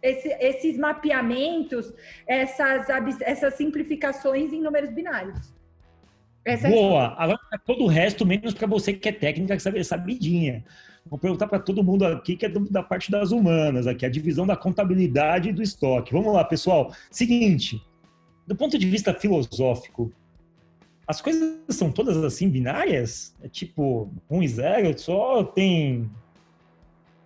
esse- 0.00 0.36
esses 0.40 0.78
mapeamentos, 0.78 1.92
essas, 2.26 2.86
essas 3.22 3.54
simplificações 3.54 4.52
em 4.52 4.62
números 4.62 4.90
binários. 4.90 5.52
Essa 6.44 6.68
é 6.68 6.70
Boa. 6.70 7.14
Agora, 7.18 7.38
pra 7.50 7.58
todo 7.58 7.82
o 7.84 7.88
resto, 7.88 8.24
menos 8.24 8.54
para 8.54 8.68
você 8.68 8.92
que 8.92 9.08
é 9.08 9.12
técnica, 9.12 9.56
que 9.56 9.62
sabe 9.62 9.82
sabidinha. 9.84 10.64
Vou 11.06 11.18
perguntar 11.18 11.46
para 11.46 11.58
todo 11.58 11.82
mundo 11.82 12.04
aqui 12.04 12.36
que 12.36 12.46
é 12.46 12.48
da 12.48 12.82
parte 12.82 13.10
das 13.10 13.32
humanas, 13.32 13.86
aqui, 13.86 14.04
a 14.04 14.10
divisão 14.10 14.46
da 14.46 14.56
contabilidade 14.56 15.48
e 15.48 15.52
do 15.52 15.62
estoque. 15.62 16.12
Vamos 16.12 16.32
lá, 16.32 16.44
pessoal. 16.44 16.92
Seguinte, 17.10 17.82
do 18.46 18.54
ponto 18.54 18.78
de 18.78 18.88
vista 18.88 19.14
filosófico, 19.14 20.12
as 21.06 21.20
coisas 21.20 21.58
são 21.70 21.90
todas 21.90 22.16
assim 22.22 22.48
binárias? 22.48 23.34
É 23.42 23.48
tipo, 23.48 24.08
um 24.30 24.42
e 24.42 24.48
zero, 24.48 24.96
só 24.98 25.42
tem, 25.42 26.08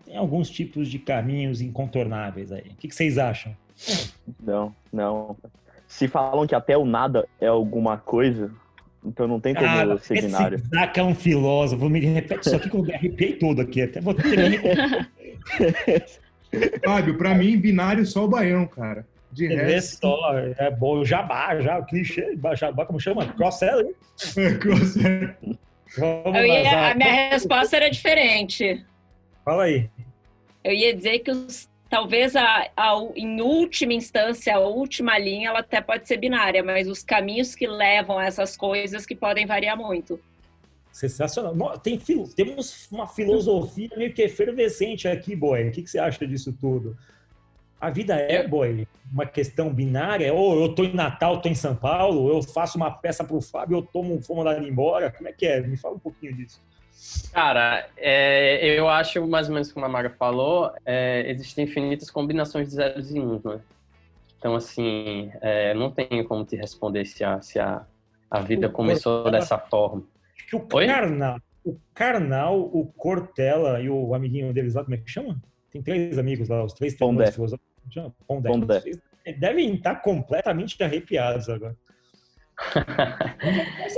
tem 0.05 0.17
alguns 0.17 0.49
tipos 0.49 0.89
de 0.89 0.99
caminhos 0.99 1.61
incontornáveis 1.61 2.51
aí. 2.53 2.71
O 2.71 2.77
que, 2.77 2.89
que 2.89 2.95
vocês 2.95 3.19
acham? 3.19 3.55
Não, 4.43 4.75
não. 4.93 5.37
Se 5.87 6.09
falam 6.09 6.47
que 6.47 6.55
até 6.55 6.79
o 6.79 6.87
nada 6.87 7.29
é 7.41 7.47
alguma 7.47 7.99
coisa, 7.99 8.51
então 9.05 9.29
não 9.29 9.39
tem 9.41 9.55
como 9.55 9.67
Ah, 9.67 9.99
ser 9.99 10.15
esse 10.19 10.27
binário. 10.27 10.59
Zaca 10.75 11.01
é 11.01 11.05
um 11.05 11.15
filósofo. 11.15 11.89
Me 11.89 12.01
repete 12.01 12.47
isso 12.47 12.57
aqui 12.57 12.71
que 12.71 12.77
eu 12.77 12.85
arrepiei 12.95 13.33
todo 13.35 13.61
aqui. 13.61 13.83
Até 13.83 14.01
vou 14.01 14.15
ter 14.15 14.25
Fábio, 16.85 17.17
pra 17.19 17.35
mim, 17.35 17.57
binário 17.59 18.07
só 18.07 18.25
o 18.25 18.29
baião, 18.29 18.67
cara. 18.67 19.07
De 19.33 19.47
É 19.53 19.65
resto, 19.67 19.99
só, 20.07 20.39
é 20.39 20.71
bom, 20.71 20.99
o 21.01 21.05
jabá, 21.05 21.59
já, 21.61 21.79
o 21.81 21.85
clichê, 21.85 22.39
jabá, 22.57 22.87
como 22.87 23.01
chama? 23.01 23.27
Cross-seller. 23.33 23.93
Cross- 24.61 24.95
Vamos 25.99 26.39
Eu 26.39 26.47
ia- 26.47 26.63
lá, 26.63 26.91
a 26.93 26.95
minha 26.95 27.31
resposta 27.31 27.77
era 27.77 27.91
diferente. 27.91 28.85
Fala 29.45 29.65
aí. 29.65 29.89
Eu 30.63 30.73
ia 30.73 30.95
dizer 30.95 31.19
que 31.21 31.31
os- 31.33 31.69
talvez 31.95 32.35
a, 32.35 32.69
a- 32.77 33.09
em 33.15 33.41
última 33.41 33.93
instância, 33.93 34.57
a 34.57 34.59
última 34.59 35.17
linha, 35.17 35.51
ela 35.51 35.61
até 35.61 35.81
pode 35.81 36.09
ser 36.09 36.17
binária, 36.17 36.61
mas 36.61 36.89
os 36.89 37.05
caminhos 37.05 37.55
que 37.55 37.69
levam 37.69 38.19
a 38.19 38.25
essas 38.25 38.57
coisas 38.57 39.07
que 39.07 39.15
podem 39.15 39.47
variar 39.47 39.77
muito. 39.77 40.19
Sensacional. 40.91 41.79
Tem, 41.79 41.97
temos 42.35 42.89
uma 42.91 43.07
filosofia 43.07 43.91
meio 43.97 44.13
que 44.13 44.23
efervescente 44.23 45.07
aqui, 45.07 45.37
boy. 45.37 45.69
O 45.69 45.71
que, 45.71 45.83
que 45.83 45.91
você 45.91 46.01
acha 46.01 46.27
disso 46.27 46.53
tudo? 46.61 46.97
A 47.81 47.91
vida 47.91 48.17
é, 48.17 48.45
boy, 48.45 48.89
uma 49.13 49.25
questão 49.27 49.73
binária. 49.73 50.35
Ou 50.35 50.63
eu 50.63 50.75
tô 50.75 50.83
em 50.83 50.95
Natal, 50.95 51.41
tô 51.41 51.49
em 51.49 51.55
São 51.55 51.77
Paulo, 51.77 52.29
eu 52.29 52.43
faço 52.43 52.77
uma 52.77 52.91
peça 52.91 53.23
pro 53.23 53.41
Fábio, 53.41 53.79
eu 53.79 53.83
tomo 53.83 54.15
um 54.17 54.21
fumo 54.21 54.43
mandado 54.43 54.67
embora. 54.67 55.13
Como 55.13 55.29
é 55.29 55.33
que 55.33 55.47
é? 55.47 55.61
Me 55.61 55.77
fala 55.77 55.95
um 55.95 56.01
pouquinho 56.01 56.35
disso. 56.35 56.61
Cara, 57.33 57.89
é, 57.97 58.79
eu 58.79 58.89
acho 58.89 59.27
mais 59.27 59.49
ou 59.49 59.55
menos 59.55 59.73
como 59.73 59.85
a 59.85 59.89
Mara 59.89 60.11
falou, 60.11 60.73
é, 60.87 61.29
existem 61.31 61.65
infinitas 61.65 62.11
combinações 62.11 62.69
de 62.69 62.75
zeros 62.75 63.11
e 63.11 63.21
uns, 63.21 63.43
né? 63.43 63.61
Então, 64.39 64.55
assim, 64.55 65.31
é, 65.41 65.75
não 65.75 65.91
tenho 65.91 66.25
como 66.27 66.45
te 66.45 66.55
responder 66.55 67.05
se 67.07 67.25
a, 67.25 67.41
se 67.41 67.59
a, 67.59 67.85
a 68.31 68.41
vida 68.41 68.69
começou 68.69 69.31
dessa 69.31 69.59
forma. 69.59 70.05
Acho 70.37 70.47
que 70.47 70.57
o 70.57 70.69
Oi? 70.75 70.87
Karnal, 70.87 71.39
o 71.65 71.77
Karnal, 71.95 72.61
o 72.61 72.87
Cortella 72.97 73.81
e 73.81 73.89
o 73.89 74.15
amiguinho 74.15 74.53
deles 74.53 74.75
lá, 74.75 74.85
como 74.85 74.95
é 74.95 74.99
que 74.99 75.11
chama? 75.11 75.41
Tem 75.73 75.83
três 75.83 76.19
amigos 76.19 76.49
lá, 76.49 76.63
os 76.63 76.73
três 76.73 76.95
Pondé. 76.95 77.33
filosóficos. 77.33 77.73
Chama? 77.91 78.15
Pondé. 78.27 78.49
Pondé. 78.49 78.83
Devem 79.39 79.75
estar 79.75 79.97
completamente 79.97 80.83
arrepiados 80.83 81.49
agora. 81.49 81.77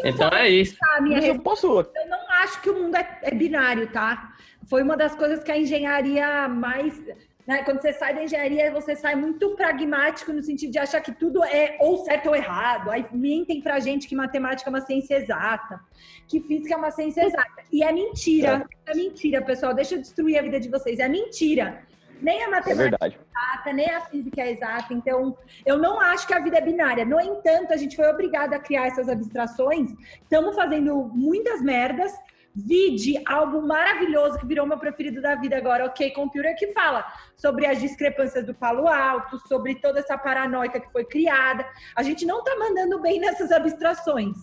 Então 0.04 0.28
é 0.30 0.48
isso. 0.48 0.76
Mas 1.00 1.24
eu 1.24 1.38
posso. 1.40 1.66
Eu 1.66 2.08
não 2.08 2.30
acho 2.42 2.60
que 2.62 2.70
o 2.70 2.74
mundo 2.74 2.96
é, 2.96 3.18
é 3.22 3.34
binário, 3.34 3.90
tá? 3.92 4.32
Foi 4.68 4.82
uma 4.82 4.96
das 4.96 5.14
coisas 5.14 5.42
que 5.42 5.52
a 5.52 5.58
engenharia 5.58 6.48
mais. 6.48 7.00
né, 7.46 7.62
Quando 7.62 7.80
você 7.80 7.92
sai 7.92 8.14
da 8.14 8.24
engenharia, 8.24 8.72
você 8.72 8.96
sai 8.96 9.14
muito 9.14 9.54
pragmático 9.54 10.32
no 10.32 10.42
sentido 10.42 10.72
de 10.72 10.78
achar 10.78 11.00
que 11.00 11.12
tudo 11.12 11.44
é 11.44 11.76
ou 11.80 11.98
certo 12.04 12.28
ou 12.28 12.36
errado. 12.36 12.90
Aí 12.90 13.06
mentem 13.12 13.60
pra 13.60 13.78
gente 13.78 14.08
que 14.08 14.16
matemática 14.16 14.68
é 14.68 14.72
uma 14.72 14.80
ciência 14.80 15.16
exata, 15.16 15.80
que 16.26 16.40
física 16.40 16.74
é 16.74 16.76
uma 16.76 16.90
ciência 16.90 17.24
exata. 17.24 17.62
E 17.72 17.82
é 17.82 17.92
mentira. 17.92 18.66
É, 18.86 18.94
mentira, 18.94 19.42
pessoal. 19.42 19.74
Deixa 19.74 19.94
eu 19.94 20.00
destruir 20.00 20.38
a 20.38 20.42
vida 20.42 20.58
de 20.58 20.68
vocês. 20.68 20.98
É 20.98 21.08
mentira. 21.08 21.84
Nem 22.20 22.42
a 22.42 22.46
É 22.46 22.48
matemática 22.48 22.74
verdade. 22.74 23.18
exata, 23.18 23.72
nem 23.72 23.90
a 23.90 24.00
física 24.02 24.40
é 24.42 24.52
exata. 24.52 24.94
Então, 24.94 25.36
eu 25.64 25.78
não 25.78 26.00
acho 26.00 26.26
que 26.26 26.34
a 26.34 26.40
vida 26.40 26.58
é 26.58 26.60
binária. 26.60 27.04
No 27.04 27.20
entanto, 27.20 27.72
a 27.72 27.76
gente 27.76 27.96
foi 27.96 28.06
obrigado 28.08 28.54
a 28.54 28.58
criar 28.58 28.86
essas 28.86 29.08
abstrações. 29.08 29.90
Estamos 30.22 30.54
fazendo 30.54 31.10
muitas 31.12 31.60
merdas, 31.60 32.12
Vide 32.58 33.22
álbum 33.26 33.66
maravilhoso 33.66 34.38
que 34.38 34.46
virou 34.46 34.66
meu 34.66 34.78
preferido 34.78 35.20
da 35.20 35.34
vida 35.34 35.58
agora, 35.58 35.84
OK 35.84 36.10
Computer, 36.12 36.56
que 36.56 36.72
fala 36.72 37.04
sobre 37.36 37.66
as 37.66 37.78
discrepâncias 37.78 38.46
do 38.46 38.54
Palo 38.54 38.88
Alto, 38.88 39.38
sobre 39.46 39.74
toda 39.74 40.00
essa 40.00 40.16
paranoica 40.16 40.80
que 40.80 40.90
foi 40.90 41.04
criada. 41.04 41.66
A 41.94 42.02
gente 42.02 42.24
não 42.24 42.42
tá 42.42 42.56
mandando 42.58 42.98
bem 43.02 43.20
nessas 43.20 43.52
abstrações. 43.52 44.34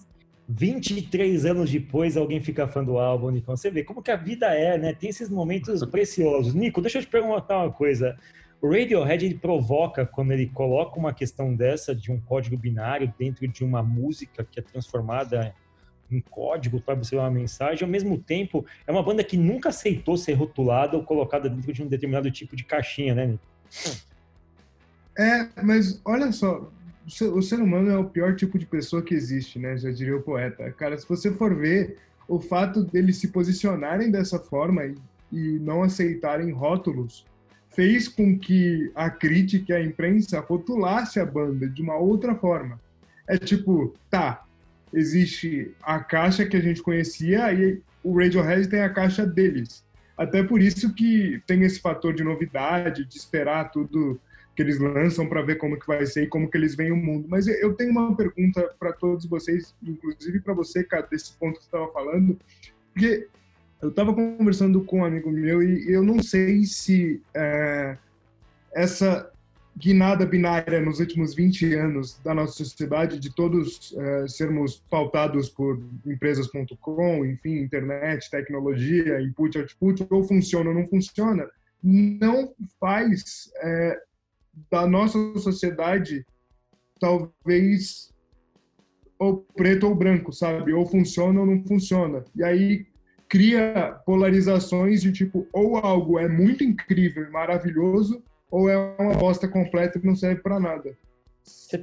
23 0.47 1.45
anos 1.45 1.71
depois, 1.71 2.17
alguém 2.17 2.41
fica 2.41 2.67
fã 2.67 2.83
do 2.83 2.97
álbum, 2.97 3.29
Nico. 3.29 3.47
Você 3.47 3.71
vê 3.71 3.83
como 3.83 4.01
que 4.01 4.11
a 4.11 4.15
vida 4.15 4.47
é, 4.47 4.77
né? 4.77 4.93
Tem 4.93 5.09
esses 5.09 5.29
momentos 5.29 5.83
preciosos. 5.87 6.53
Nico, 6.53 6.81
deixa 6.81 6.99
eu 6.99 7.01
te 7.01 7.07
perguntar 7.07 7.57
uma 7.57 7.71
coisa. 7.71 8.17
O 8.61 8.69
Radiohead 8.69 9.25
ele 9.25 9.35
provoca 9.35 10.05
quando 10.05 10.31
ele 10.31 10.47
coloca 10.47 10.97
uma 10.97 11.13
questão 11.13 11.53
dessa 11.53 11.93
de 11.93 12.11
um 12.11 12.19
código 12.19 12.57
binário 12.57 13.13
dentro 13.17 13.47
de 13.47 13.63
uma 13.63 13.83
música 13.83 14.45
que 14.49 14.59
é 14.59 14.63
transformada 14.63 15.53
em 16.09 16.21
código 16.21 16.79
para 16.79 16.95
você 16.95 17.15
uma 17.15 17.29
mensagem. 17.29 17.83
Ao 17.83 17.89
mesmo 17.89 18.17
tempo, 18.17 18.65
é 18.87 18.91
uma 18.91 19.03
banda 19.03 19.23
que 19.23 19.35
nunca 19.35 19.69
aceitou 19.69 20.15
ser 20.15 20.33
rotulada 20.33 20.95
ou 20.95 21.03
colocada 21.03 21.49
dentro 21.49 21.73
de 21.73 21.83
um 21.83 21.87
determinado 21.87 22.29
tipo 22.31 22.55
de 22.55 22.63
caixinha, 22.63 23.13
né, 23.13 23.25
Nico? 23.25 23.43
É, 25.17 25.61
mas 25.61 26.01
olha 26.05 26.31
só, 26.31 26.71
o 27.05 27.41
ser 27.41 27.59
humano 27.59 27.89
é 27.89 27.97
o 27.97 28.05
pior 28.05 28.35
tipo 28.35 28.57
de 28.57 28.65
pessoa 28.65 29.01
que 29.01 29.13
existe, 29.13 29.59
né? 29.59 29.77
Já 29.77 29.91
diria 29.91 30.15
o 30.15 30.21
poeta. 30.21 30.71
Cara, 30.71 30.97
se 30.97 31.07
você 31.07 31.31
for 31.31 31.55
ver 31.55 31.97
o 32.27 32.39
fato 32.39 32.83
deles 32.83 33.17
se 33.17 33.27
posicionarem 33.27 34.09
dessa 34.09 34.39
forma 34.39 34.85
e, 34.85 34.95
e 35.31 35.59
não 35.59 35.83
aceitarem 35.83 36.51
rótulos, 36.51 37.25
fez 37.69 38.07
com 38.07 38.37
que 38.37 38.91
a 38.95 39.09
crítica 39.09 39.73
e 39.73 39.75
a 39.75 39.83
imprensa 39.83 40.39
rotulasse 40.39 41.19
a 41.19 41.25
banda 41.25 41.67
de 41.67 41.81
uma 41.81 41.97
outra 41.97 42.35
forma. 42.35 42.79
É 43.27 43.37
tipo, 43.37 43.93
tá, 44.09 44.45
existe 44.93 45.71
a 45.81 45.99
caixa 45.99 46.45
que 46.45 46.55
a 46.55 46.61
gente 46.61 46.81
conhecia 46.81 47.51
e 47.51 47.81
o 48.03 48.17
Radiohead 48.17 48.67
tem 48.67 48.81
a 48.81 48.89
caixa 48.89 49.25
deles. 49.25 49.83
Até 50.17 50.43
por 50.43 50.61
isso 50.61 50.93
que 50.93 51.41
tem 51.47 51.63
esse 51.63 51.79
fator 51.79 52.13
de 52.13 52.23
novidade, 52.23 53.05
de 53.05 53.17
esperar 53.17 53.71
tudo 53.71 54.19
que 54.55 54.61
eles 54.61 54.79
lançam 54.79 55.27
para 55.27 55.41
ver 55.41 55.57
como 55.57 55.79
que 55.79 55.87
vai 55.87 56.05
ser 56.05 56.23
e 56.23 56.27
como 56.27 56.49
que 56.49 56.57
eles 56.57 56.75
veem 56.75 56.91
o 56.91 56.97
mundo. 56.97 57.27
Mas 57.27 57.47
eu 57.47 57.73
tenho 57.73 57.91
uma 57.91 58.15
pergunta 58.15 58.73
para 58.79 58.93
todos 58.93 59.25
vocês, 59.25 59.73
inclusive 59.81 60.39
para 60.41 60.53
você, 60.53 60.83
cara, 60.83 61.07
desse 61.09 61.33
ponto 61.33 61.59
que 61.59 61.65
estava 61.65 61.91
falando, 61.91 62.37
porque 62.93 63.27
eu 63.81 63.89
estava 63.89 64.13
conversando 64.13 64.81
com 64.83 64.99
um 64.99 65.05
amigo 65.05 65.31
meu 65.31 65.61
e 65.61 65.91
eu 65.91 66.03
não 66.03 66.21
sei 66.21 66.63
se 66.65 67.21
é, 67.33 67.97
essa 68.73 69.29
guinada 69.75 70.25
binária 70.25 70.79
nos 70.79 70.99
últimos 70.99 71.33
20 71.33 71.73
anos 71.73 72.19
da 72.23 72.33
nossa 72.33 72.53
sociedade, 72.53 73.19
de 73.19 73.33
todos 73.33 73.93
é, 73.97 74.27
sermos 74.27 74.83
pautados 74.89 75.49
por 75.49 75.81
empresas.com, 76.05 77.25
enfim, 77.25 77.57
internet, 77.57 78.29
tecnologia, 78.29 79.19
input, 79.19 79.57
output, 79.57 80.05
ou 80.11 80.23
funciona 80.23 80.69
ou 80.69 80.75
não 80.75 80.87
funciona, 80.87 81.49
não 81.83 82.53
faz 82.79 83.51
é, 83.63 83.99
da 84.69 84.85
nossa 84.85 85.17
sociedade, 85.37 86.25
talvez 86.99 88.13
ou 89.17 89.37
preto 89.55 89.87
ou 89.87 89.95
branco, 89.95 90.31
sabe? 90.31 90.73
Ou 90.73 90.85
funciona 90.85 91.39
ou 91.39 91.45
não 91.45 91.63
funciona. 91.65 92.23
E 92.35 92.43
aí 92.43 92.85
cria 93.27 93.99
polarizações 94.05 95.01
de 95.01 95.11
tipo, 95.11 95.47
ou 95.51 95.77
algo 95.77 96.19
é 96.19 96.27
muito 96.27 96.63
incrível 96.63 97.23
e 97.25 97.31
maravilhoso, 97.31 98.21
ou 98.51 98.69
é 98.69 98.77
uma 98.99 99.13
bosta 99.13 99.47
completa 99.47 99.97
e 99.97 100.05
não 100.05 100.15
serve 100.15 100.41
para 100.41 100.59
nada. 100.59 100.95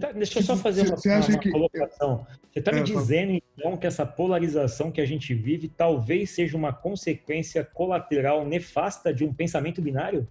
Tá, 0.01 0.13
deixa 0.13 0.39
eu 0.39 0.43
só 0.43 0.57
fazer 0.57 0.83
uma, 0.83 0.97
uma, 1.05 1.27
uma 1.27 1.39
que... 1.39 1.51
colocação. 1.51 2.27
Você 2.51 2.61
está 2.61 2.73
me 2.73 2.81
é, 2.81 2.83
dizendo, 2.85 3.43
então, 3.57 3.77
que 3.77 3.87
essa 3.87 4.07
polarização 4.07 4.91
que 4.91 5.01
a 5.01 5.07
gente 5.07 5.35
vive 5.35 5.69
talvez 5.69 6.31
seja 6.31 6.57
uma 6.57 6.73
consequência 6.73 7.65
colateral 7.65 8.47
nefasta 8.47 9.13
de 9.13 9.25
um 9.25 9.33
pensamento 9.33 9.83
binário? 9.83 10.27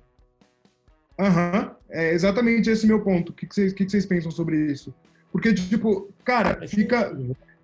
Aham, 1.20 1.64
uhum. 1.64 1.76
é 1.90 2.14
exatamente 2.14 2.70
esse 2.70 2.88
meu 2.88 3.02
ponto. 3.02 3.32
O 3.32 3.34
que, 3.34 3.46
vocês, 3.46 3.74
que, 3.74 3.86
que 3.86 4.08
pensam 4.08 4.32
sobre 4.32 4.58
isso? 4.72 4.94
Porque, 5.32 5.54
tipo, 5.54 6.10
cara, 6.24 6.66
fica, 6.68 7.16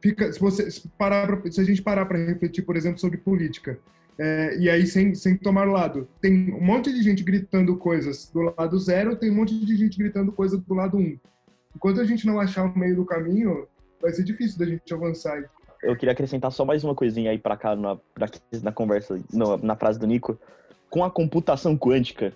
fica 0.02 0.32
se, 0.32 0.40
você, 0.40 0.70
se, 0.70 0.88
parar 0.90 1.26
pra, 1.26 1.52
se 1.52 1.62
a 1.62 1.64
gente 1.64 1.82
parar 1.82 2.06
para 2.06 2.18
refletir, 2.18 2.64
por 2.64 2.76
exemplo, 2.76 3.00
sobre 3.00 3.18
política, 3.18 3.80
é, 4.20 4.58
e 4.58 4.70
aí 4.70 4.86
sem, 4.86 5.16
sem 5.16 5.38
tomar 5.38 5.66
lado, 5.66 6.08
tem 6.22 6.54
um 6.54 6.62
monte 6.62 6.94
de 6.94 7.02
gente 7.02 7.24
gritando 7.24 7.76
coisas 7.78 8.30
do 8.32 8.54
lado 8.58 8.78
zero, 8.78 9.16
tem 9.16 9.32
um 9.32 9.36
monte 9.36 9.58
de 9.58 9.76
gente 9.76 9.98
gritando 9.98 10.32
coisas 10.32 10.60
do 10.60 10.74
lado 10.74 10.98
um. 10.98 11.18
Enquanto 11.76 12.02
a 12.02 12.06
gente 12.06 12.26
não 12.26 12.40
achar 12.40 12.64
o 12.66 12.78
meio 12.78 12.96
do 12.96 13.06
caminho, 13.06 13.68
vai 14.02 14.12
ser 14.12 14.24
difícil 14.24 14.60
da 14.60 14.66
gente 14.66 14.94
avançar. 14.94 15.44
Eu 15.82 15.96
queria 15.96 16.14
acrescentar 16.14 16.52
só 16.52 16.66
mais 16.66 16.84
uma 16.84 16.96
coisinha 16.96 17.32
aí 17.32 17.38
para 17.38 17.58
cá, 17.58 17.76
na, 17.76 17.96
pra, 18.14 18.30
na 18.62 18.72
conversa, 18.72 19.20
no, 19.32 19.58
na 19.58 19.76
frase 19.76 20.00
do 20.00 20.08
Nico. 20.08 20.40
Com 20.90 21.04
a 21.04 21.12
computação 21.12 21.78
quântica, 21.78 22.34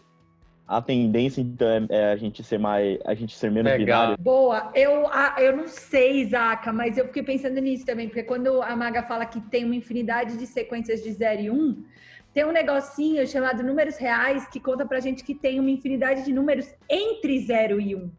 a 0.70 0.80
tendência 0.84 1.42
então 1.42 1.68
é, 1.68 1.86
é, 1.90 2.12
a 2.12 2.16
gente 2.16 2.44
ser 2.44 2.60
mais 2.60 3.00
a 3.04 3.16
gente 3.16 3.36
ser 3.36 3.50
menos 3.50 3.72
Legal. 3.72 4.02
binário. 4.02 4.24
Boa. 4.24 4.72
Eu 4.76 5.10
eu 5.40 5.58
não 5.58 5.68
sei, 5.68 6.24
Zaca, 6.26 6.72
mas 6.72 6.96
eu 6.96 7.06
fiquei 7.06 7.24
pensando 7.24 7.60
nisso 7.60 7.84
também, 7.84 8.08
porque 8.08 8.22
quando 8.22 8.62
a 8.62 8.76
Maga 8.76 9.02
fala 9.02 9.26
que 9.26 9.42
tem 9.42 9.66
uma 9.66 9.76
infinidade 9.76 10.38
de 10.38 10.46
sequências 10.46 11.02
de 11.02 11.12
0 11.12 11.42
e 11.42 11.50
1, 11.50 11.56
um, 11.56 11.84
tem 12.32 12.46
um 12.46 12.52
negocinho 12.52 13.26
chamado 13.28 13.64
números 13.64 13.98
reais 13.98 14.48
que 14.48 14.60
conta 14.60 14.86
pra 14.86 15.00
gente 15.00 15.24
que 15.24 15.34
tem 15.34 15.60
uma 15.60 15.72
infinidade 15.72 16.24
de 16.24 16.32
números 16.32 16.72
entre 16.88 17.40
0 17.40 17.82
e 17.82 17.96
1. 17.96 17.98
Um, 17.98 18.12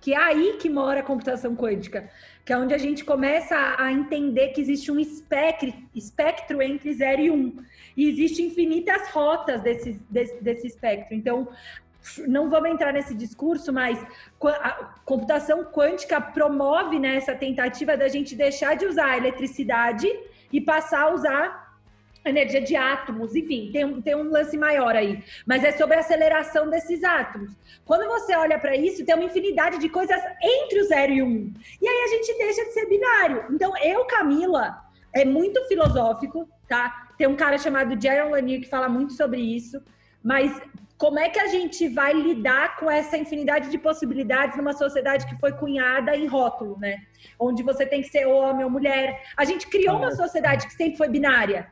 que 0.00 0.14
é 0.14 0.16
aí 0.16 0.56
que 0.58 0.70
mora 0.70 1.00
a 1.00 1.02
computação 1.02 1.54
quântica, 1.54 2.10
que 2.44 2.52
é 2.52 2.56
onde 2.56 2.72
a 2.72 2.78
gente 2.78 3.04
começa 3.04 3.76
a 3.78 3.92
entender 3.92 4.48
que 4.48 4.60
existe 4.60 4.90
um 4.90 4.98
espectro, 4.98 5.72
espectro 5.94 6.62
entre 6.62 6.92
0 6.94 7.20
e 7.20 7.30
1. 7.30 7.34
Um, 7.34 7.56
e 7.96 8.08
existem 8.08 8.46
infinitas 8.46 9.08
rotas 9.08 9.60
desse, 9.62 10.00
desse, 10.08 10.42
desse 10.42 10.66
espectro. 10.66 11.14
Então, 11.14 11.48
não 12.26 12.50
vamos 12.50 12.70
entrar 12.70 12.92
nesse 12.92 13.14
discurso, 13.14 13.72
mas 13.72 14.04
a 14.44 14.94
computação 15.04 15.64
quântica 15.64 16.20
promove 16.20 16.98
né, 16.98 17.16
essa 17.16 17.34
tentativa 17.34 17.96
da 17.96 18.08
gente 18.08 18.34
deixar 18.34 18.74
de 18.76 18.86
usar 18.86 19.12
a 19.12 19.16
eletricidade 19.16 20.08
e 20.52 20.60
passar 20.60 21.02
a 21.02 21.14
usar 21.14 21.62
energia 22.24 22.60
de 22.60 22.76
átomos, 22.76 23.34
enfim, 23.34 23.70
tem 23.72 23.84
um, 23.84 24.00
tem 24.00 24.14
um 24.14 24.30
lance 24.30 24.56
maior 24.56 24.94
aí. 24.94 25.22
Mas 25.46 25.64
é 25.64 25.72
sobre 25.72 25.96
a 25.96 26.00
aceleração 26.00 26.70
desses 26.70 27.02
átomos. 27.02 27.52
Quando 27.84 28.08
você 28.08 28.34
olha 28.36 28.58
para 28.58 28.76
isso, 28.76 29.04
tem 29.04 29.14
uma 29.14 29.24
infinidade 29.24 29.78
de 29.78 29.88
coisas 29.88 30.20
entre 30.40 30.80
o 30.80 30.84
zero 30.84 31.12
e 31.12 31.22
um. 31.22 31.52
E 31.80 31.88
aí 31.88 32.02
a 32.04 32.08
gente 32.08 32.38
deixa 32.38 32.64
de 32.64 32.72
ser 32.72 32.86
binário. 32.86 33.44
Então, 33.50 33.76
eu, 33.78 34.04
Camila, 34.04 34.82
é 35.12 35.24
muito 35.24 35.66
filosófico, 35.66 36.48
tá? 36.68 37.01
Tem 37.18 37.26
um 37.26 37.36
cara 37.36 37.58
chamado 37.58 38.00
Jaron 38.00 38.30
Lanier 38.30 38.60
que 38.60 38.68
fala 38.68 38.88
muito 38.88 39.12
sobre 39.12 39.40
isso. 39.40 39.82
Mas 40.22 40.52
como 41.02 41.18
é 41.18 41.28
que 41.28 41.40
a 41.40 41.48
gente 41.48 41.88
vai 41.88 42.12
lidar 42.12 42.76
com 42.76 42.88
essa 42.88 43.16
infinidade 43.16 43.70
de 43.70 43.78
possibilidades 43.78 44.56
numa 44.56 44.72
sociedade 44.72 45.26
que 45.26 45.36
foi 45.40 45.52
cunhada 45.52 46.16
em 46.16 46.26
rótulo, 46.26 46.78
né? 46.78 46.98
Onde 47.38 47.62
você 47.62 47.84
tem 47.84 48.02
que 48.02 48.08
ser 48.08 48.26
homem 48.26 48.64
ou 48.64 48.70
mulher. 48.70 49.20
A 49.36 49.44
gente 49.44 49.66
criou 49.66 49.96
uma 49.96 50.12
sociedade 50.14 50.66
que 50.68 50.74
sempre 50.74 50.96
foi 50.96 51.08
binária. 51.08 51.68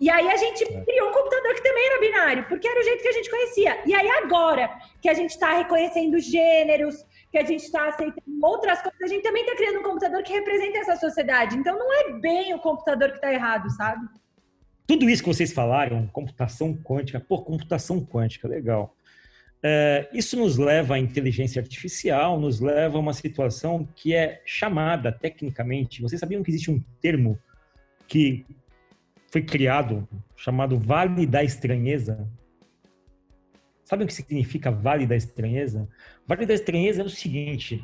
E 0.00 0.08
aí 0.08 0.30
a 0.30 0.36
gente 0.38 0.64
é. 0.64 0.80
criou 0.82 1.10
um 1.10 1.12
computador 1.12 1.54
que 1.54 1.62
também 1.62 1.86
era 1.88 2.00
binário, 2.00 2.46
porque 2.48 2.66
era 2.66 2.80
o 2.80 2.82
jeito 2.82 3.02
que 3.02 3.08
a 3.08 3.12
gente 3.12 3.30
conhecia. 3.30 3.82
E 3.84 3.94
aí 3.94 4.08
agora 4.22 4.70
que 5.02 5.10
a 5.10 5.14
gente 5.14 5.32
está 5.32 5.52
reconhecendo 5.52 6.18
gêneros, 6.18 7.04
que 7.30 7.36
a 7.36 7.44
gente 7.44 7.64
está 7.64 7.86
aceitando 7.86 8.38
outras 8.42 8.80
coisas, 8.80 9.02
a 9.02 9.06
gente 9.08 9.22
também 9.22 9.42
está 9.42 9.54
criando 9.56 9.80
um 9.80 9.82
computador 9.82 10.22
que 10.22 10.32
representa 10.32 10.78
essa 10.78 10.96
sociedade. 10.96 11.54
Então 11.58 11.78
não 11.78 11.92
é 11.92 12.12
bem 12.14 12.54
o 12.54 12.58
computador 12.58 13.10
que 13.10 13.16
está 13.16 13.30
errado, 13.30 13.68
sabe? 13.72 14.06
Tudo 14.90 15.08
isso 15.08 15.22
que 15.22 15.28
vocês 15.28 15.52
falaram, 15.52 16.08
computação 16.08 16.74
quântica, 16.74 17.20
pô, 17.20 17.40
computação 17.42 18.04
quântica, 18.04 18.48
legal. 18.48 18.96
É, 19.62 20.08
isso 20.12 20.36
nos 20.36 20.58
leva 20.58 20.96
à 20.96 20.98
inteligência 20.98 21.62
artificial, 21.62 22.40
nos 22.40 22.58
leva 22.58 22.96
a 22.96 23.00
uma 23.00 23.12
situação 23.12 23.88
que 23.94 24.12
é 24.12 24.42
chamada 24.44 25.12
tecnicamente. 25.12 26.02
Vocês 26.02 26.18
sabiam 26.18 26.42
que 26.42 26.50
existe 26.50 26.72
um 26.72 26.82
termo 27.00 27.38
que 28.08 28.44
foi 29.30 29.42
criado 29.42 30.08
chamado 30.34 30.76
Vale 30.76 31.24
da 31.24 31.44
Estranheza. 31.44 32.28
Sabe 33.84 34.02
o 34.02 34.08
que 34.08 34.12
significa 34.12 34.72
Vale 34.72 35.06
da 35.06 35.14
Estranheza? 35.14 35.88
Vale 36.26 36.46
da 36.46 36.54
Estranheza 36.54 37.02
é 37.02 37.04
o 37.04 37.08
seguinte: 37.08 37.80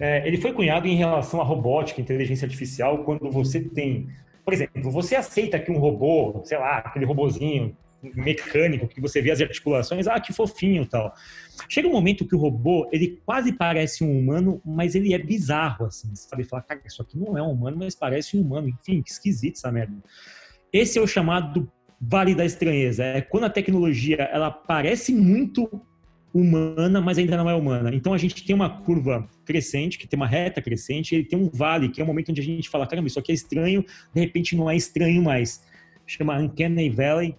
é, 0.00 0.26
ele 0.26 0.38
foi 0.38 0.54
cunhado 0.54 0.88
em 0.88 0.96
relação 0.96 1.42
à 1.42 1.44
robótica, 1.44 2.00
inteligência 2.00 2.46
artificial, 2.46 3.04
quando 3.04 3.30
você 3.30 3.60
tem, 3.60 4.08
por 4.48 4.54
exemplo, 4.54 4.90
você 4.90 5.14
aceita 5.14 5.58
que 5.58 5.70
um 5.70 5.76
robô, 5.76 6.40
sei 6.42 6.56
lá, 6.56 6.78
aquele 6.78 7.04
robozinho 7.04 7.76
mecânico 8.02 8.88
que 8.88 8.98
você 8.98 9.20
vê 9.20 9.30
as 9.30 9.42
articulações, 9.42 10.08
ah, 10.08 10.18
que 10.18 10.32
fofinho 10.32 10.86
tal. 10.86 11.12
Chega 11.68 11.86
um 11.86 11.92
momento 11.92 12.26
que 12.26 12.34
o 12.34 12.38
robô, 12.38 12.88
ele 12.90 13.20
quase 13.26 13.52
parece 13.52 14.02
um 14.02 14.18
humano, 14.18 14.58
mas 14.64 14.94
ele 14.94 15.12
é 15.12 15.18
bizarro, 15.18 15.84
assim, 15.84 16.08
sabe? 16.14 16.44
Falar, 16.44 16.62
cara, 16.62 16.80
isso 16.86 17.02
aqui 17.02 17.18
não 17.18 17.36
é 17.36 17.42
um 17.42 17.50
humano, 17.50 17.76
mas 17.78 17.94
parece 17.94 18.38
um 18.38 18.40
humano. 18.40 18.70
Enfim, 18.70 19.02
que 19.02 19.10
esquisito 19.10 19.56
essa 19.56 19.70
merda. 19.70 19.94
Esse 20.72 20.98
é 20.98 21.02
o 21.02 21.06
chamado 21.06 21.70
vale 22.00 22.34
da 22.34 22.46
estranheza. 22.46 23.04
É 23.04 23.20
quando 23.20 23.44
a 23.44 23.50
tecnologia 23.50 24.30
ela 24.32 24.50
parece 24.50 25.12
muito 25.12 25.68
humana, 26.32 27.02
mas 27.02 27.18
ainda 27.18 27.36
não 27.36 27.50
é 27.50 27.54
humana. 27.54 27.94
Então 27.94 28.14
a 28.14 28.18
gente 28.18 28.42
tem 28.46 28.56
uma 28.56 28.80
curva 28.80 29.28
crescente, 29.48 29.98
que 29.98 30.06
tem 30.06 30.16
uma 30.16 30.26
reta 30.26 30.62
crescente, 30.62 31.16
e 31.16 31.24
tem 31.24 31.38
um 31.38 31.48
vale, 31.48 31.88
que 31.88 32.00
é 32.00 32.04
o 32.04 32.06
momento 32.06 32.30
onde 32.30 32.40
a 32.40 32.44
gente 32.44 32.68
fala, 32.68 32.86
caramba, 32.86 33.08
isso 33.08 33.18
aqui 33.18 33.32
é 33.32 33.34
estranho, 33.34 33.84
de 34.14 34.20
repente 34.20 34.54
não 34.54 34.70
é 34.70 34.76
estranho 34.76 35.22
mais. 35.22 35.64
chama 36.06 36.38
Uncanny 36.38 36.90
Valley. 36.90 37.34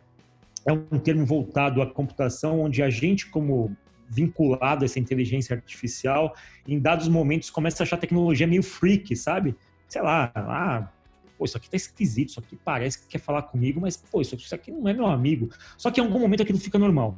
É 0.66 0.74
um 0.74 1.00
termo 1.00 1.26
voltado 1.26 1.82
à 1.82 1.88
computação, 1.88 2.60
onde 2.60 2.84
a 2.84 2.90
gente, 2.90 3.28
como 3.28 3.76
vinculado 4.10 4.84
a 4.84 4.86
essa 4.86 5.00
inteligência 5.00 5.56
artificial, 5.56 6.36
em 6.68 6.80
dados 6.80 7.08
momentos 7.08 7.50
começa 7.50 7.82
a 7.82 7.86
achar 7.86 7.96
a 7.96 8.00
tecnologia 8.00 8.46
meio 8.46 8.64
freak, 8.64 9.16
sabe? 9.16 9.56
Sei 9.88 10.02
lá, 10.02 10.32
ah, 10.36 10.90
pô, 11.38 11.46
isso 11.46 11.56
aqui 11.56 11.70
tá 11.70 11.78
esquisito, 11.78 12.30
isso 12.30 12.40
aqui 12.40 12.58
parece 12.64 13.00
que 13.00 13.08
quer 13.08 13.20
falar 13.20 13.44
comigo, 13.44 13.80
mas, 13.80 13.96
pô, 13.96 14.20
isso 14.20 14.36
aqui 14.54 14.72
não 14.72 14.88
é 14.88 14.94
meu 14.94 15.06
amigo. 15.06 15.50
Só 15.78 15.90
que 15.90 16.02
em 16.02 16.04
algum 16.04 16.20
momento 16.20 16.44
aquilo 16.44 16.60
fica 16.60 16.78
normal. 16.78 17.18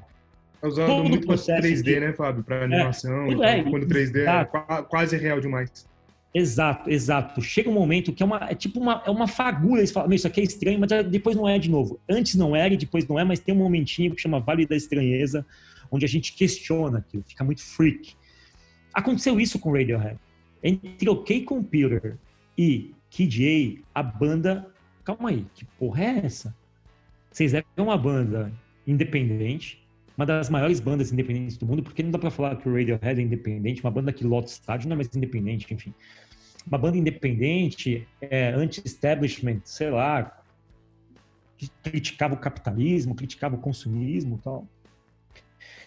É 0.62 0.68
usado 0.68 0.88
Todo 0.88 1.10
muito 1.10 1.26
para 1.26 1.36
3D, 1.36 1.82
de... 1.82 2.00
né, 2.00 2.14
Fábio? 2.14 2.44
Para 2.44 2.58
é, 2.58 2.64
animação. 2.64 3.24
É, 3.24 3.32
então, 3.32 3.44
é, 3.44 3.64
quando 3.64 3.86
3D 3.88 4.26
é 4.28 4.84
quase 4.84 5.18
real 5.18 5.40
demais. 5.40 5.90
Exato, 6.34 6.90
exato. 6.90 7.42
Chega 7.42 7.70
um 7.70 7.74
momento 7.74 8.14
que 8.14 8.24
é, 8.24 8.26
uma, 8.26 8.38
é 8.50 8.56
tipo 8.56 8.80
uma, 8.80 9.04
é 9.06 9.10
uma 9.10 9.28
fagulha. 9.28 9.82
Eles 9.82 9.92
falam, 9.92 10.14
isso 10.14 10.28
aqui 10.28 10.40
é 10.40 10.44
estranho, 10.44 10.80
mas 10.80 10.90
depois 11.08 11.36
não 11.36 11.48
é 11.48 11.60
de 11.60 11.70
novo. 11.70 12.00
Antes 12.10 12.36
não 12.36 12.56
era 12.56 12.74
e 12.74 12.78
depois 12.78 13.06
não 13.08 13.20
é, 13.20 13.24
mas 13.24 13.40
tem 13.40 13.54
um 13.54 13.58
momentinho 13.58 14.16
que 14.16 14.22
chama 14.22 14.40
Vale 14.40 14.66
da 14.66 14.76
Estranheza, 14.76 15.46
onde 15.92 16.06
a 16.06 16.08
gente 16.08 16.34
questiona 16.34 17.00
aquilo, 17.00 17.24
fica 17.28 17.44
muito 17.44 17.62
freak. 17.62 18.14
Aconteceu 18.94 19.40
isso 19.40 19.60
com 19.60 19.74
Radiohead. 19.74 20.18
Entre 20.64 21.10
OK 21.10 21.44
Computer 21.44 22.18
e 22.58 22.94
KJ, 23.10 23.84
a 23.94 24.02
banda. 24.02 24.68
Calma 25.04 25.30
aí, 25.30 25.46
que 25.54 25.66
porra 25.66 26.04
é 26.04 26.26
essa? 26.26 26.56
Vocês 27.30 27.54
eram 27.54 27.66
uma 27.78 27.98
banda 27.98 28.52
independente, 28.86 29.81
uma 30.22 30.26
das 30.26 30.52
maiores 30.52 30.80
bandas 30.80 31.12
independentes 31.12 31.58
do 31.58 31.66
mundo, 31.66 31.82
porque 31.82 32.04
não 32.04 32.12
dá 32.12 32.20
para 32.20 32.30
falar 32.30 32.56
que 32.56 32.70
o 32.70 32.74
Radiohead 32.74 33.20
é 33.20 33.24
independente, 33.24 33.84
uma 33.84 33.90
banda 33.90 34.14
que 34.14 34.24
lota 34.24 34.52
estádio 34.52 34.88
não 34.88 34.94
é 34.94 34.98
mais 34.98 35.10
independente, 35.16 35.74
enfim. 35.74 35.94
Uma 36.68 36.78
banda 36.78 36.96
independente, 36.96 38.08
é, 38.22 38.50
anti-establishment, 38.50 39.62
sei 39.66 39.90
lá, 39.90 40.44
que 41.58 41.68
criticava 41.84 42.36
o 42.36 42.38
capitalismo, 42.38 43.16
criticava 43.16 43.56
o 43.56 43.58
consumismo 43.58 44.40
tal. 44.44 44.68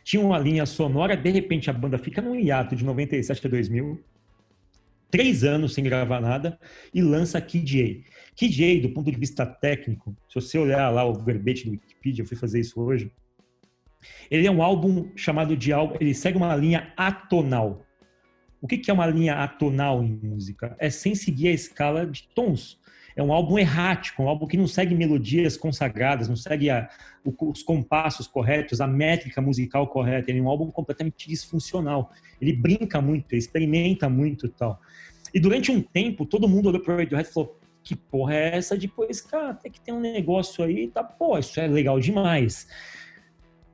Tinha 0.03 0.21
uma 0.21 0.37
linha 0.37 0.67
sonora, 0.67 1.17
de 1.17 1.31
repente 1.31 1.71
a 1.71 1.73
banda 1.73 1.97
fica 1.97 2.21
num 2.21 2.35
hiato 2.35 2.75
de 2.75 2.85
97 2.85 3.47
a 3.47 3.51
2000, 3.51 4.03
três 5.13 5.45
anos 5.45 5.75
sem 5.75 5.85
gravar 5.85 6.21
nada, 6.21 6.59
e 6.93 7.01
lança 7.01 7.41
Kid 7.41 7.81
A. 7.81 8.15
Kid 8.35 8.65
A, 8.65 8.83
do 8.83 8.93
ponto 8.93 9.13
de 9.13 9.17
vista 9.17 9.47
técnico, 9.47 10.17
se 10.29 10.35
você 10.35 10.59
olhar 10.59 10.91
lá 10.91 11.05
o 11.05 11.15
verbete 11.15 11.67
do 11.67 11.71
Wikipedia, 11.71 12.25
eu 12.25 12.27
fui 12.27 12.37
fazer 12.37 12.59
isso 12.59 12.81
hoje, 12.81 13.13
ele 14.31 14.47
é 14.47 14.51
um 14.51 14.63
álbum 14.63 15.11
chamado 15.17 15.57
de 15.57 15.73
álbum, 15.73 15.97
ele 16.01 16.15
segue 16.15 16.37
uma 16.37 16.55
linha 16.57 16.93
atonal. 16.97 17.85
O 18.61 18.67
que 18.67 18.91
é 18.91 18.95
uma 18.95 19.07
linha 19.07 19.35
atonal 19.35 20.03
em 20.03 20.19
música? 20.23 20.75
É 20.79 20.89
sem 20.89 21.15
seguir 21.15 21.49
a 21.49 21.53
escala 21.53 22.07
de 22.07 22.27
tons. 22.35 22.81
É 23.15 23.23
um 23.23 23.33
álbum 23.33 23.59
errático, 23.59 24.23
um 24.23 24.29
álbum 24.29 24.47
que 24.47 24.57
não 24.57 24.67
segue 24.67 24.95
melodias 24.95 25.57
consagradas, 25.57 26.29
não 26.29 26.35
segue 26.35 26.71
a, 26.71 26.89
os 27.25 27.63
compassos 27.63 28.27
corretos, 28.27 28.81
a 28.81 28.87
métrica 28.87 29.41
musical 29.41 29.87
correta. 29.87 30.31
Ele 30.31 30.41
é 30.41 30.43
um 30.43 30.49
álbum 30.49 30.71
completamente 30.71 31.29
disfuncional. 31.29 32.11
Ele 32.41 32.55
brinca 32.55 33.01
muito, 33.01 33.33
ele 33.33 33.39
experimenta 33.39 34.09
muito 34.09 34.47
e 34.47 34.49
tal. 34.49 34.81
E 35.33 35.39
durante 35.39 35.71
um 35.71 35.83
tempo, 35.83 36.25
todo 36.25 36.49
mundo 36.49 36.71
olhou 36.71 36.81
para 36.81 36.95
o 36.95 36.97
Radiohead 36.97 37.29
e 37.29 37.33
falou: 37.33 37.61
que 37.83 37.95
porra 37.95 38.35
é 38.35 38.57
essa? 38.57 38.77
Depois, 38.79 39.21
cara, 39.21 39.53
tem 39.53 39.71
que 39.71 39.81
ter 39.81 39.93
um 39.93 40.01
negócio 40.01 40.65
aí, 40.65 40.89
tá, 40.89 41.05
pô, 41.05 41.39
isso 41.39 41.61
é 41.61 41.67
legal 41.67 42.01
demais 42.01 42.67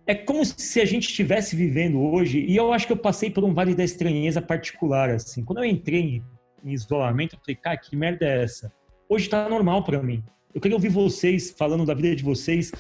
é 0.07 0.14
como 0.14 0.44
se 0.44 0.80
a 0.80 0.84
gente 0.84 1.09
estivesse 1.09 1.55
vivendo 1.55 2.01
hoje, 2.01 2.40
e 2.40 2.57
eu 2.57 2.72
acho 2.72 2.86
que 2.86 2.92
eu 2.92 2.96
passei 2.96 3.30
por 3.30 3.44
um 3.44 3.55
vale 3.55 3.74
da 3.74 3.84
estranheza 3.84 4.42
particular, 4.42 5.11
assim. 5.11 5.44
Quando 5.44 5.59
eu 5.59 5.64
entrei 5.64 6.22
em 6.64 6.72
isolamento, 6.72 7.36
eu 7.36 7.40
falei, 7.40 7.57
cara, 7.57 7.76
que 7.76 7.94
merda 7.96 8.26
é 8.26 8.42
essa? 8.42 8.72
Hoje 9.09 9.28
tá 9.28 9.48
normal 9.48 9.84
para 9.84 10.03
mim. 10.03 10.22
Eu 10.55 10.61
queria 10.61 10.76
ouvir 10.76 10.88
vocês 10.88 11.51
falando 11.51 11.86
da 11.86 11.94
vida 11.94 12.14
de 12.14 12.24
vocês 12.24 12.72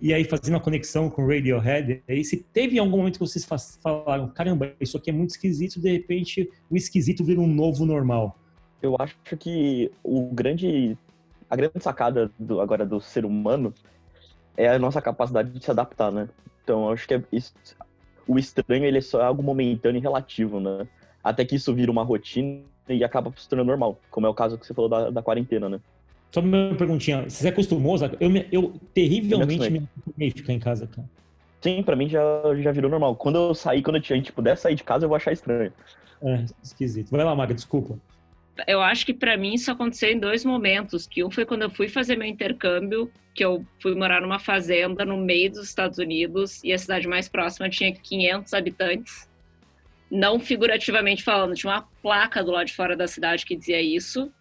e 0.00 0.12
aí 0.12 0.24
fazendo 0.24 0.56
a 0.56 0.60
conexão 0.60 1.08
com 1.08 1.24
o 1.24 1.28
Radiohead. 1.28 2.02
Aí 2.08 2.24
se 2.24 2.36
teve 2.52 2.78
algum 2.78 2.98
momento 2.98 3.14
que 3.14 3.26
vocês 3.26 3.46
falaram, 3.82 4.28
caramba, 4.28 4.74
isso 4.80 4.96
aqui 4.96 5.10
é 5.10 5.12
muito 5.12 5.30
esquisito, 5.30 5.80
de 5.80 5.90
repente 5.90 6.50
o 6.68 6.76
esquisito 6.76 7.24
vira 7.24 7.40
um 7.40 7.46
novo 7.46 7.86
normal. 7.86 8.38
Eu 8.82 8.96
acho 8.98 9.16
que 9.38 9.90
o 10.02 10.28
grande 10.34 10.98
a 11.48 11.56
grande 11.56 11.80
sacada 11.80 12.30
do, 12.38 12.60
agora 12.60 12.84
do 12.84 13.00
ser 13.00 13.24
humano 13.24 13.72
é 14.56 14.68
a 14.68 14.78
nossa 14.78 15.00
capacidade 15.00 15.50
de 15.50 15.64
se 15.64 15.70
adaptar, 15.70 16.12
né? 16.12 16.28
Então, 16.64 16.90
acho 16.90 17.06
que 17.06 17.14
é 17.14 17.22
isso, 17.30 17.52
o 18.26 18.38
estranho 18.38 18.84
ele 18.84 18.98
é 18.98 19.02
só 19.02 19.22
algo 19.22 19.42
momentâneo 19.42 19.98
e 19.98 20.02
relativo, 20.02 20.58
né? 20.58 20.88
Até 21.22 21.44
que 21.44 21.54
isso 21.54 21.72
vira 21.74 21.92
uma 21.92 22.02
rotina 22.02 22.62
e 22.88 23.04
acaba 23.04 23.32
se 23.36 23.48
tornando 23.48 23.68
normal, 23.68 24.00
como 24.10 24.26
é 24.26 24.30
o 24.30 24.34
caso 24.34 24.58
que 24.58 24.66
você 24.66 24.74
falou 24.74 24.88
da, 24.88 25.10
da 25.10 25.22
quarentena, 25.22 25.68
né? 25.68 25.80
Só 26.32 26.40
uma 26.40 26.74
perguntinha, 26.74 27.28
você 27.28 27.48
acostumou? 27.48 27.96
Eu, 28.18 28.30
me, 28.30 28.48
eu 28.50 28.74
terrivelmente 28.92 29.70
me 29.70 29.88
acostumei 29.96 30.30
ficar 30.30 30.52
em 30.52 30.58
casa, 30.58 30.86
cara. 30.86 31.08
Sim, 31.60 31.82
pra 31.82 31.96
mim 31.96 32.08
já, 32.08 32.20
já 32.60 32.72
virou 32.72 32.90
normal. 32.90 33.14
Quando 33.14 33.36
eu 33.36 33.54
sair, 33.54 33.82
quando 33.82 33.96
a 33.96 34.00
gente 34.00 34.32
puder 34.32 34.56
sair 34.56 34.74
de 34.74 34.84
casa, 34.84 35.04
eu 35.04 35.08
vou 35.08 35.16
achar 35.16 35.32
estranho. 35.32 35.72
É, 36.22 36.44
esquisito. 36.62 37.10
Vai 37.10 37.24
lá, 37.24 37.34
Maga, 37.34 37.54
desculpa 37.54 37.98
eu 38.66 38.80
acho 38.80 39.04
que 39.04 39.12
para 39.12 39.36
mim 39.36 39.54
isso 39.54 39.70
aconteceu 39.70 40.10
em 40.10 40.18
dois 40.18 40.44
momentos. 40.44 41.06
Que 41.06 41.24
um 41.24 41.30
foi 41.30 41.44
quando 41.44 41.62
eu 41.62 41.70
fui 41.70 41.88
fazer 41.88 42.16
meu 42.16 42.26
intercâmbio, 42.26 43.10
que 43.34 43.44
eu 43.44 43.66
fui 43.80 43.94
morar 43.94 44.20
numa 44.20 44.38
fazenda 44.38 45.04
no 45.04 45.16
meio 45.16 45.50
dos 45.50 45.68
Estados 45.68 45.98
Unidos 45.98 46.62
e 46.62 46.72
a 46.72 46.78
cidade 46.78 47.08
mais 47.08 47.28
próxima 47.28 47.68
tinha 47.68 47.92
500 47.92 48.54
habitantes. 48.54 49.28
Não 50.10 50.38
figurativamente 50.38 51.22
falando, 51.22 51.54
tinha 51.54 51.72
uma 51.72 51.88
placa 52.02 52.44
do 52.44 52.52
lado 52.52 52.66
de 52.66 52.74
fora 52.74 52.96
da 52.96 53.08
cidade 53.08 53.44
que 53.44 53.56
dizia 53.56 53.80
isso. 53.80 54.32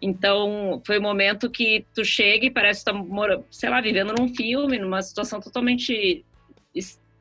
Então, 0.00 0.80
foi 0.86 0.98
um 0.98 1.02
momento 1.02 1.50
que 1.50 1.84
tu 1.94 2.04
chega 2.04 2.46
e 2.46 2.50
parece 2.50 2.84
que 2.84 2.90
tá, 2.90 3.04
sei 3.50 3.68
lá, 3.68 3.80
vivendo 3.80 4.14
num 4.16 4.34
filme, 4.34 4.78
numa 4.78 5.02
situação 5.02 5.40
totalmente 5.40 6.24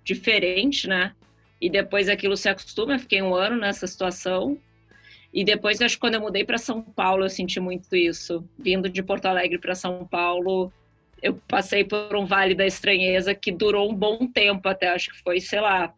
diferente, 0.04 0.88
né? 0.88 1.14
E 1.60 1.70
depois 1.70 2.08
aquilo 2.08 2.38
se 2.38 2.48
acostuma, 2.48 2.94
eu 2.94 3.00
fiquei 3.00 3.22
um 3.22 3.34
ano 3.36 3.58
nessa 3.58 3.86
situação 3.86 4.58
e 5.34 5.44
depois, 5.44 5.82
acho 5.82 5.96
que 5.96 6.02
quando 6.02 6.16
eu 6.16 6.22
mudei 6.22 6.44
para 6.44 6.58
São 6.58 6.82
Paulo, 6.82 7.24
eu 7.24 7.30
senti 7.30 7.60
muito 7.60 7.96
isso. 7.96 8.44
Vindo 8.58 8.90
de 8.90 9.04
Porto 9.04 9.26
Alegre 9.26 9.60
para 9.60 9.76
São 9.76 10.06
Paulo, 10.06 10.72
eu 11.22 11.40
passei 11.48 11.84
por 11.84 12.16
um 12.16 12.26
vale 12.26 12.56
da 12.56 12.66
estranheza 12.66 13.36
que 13.36 13.52
durou 13.52 13.92
um 13.92 13.96
bom 13.96 14.28
tempo 14.28 14.68
até, 14.68 14.90
acho 14.90 15.12
que 15.12 15.22
foi, 15.22 15.40
sei 15.40 15.62
lá, 15.62 15.94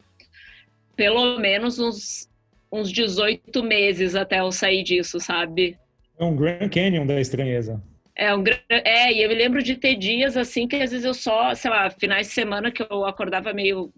pelo 0.95 1.39
menos 1.39 1.79
uns, 1.79 2.29
uns 2.71 2.91
18 2.91 3.63
meses 3.63 4.15
até 4.15 4.41
eu 4.41 4.51
sair 4.51 4.83
disso, 4.83 5.19
sabe? 5.19 5.77
É 6.19 6.23
um 6.25 6.35
Grand 6.35 6.69
Canyon 6.69 7.05
da 7.05 7.19
estranheza. 7.19 7.81
É, 8.15 8.35
um, 8.35 8.43
é, 8.69 9.13
e 9.13 9.23
eu 9.23 9.29
me 9.29 9.35
lembro 9.35 9.63
de 9.63 9.75
ter 9.75 9.95
dias 9.95 10.35
assim 10.35 10.67
que 10.67 10.75
às 10.75 10.91
vezes 10.91 11.05
eu 11.05 11.13
só, 11.13 11.55
sei 11.55 11.71
lá, 11.71 11.89
finais 11.89 12.27
de 12.27 12.33
semana 12.33 12.69
que 12.69 12.83
eu 12.83 13.05
acordava 13.05 13.53
meio, 13.53 13.91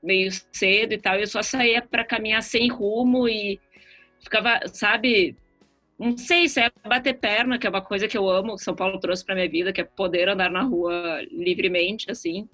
meio 0.00 0.30
cedo 0.52 0.94
e 0.94 0.98
tal, 0.98 1.16
eu 1.16 1.26
só 1.26 1.42
saía 1.42 1.82
para 1.82 2.04
caminhar 2.04 2.42
sem 2.42 2.68
rumo 2.68 3.28
e 3.28 3.60
ficava, 4.26 4.60
sabe, 4.72 5.36
não 5.98 6.16
sei 6.16 6.48
se 6.48 6.60
é 6.60 6.70
bater 6.84 7.14
perna, 7.14 7.58
que 7.58 7.66
é 7.66 7.70
uma 7.70 7.80
coisa 7.80 8.06
que 8.06 8.18
eu 8.18 8.28
amo, 8.28 8.56
que 8.56 8.62
São 8.62 8.74
Paulo 8.74 9.00
trouxe 9.00 9.24
para 9.24 9.34
minha 9.34 9.48
vida, 9.48 9.72
que 9.72 9.80
é 9.80 9.84
poder 9.84 10.28
andar 10.28 10.50
na 10.50 10.62
rua 10.62 11.22
livremente, 11.30 12.10
assim. 12.10 12.48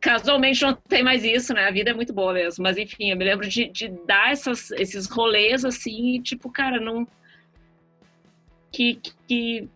Casualmente 0.00 0.62
não 0.62 0.74
tem 0.74 1.02
mais 1.02 1.24
isso, 1.24 1.54
né? 1.54 1.66
A 1.66 1.70
vida 1.70 1.90
é 1.90 1.94
muito 1.94 2.12
boa 2.12 2.32
mesmo. 2.32 2.62
Mas 2.62 2.76
enfim, 2.76 3.10
eu 3.10 3.16
me 3.16 3.24
lembro 3.24 3.48
de, 3.48 3.68
de 3.68 3.88
dar 4.06 4.32
essas, 4.32 4.70
esses 4.72 5.06
rolês 5.08 5.64
assim, 5.64 6.16
e, 6.16 6.22
tipo, 6.22 6.50
cara, 6.50 6.78
não. 6.78 7.06
Que, 8.70 9.00
que, 9.26 9.68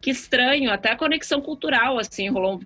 que 0.00 0.10
estranho, 0.10 0.70
até 0.70 0.92
a 0.92 0.96
conexão 0.96 1.40
cultural, 1.40 1.98
assim, 1.98 2.28
rolou 2.28 2.60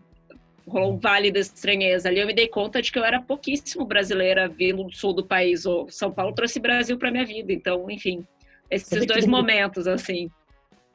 rolou 0.71 0.95
um 0.95 0.99
vale 0.99 1.31
da 1.31 1.41
estranheza. 1.41 2.09
Ali 2.09 2.21
eu 2.21 2.27
me 2.27 2.35
dei 2.35 2.49
conta 2.49 2.81
de 2.81 2.91
que 2.91 2.99
eu 2.99 3.05
era 3.05 3.21
pouquíssimo 3.21 3.85
brasileira 3.85 4.49
vindo 4.49 4.85
do 4.85 4.93
sul 4.93 5.13
do 5.13 5.25
país. 5.25 5.67
O 5.67 5.89
São 5.91 6.11
Paulo 6.11 6.35
trouxe 6.35 6.59
Brasil 6.61 6.97
para 6.97 7.11
minha 7.11 7.27
vida. 7.27 7.53
Então, 7.53 7.91
enfim, 7.91 8.25
esses 8.71 9.05
dois 9.07 9.27
momentos, 9.27 9.87
mundo... 9.87 9.95
assim, 9.95 10.31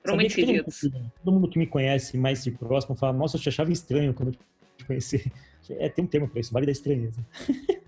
foram 0.01 0.15
muito 0.15 0.29
esquisitos. 0.29 0.81
Todo, 0.81 1.11
todo 1.23 1.33
mundo 1.33 1.49
que 1.49 1.59
me 1.59 1.67
conhece 1.67 2.17
mais 2.17 2.43
de 2.43 2.51
próximo 2.51 2.95
fala, 2.95 3.13
nossa, 3.13 3.37
eu 3.37 3.41
te 3.41 3.49
achava 3.49 3.71
estranho 3.71 4.13
quando 4.13 4.29
eu 4.29 4.39
te 4.77 4.85
conheci. 4.85 5.31
É, 5.67 5.89
tem 5.89 6.05
um 6.05 6.07
termo 6.07 6.29
para 6.29 6.39
isso, 6.39 6.53
vale 6.53 6.67
da 6.67 6.71
estranheza. 6.71 7.25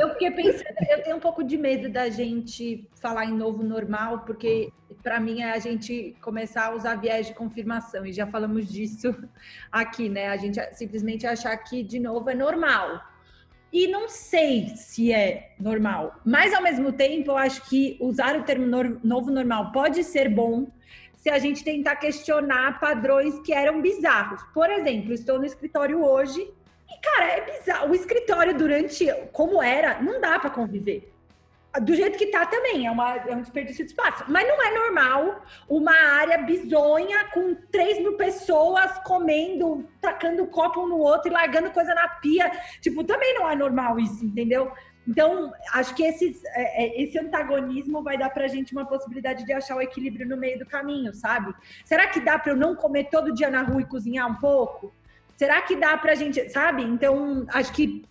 eu 0.00 0.10
fiquei 0.10 0.30
pensando, 0.30 0.76
eu 0.90 1.02
tenho 1.02 1.16
um 1.16 1.20
pouco 1.20 1.42
de 1.42 1.56
medo 1.56 1.88
da 1.88 2.08
gente 2.08 2.88
falar 3.00 3.26
em 3.26 3.32
novo 3.32 3.62
normal, 3.62 4.20
porque 4.20 4.72
para 5.02 5.20
mim 5.20 5.42
é 5.42 5.52
a 5.52 5.58
gente 5.58 6.16
começar 6.20 6.66
a 6.66 6.74
usar 6.74 6.96
viés 6.96 7.26
de 7.26 7.34
confirmação, 7.34 8.06
e 8.06 8.12
já 8.12 8.26
falamos 8.26 8.68
disso 8.68 9.14
aqui, 9.70 10.08
né? 10.08 10.28
A 10.28 10.36
gente 10.36 10.60
simplesmente 10.74 11.26
achar 11.26 11.56
que 11.56 11.82
de 11.82 11.98
novo 11.98 12.30
é 12.30 12.34
normal. 12.34 13.02
E 13.72 13.88
não 13.88 14.08
sei 14.08 14.68
se 14.76 15.12
é 15.12 15.54
normal, 15.58 16.20
mas 16.24 16.54
ao 16.54 16.62
mesmo 16.62 16.92
tempo 16.92 17.32
eu 17.32 17.36
acho 17.36 17.68
que 17.68 17.98
usar 18.00 18.36
o 18.36 18.44
termo 18.44 18.66
novo 19.02 19.32
normal 19.32 19.72
pode 19.72 20.04
ser 20.04 20.28
bom 20.28 20.68
se 21.16 21.28
a 21.28 21.38
gente 21.38 21.64
tentar 21.64 21.96
questionar 21.96 22.78
padrões 22.78 23.40
que 23.40 23.52
eram 23.52 23.82
bizarros. 23.82 24.42
Por 24.54 24.70
exemplo, 24.70 25.12
estou 25.12 25.38
no 25.38 25.44
escritório 25.44 26.04
hoje 26.04 26.52
e, 26.88 27.00
cara, 27.00 27.32
é 27.32 27.40
bizarro. 27.40 27.90
O 27.90 27.94
escritório, 27.94 28.56
durante 28.56 29.06
como 29.32 29.62
era, 29.62 30.00
não 30.00 30.20
dá 30.20 30.38
para 30.38 30.50
conviver. 30.50 31.10
do 31.82 31.94
jeito 31.94 32.16
que 32.16 32.26
tá 32.26 32.46
também, 32.46 32.86
é, 32.86 32.90
uma, 32.90 33.16
é 33.16 33.34
um 33.34 33.40
desperdício 33.40 33.84
de 33.84 33.90
espaço. 33.90 34.24
Mas 34.28 34.46
não 34.46 34.62
é 34.62 34.74
normal 34.74 35.44
uma 35.68 35.92
área 35.92 36.38
bizonha 36.38 37.24
com 37.32 37.54
3 37.72 37.98
mil 37.98 38.16
pessoas 38.16 38.98
comendo, 39.04 39.88
tacando 40.00 40.46
copo 40.46 40.82
um 40.82 40.88
no 40.88 40.98
outro 40.98 41.30
e 41.30 41.34
largando 41.34 41.70
coisa 41.70 41.94
na 41.94 42.08
pia. 42.08 42.50
Tipo, 42.80 43.02
também 43.02 43.34
não 43.34 43.50
é 43.50 43.56
normal 43.56 43.98
isso, 43.98 44.24
entendeu? 44.24 44.72
Então, 45.06 45.52
acho 45.72 45.94
que 45.94 46.02
esses, 46.02 46.42
é, 46.46 46.84
é, 46.84 47.02
esse 47.02 47.18
antagonismo 47.18 48.02
vai 48.02 48.16
dar 48.16 48.30
pra 48.30 48.48
gente 48.48 48.72
uma 48.72 48.86
possibilidade 48.86 49.44
de 49.44 49.52
achar 49.52 49.76
o 49.76 49.82
equilíbrio 49.82 50.26
no 50.26 50.36
meio 50.36 50.58
do 50.58 50.66
caminho, 50.66 51.12
sabe? 51.12 51.54
Será 51.84 52.06
que 52.06 52.20
dá 52.20 52.38
para 52.38 52.52
eu 52.52 52.56
não 52.56 52.74
comer 52.74 53.08
todo 53.10 53.34
dia 53.34 53.50
na 53.50 53.62
rua 53.62 53.82
e 53.82 53.86
cozinhar 53.86 54.30
um 54.30 54.36
pouco? 54.36 54.94
Será 55.36 55.62
que 55.62 55.76
dá 55.76 55.96
pra 55.96 56.14
gente, 56.14 56.48
sabe? 56.50 56.82
Então, 56.82 57.46
acho 57.48 57.72
que 57.72 58.04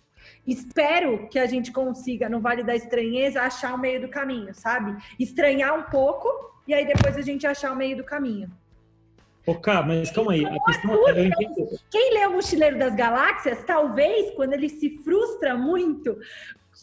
espero 0.46 1.28
que 1.28 1.38
a 1.38 1.46
gente 1.46 1.72
consiga, 1.72 2.28
no 2.28 2.40
Vale 2.40 2.62
da 2.62 2.74
Estranheza, 2.74 3.42
achar 3.42 3.74
o 3.74 3.78
meio 3.78 4.00
do 4.00 4.08
caminho, 4.08 4.54
sabe? 4.54 4.96
Estranhar 5.18 5.74
um 5.78 5.84
pouco 5.84 6.28
e 6.66 6.74
aí 6.74 6.86
depois 6.86 7.16
a 7.16 7.22
gente 7.22 7.46
achar 7.46 7.72
o 7.72 7.76
meio 7.76 7.96
do 7.96 8.04
caminho. 8.04 8.50
Ô, 9.46 9.54
cá, 9.54 9.82
mas 9.82 10.10
calma 10.10 10.32
aí. 10.32 10.44
A 10.44 10.58
questão, 10.64 10.94
eu 10.94 11.78
Quem 11.90 12.14
lê 12.14 12.26
o 12.26 12.32
Mochileiro 12.32 12.78
das 12.78 12.94
Galáxias, 12.94 13.62
talvez, 13.64 14.34
quando 14.34 14.54
ele 14.54 14.70
se 14.70 14.98
frustra 15.04 15.54
muito 15.54 16.18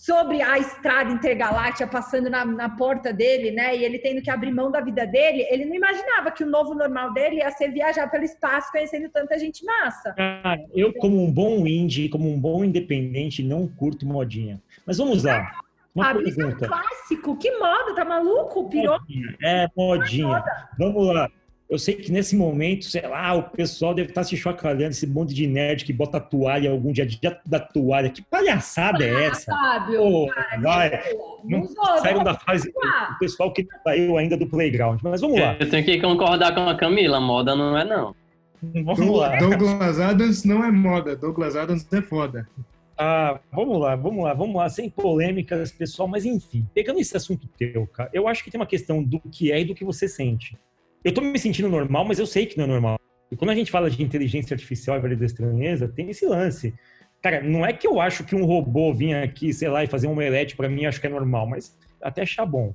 sobre 0.02 0.42
a 0.42 0.58
estrada 0.58 1.12
intergaláctica 1.12 1.86
passando 1.86 2.28
na, 2.28 2.44
na, 2.44 2.70
porta 2.70 3.14
dele, 3.14 3.52
né? 3.52 3.78
E 3.78 3.86
ele 3.86 4.00
tendo 4.00 4.20
que 4.20 4.32
abrir 4.32 4.52
mão 4.52 4.72
da 4.72 4.82
vida 4.82 5.06
dele, 5.06 5.46
ele 5.48 5.64
não 5.64 5.76
imaginava 5.76 6.32
que 6.32 6.44
o 6.44 6.50
novo 6.50 6.74
normal 6.74 7.14
dele 7.14 7.36
ia 7.36 7.52
ser 7.52 7.72
viajar 7.72 8.10
pelo 8.10 8.24
espaço 8.24 8.72
conhecendo 8.72 9.10
tanta 9.10 9.38
gente 9.38 9.64
massa. 9.64 10.14
Cara, 10.14 10.60
eu, 10.74 10.92
como 10.94 11.24
um 11.24 11.32
bom 11.32 11.68
indie, 11.68 12.10
como 12.10 12.28
um 12.28 12.40
bom 12.40 12.66
independente, 12.66 13.44
não 13.44 13.68
curto 13.68 14.04
modinha. 14.04 14.60
Mas 14.88 14.98
vamos 14.98 15.24
lá. 15.24 15.52
Uma 15.94 16.10
ah, 16.10 16.16
pergunta. 16.16 16.30
Isso 16.32 16.42
é 16.42 16.46
um 16.48 16.58
clássico. 16.58 17.38
Que 17.38 17.60
moda, 17.60 17.94
tá 17.94 18.04
maluco? 18.04 18.68
Pirou? 18.70 18.98
É, 19.44 19.68
modinha. 19.78 20.44
Vamos 20.80 21.14
lá. 21.14 21.30
Eu 21.72 21.80
sei 21.80 21.96
que 21.96 22.12
nesse 22.12 22.36
momento, 22.36 22.84
sei 22.84 23.08
lá, 23.08 23.34
o 23.34 23.44
pessoal 23.44 23.94
deve 23.94 24.10
estar 24.10 24.26
se 24.26 24.36
chocalhando, 24.36 24.92
esse 24.92 25.08
monte 25.08 25.34
de 25.34 25.48
nerd 25.48 25.86
que 25.86 25.94
bota 25.94 26.20
toalha 26.20 26.70
algum 26.70 26.92
dia, 26.92 27.06
dia 27.06 27.40
da 27.46 27.62
toalha. 27.62 28.10
Que 28.10 28.22
palhaçada 28.22 29.06
é 29.06 29.28
essa? 29.28 29.54
Fábio, 29.54 30.04
oh, 30.04 30.28
vai. 30.62 31.02
Não, 31.46 31.66
não 32.14 32.24
da 32.26 32.34
fase. 32.34 32.74
O 33.16 33.20
pessoal 33.20 33.54
que 33.54 33.64
não 33.64 33.82
saiu 33.84 34.18
ainda 34.18 34.36
do 34.36 34.46
playground. 34.50 35.00
Mas 35.02 35.22
vamos 35.22 35.40
lá. 35.40 35.56
Eu 35.62 35.70
tenho 35.70 35.86
que 35.86 36.02
concordar 36.02 36.54
com 36.54 36.68
a 36.68 36.76
Camila, 36.76 37.22
moda 37.22 37.56
não 37.56 37.78
é 37.78 37.86
não. 37.86 38.14
Vamos 38.62 39.18
lá. 39.18 39.38
Douglas 39.38 39.98
Adams 39.98 40.44
não 40.44 40.66
é 40.66 40.72
moda, 40.74 41.16
Douglas 41.16 41.56
Adams 41.56 41.88
é 41.94 42.02
foda. 42.02 42.50
Ah, 42.98 43.40
vamos 43.50 43.80
lá, 43.80 43.96
vamos 43.96 44.26
lá, 44.26 44.34
vamos 44.34 44.56
lá, 44.58 44.68
sem 44.68 44.90
polêmicas, 44.90 45.72
pessoal, 45.72 46.06
mas 46.06 46.26
enfim, 46.26 46.68
pegando 46.74 47.00
esse 47.00 47.16
assunto 47.16 47.48
teu, 47.58 47.88
cara, 47.88 48.10
eu 48.14 48.28
acho 48.28 48.44
que 48.44 48.52
tem 48.52 48.60
uma 48.60 48.68
questão 48.68 49.02
do 49.02 49.22
que 49.22 49.54
é 49.54 49.62
e 49.62 49.66
do 49.66 49.74
que 49.74 49.86
você 49.86 50.08
sente 50.08 50.58
eu 51.04 51.14
tô 51.14 51.22
me 51.22 51.38
sentindo 51.40 51.70
normal, 51.70 52.06
mas 52.06 52.20
eu 52.20 52.26
sei 52.26 52.46
que 52.46 52.58
não 52.58 52.66
é 52.66 52.68
normal. 52.68 53.00
E 53.32 53.36
quando 53.36 53.52
a 53.52 53.56
gente 53.56 53.72
fala 53.72 53.90
de 53.90 54.04
inteligência 54.04 54.54
artificial 54.54 54.98
e 54.98 55.16
da 55.16 55.26
estranheza, 55.26 55.88
tem 55.88 56.10
esse 56.10 56.26
lance. 56.26 56.74
Cara, 57.22 57.42
não 57.42 57.66
é 57.66 57.72
que 57.72 57.88
eu 57.88 58.02
acho 58.02 58.24
que 58.24 58.36
um 58.36 58.46
robô 58.46 58.94
vinha 58.94 59.24
aqui, 59.24 59.54
sei 59.54 59.70
lá, 59.70 59.84
e 59.84 59.88
fazer 59.88 60.08
um 60.08 60.12
omelete 60.12 60.56
para 60.56 60.68
mim, 60.68 60.86
acho 60.86 61.00
que 61.00 61.08
é 61.08 61.10
normal, 61.10 61.48
mas 61.48 61.78
até 62.02 62.24
achar 62.24 62.46
bom. 62.46 62.74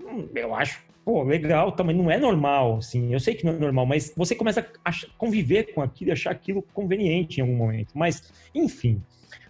Hum, 0.00 0.28
eu 0.34 0.54
acho, 0.54 0.80
pô, 1.04 1.22
legal, 1.22 1.72
tá, 1.72 1.84
mas 1.84 1.96
não 1.96 2.10
é 2.10 2.18
normal, 2.18 2.78
assim. 2.78 3.12
Eu 3.12 3.20
sei 3.20 3.34
que 3.34 3.44
não 3.44 3.52
é 3.52 3.58
normal, 3.58 3.84
mas 3.84 4.12
você 4.16 4.34
começa 4.34 4.66
a 4.84 4.90
conviver 5.18 5.74
com 5.74 5.82
aquilo 5.82 6.10
e 6.10 6.12
achar 6.12 6.30
aquilo 6.30 6.62
conveniente 6.72 7.38
em 7.38 7.42
algum 7.42 7.56
momento. 7.56 7.92
Mas, 7.94 8.32
enfim, 8.54 9.02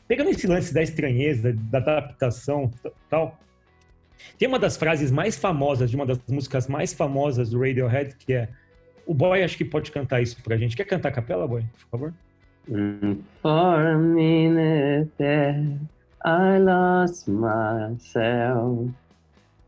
pegando 0.09 0.31
esse 0.31 0.47
lance 0.47 0.73
da 0.73 0.83
estranheza, 0.83 1.53
da 1.53 1.79
adaptação 1.79 2.71
tal, 3.09 3.39
tem 4.39 4.49
uma 4.49 4.59
das 4.59 4.77
frases 4.77 5.11
mais 5.11 5.37
famosas, 5.37 5.91
de 5.91 5.97
uma 5.97 6.07
das 6.07 6.19
músicas 6.29 6.67
mais 6.67 6.93
famosas 6.93 7.51
do 7.51 7.59
Radiohead, 7.59 8.15
que 8.17 8.33
é. 8.33 8.49
O 9.07 9.13
boy 9.13 9.43
acho 9.43 9.57
que 9.57 9.65
pode 9.65 9.93
cantar 9.93 10.23
isso 10.23 10.43
pra 10.43 10.57
gente. 10.57 10.77
Quer 10.77 10.85
cantar 10.85 11.11
a 11.11 11.13
capela, 11.13 11.47
boy, 11.47 11.63
por 11.73 11.91
favor? 11.91 12.15
For 13.43 13.87
a 13.87 13.99
minute 13.99 15.11
there, 15.19 15.79
I 16.25 16.59
lost 16.59 17.29
myself. 17.29 18.91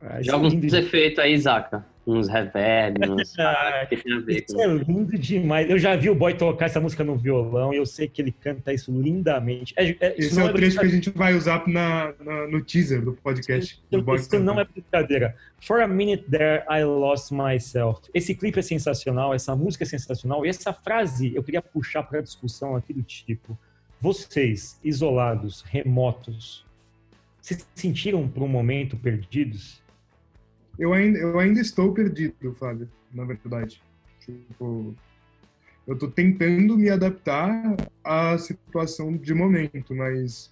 Ah, 0.01 0.23
Joga 0.23 0.47
uns 0.47 0.73
efeitos 0.73 1.19
aí, 1.19 1.37
Zaca 1.39 1.85
uns 2.07 2.29
reverb, 2.29 2.99
uns 3.11 3.33
que 3.89 3.97
tem 3.97 4.15
a 4.15 4.21
ver 4.21 4.45
isso 4.45 4.55
com... 4.55 4.63
é 4.63 4.67
lindo 4.67 5.19
demais. 5.19 5.69
Eu 5.69 5.79
já 5.79 5.97
vi 5.97 6.09
o 6.09 6.15
boy 6.15 6.35
tocar 6.35 6.67
essa 6.67 6.81
música 6.81 7.03
no 7.03 7.17
violão 7.17 7.75
e 7.75 7.77
eu 7.77 7.87
sei 7.87 8.07
que 8.07 8.23
ele 8.23 8.31
canta 8.31 8.73
isso 8.73 8.93
lindamente. 8.93 9.75
É, 9.77 9.89
é, 10.01 10.15
Esse 10.17 10.39
é 10.39 10.45
o 10.45 10.49
é 10.49 10.53
trecho 10.53 10.79
que 10.79 10.87
a 10.87 10.89
gente 10.89 11.11
vai 11.11 11.35
usar 11.35 11.67
na, 11.67 12.15
na, 12.23 12.47
no 12.47 12.63
teaser 12.63 13.03
do 13.03 13.13
podcast. 13.13 13.83
Isso, 13.91 14.03
do 14.03 14.15
isso 14.15 14.39
não 14.39 14.61
é 14.61 14.65
brincadeira. 14.65 15.35
For 15.61 15.81
a 15.81 15.89
minute 15.89 16.25
there, 16.31 16.63
I 16.71 16.85
lost 16.85 17.33
myself. 17.33 18.03
Esse 18.15 18.35
clipe 18.35 18.59
é 18.61 18.63
sensacional, 18.63 19.35
essa 19.35 19.57
música 19.57 19.83
é 19.83 19.87
sensacional 19.87 20.47
e 20.47 20.49
essa 20.49 20.73
frase 20.73 21.35
eu 21.35 21.43
queria 21.43 21.63
puxar 21.63 22.05
para 22.05 22.21
a 22.21 22.23
discussão 22.23 22.77
aqui 22.77 22.93
do 22.93 23.03
tipo: 23.03 23.59
vocês, 24.01 24.79
isolados, 24.85 25.63
remotos, 25.63 26.65
se 27.41 27.59
sentiram 27.75 28.29
por 28.29 28.43
um 28.43 28.49
momento 28.49 28.97
perdidos? 28.97 29.85
Eu 30.79 30.93
ainda, 30.93 31.18
eu 31.18 31.39
ainda 31.39 31.61
estou 31.61 31.93
perdido, 31.93 32.55
Fábio, 32.59 32.89
na 33.12 33.24
verdade. 33.24 33.83
Tipo, 34.20 34.95
eu 35.87 35.95
estou 35.95 36.11
tentando 36.11 36.77
me 36.77 36.91
adaptar 36.91 37.77
à 38.03 38.37
situação 38.39 39.16
de 39.16 39.33
momento, 39.33 39.95
mas 39.95 40.51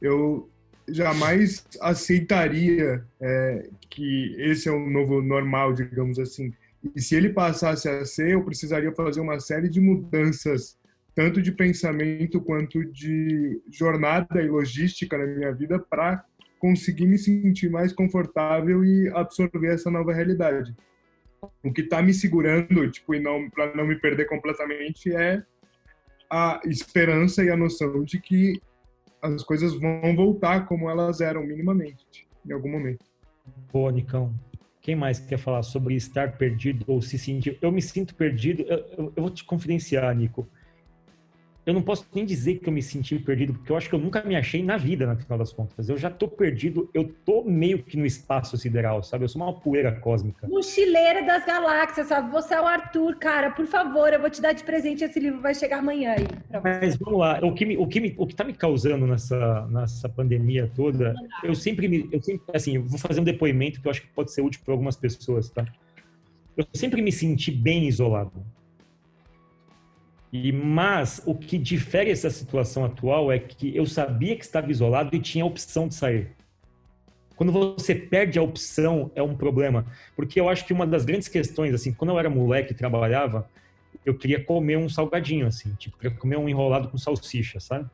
eu 0.00 0.48
jamais 0.88 1.66
aceitaria 1.80 3.04
é, 3.20 3.68
que 3.88 4.34
esse 4.38 4.68
é 4.68 4.72
o 4.72 4.88
novo 4.88 5.20
normal, 5.20 5.72
digamos 5.72 6.18
assim. 6.18 6.52
E 6.94 7.00
se 7.00 7.14
ele 7.14 7.30
passasse 7.30 7.88
a 7.88 8.04
ser, 8.04 8.30
eu 8.30 8.44
precisaria 8.44 8.92
fazer 8.92 9.20
uma 9.20 9.38
série 9.38 9.68
de 9.68 9.80
mudanças, 9.80 10.78
tanto 11.14 11.42
de 11.42 11.52
pensamento 11.52 12.40
quanto 12.40 12.84
de 12.84 13.60
jornada 13.70 14.42
e 14.42 14.48
logística 14.48 15.18
na 15.18 15.26
minha 15.26 15.52
vida, 15.52 15.78
para 15.78 16.24
conseguir 16.60 17.06
me 17.06 17.18
sentir 17.18 17.70
mais 17.70 17.92
confortável 17.92 18.84
e 18.84 19.08
absorver 19.08 19.72
essa 19.74 19.90
nova 19.90 20.12
realidade. 20.12 20.76
O 21.64 21.72
que 21.72 21.80
está 21.80 22.02
me 22.02 22.12
segurando, 22.12 22.88
tipo, 22.90 23.18
não 23.18 23.48
para 23.48 23.74
não 23.74 23.86
me 23.86 23.96
perder 23.96 24.26
completamente 24.26 25.12
é 25.12 25.42
a 26.30 26.60
esperança 26.66 27.42
e 27.42 27.50
a 27.50 27.56
noção 27.56 28.04
de 28.04 28.20
que 28.20 28.60
as 29.22 29.42
coisas 29.42 29.74
vão 29.74 30.14
voltar 30.14 30.66
como 30.66 30.88
elas 30.88 31.20
eram 31.20 31.42
minimamente 31.42 32.28
em 32.46 32.52
algum 32.52 32.70
momento. 32.70 33.04
Boa, 33.72 33.90
Nicão. 33.90 34.32
Quem 34.82 34.94
mais 34.94 35.18
quer 35.18 35.38
falar 35.38 35.62
sobre 35.62 35.94
estar 35.94 36.36
perdido 36.36 36.84
ou 36.86 37.02
se 37.02 37.18
sentir? 37.18 37.58
Eu 37.60 37.72
me 37.72 37.82
sinto 37.82 38.14
perdido. 38.14 38.62
Eu, 38.62 38.78
eu, 38.78 39.12
eu 39.16 39.22
vou 39.22 39.30
te 39.30 39.44
confidenciar, 39.44 40.14
Nico 40.14 40.46
eu 41.66 41.74
não 41.74 41.82
posso 41.82 42.06
nem 42.14 42.24
dizer 42.24 42.58
que 42.58 42.68
eu 42.68 42.72
me 42.72 42.82
senti 42.82 43.18
perdido, 43.18 43.52
porque 43.52 43.70
eu 43.70 43.76
acho 43.76 43.88
que 43.88 43.94
eu 43.94 43.98
nunca 43.98 44.22
me 44.22 44.34
achei 44.34 44.62
na 44.62 44.78
vida, 44.78 45.06
no 45.06 45.16
final 45.16 45.38
das 45.38 45.52
contas. 45.52 45.88
Eu 45.88 45.98
já 45.98 46.08
tô 46.08 46.26
perdido, 46.26 46.88
eu 46.94 47.12
tô 47.24 47.44
meio 47.44 47.82
que 47.82 47.98
no 47.98 48.06
espaço 48.06 48.56
sideral, 48.56 49.02
sabe? 49.02 49.24
Eu 49.24 49.28
sou 49.28 49.42
uma 49.42 49.52
poeira 49.52 49.92
cósmica. 49.92 50.48
Mochileira 50.48 51.22
das 51.22 51.44
galáxias, 51.44 52.06
sabe? 52.08 52.30
Você 52.32 52.54
é 52.54 52.60
o 52.60 52.66
Arthur, 52.66 53.16
cara. 53.16 53.50
Por 53.50 53.66
favor, 53.66 54.12
eu 54.12 54.20
vou 54.20 54.30
te 54.30 54.40
dar 54.40 54.52
de 54.52 54.64
presente 54.64 55.04
esse 55.04 55.20
livro, 55.20 55.40
vai 55.40 55.54
chegar 55.54 55.78
amanhã 55.78 56.12
aí. 56.12 56.26
Mas 56.62 56.96
vamos 56.96 57.20
lá, 57.20 57.38
o 57.42 57.52
que, 57.52 57.66
me, 57.66 57.76
o, 57.76 57.86
que 57.86 58.00
me, 58.00 58.14
o 58.16 58.26
que 58.26 58.34
tá 58.34 58.42
me 58.44 58.54
causando 58.54 59.06
nessa, 59.06 59.66
nessa 59.70 60.08
pandemia 60.08 60.70
toda, 60.74 61.14
eu 61.44 61.54
sempre 61.54 61.88
me. 61.88 62.08
Eu 62.10 62.22
sempre, 62.22 62.42
assim, 62.54 62.76
eu 62.76 62.84
vou 62.84 62.98
fazer 62.98 63.20
um 63.20 63.24
depoimento 63.24 63.80
que 63.82 63.86
eu 63.86 63.90
acho 63.90 64.00
que 64.00 64.08
pode 64.08 64.32
ser 64.32 64.40
útil 64.40 64.62
para 64.64 64.72
algumas 64.72 64.96
pessoas, 64.96 65.50
tá? 65.50 65.66
Eu 66.56 66.66
sempre 66.72 67.02
me 67.02 67.12
senti 67.12 67.50
bem 67.50 67.86
isolado 67.86 68.32
e, 70.32 70.52
mas 70.52 71.20
o 71.26 71.34
que 71.34 71.58
difere 71.58 72.10
essa 72.10 72.30
situação 72.30 72.84
atual 72.84 73.32
é 73.32 73.38
que 73.38 73.76
eu 73.76 73.84
sabia 73.84 74.36
que 74.36 74.44
estava 74.44 74.70
isolado 74.70 75.14
e 75.14 75.20
tinha 75.20 75.42
a 75.42 75.46
opção 75.46 75.88
de 75.88 75.94
sair. 75.94 76.30
Quando 77.34 77.52
você 77.52 77.94
perde 77.94 78.38
a 78.38 78.42
opção, 78.42 79.10
é 79.14 79.22
um 79.22 79.34
problema. 79.34 79.86
Porque 80.14 80.38
eu 80.38 80.48
acho 80.48 80.64
que 80.64 80.72
uma 80.72 80.86
das 80.86 81.04
grandes 81.04 81.26
questões, 81.26 81.74
assim, 81.74 81.92
quando 81.92 82.10
eu 82.10 82.18
era 82.18 82.30
moleque 82.30 82.72
e 82.72 82.76
trabalhava, 82.76 83.48
eu 84.04 84.16
queria 84.16 84.44
comer 84.44 84.76
um 84.76 84.88
salgadinho, 84.88 85.46
assim, 85.46 85.74
tipo, 85.74 85.96
queria 85.98 86.16
comer 86.16 86.36
um 86.36 86.48
enrolado 86.48 86.88
com 86.88 86.98
salsicha, 86.98 87.58
sabe? 87.58 87.88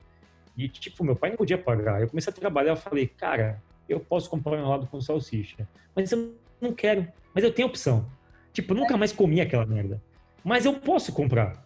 E, 0.57 0.69
tipo, 0.69 1.05
meu 1.05 1.17
pai 1.17 1.31
não 1.31 1.37
podia 1.37 1.57
pagar. 1.57 2.03
Eu 2.03 2.09
comecei 2.09 2.33
a 2.33 2.37
trabalhar, 2.37 2.73
eu 2.73 2.77
falei, 2.77 3.07
cara, 3.07 3.63
eu 3.89 4.01
posso 4.01 4.29
comprar 4.29 4.53
um 4.53 4.59
enrolado 4.59 4.87
com 4.89 5.01
salsicha, 5.01 5.67
mas 5.95 6.11
eu 6.13 6.35
não 6.61 6.73
quero, 6.73 7.07
mas 7.35 7.45
eu 7.45 7.53
tenho 7.53 7.69
opção. 7.69 8.07
Tipo, 8.53 8.73
eu 8.73 8.79
nunca 8.79 8.97
mais 8.97 9.13
comi 9.13 9.41
aquela 9.41 9.65
merda. 9.65 10.03
Mas 10.43 10.65
eu 10.65 10.75
posso 10.75 11.13
comprar 11.13 11.66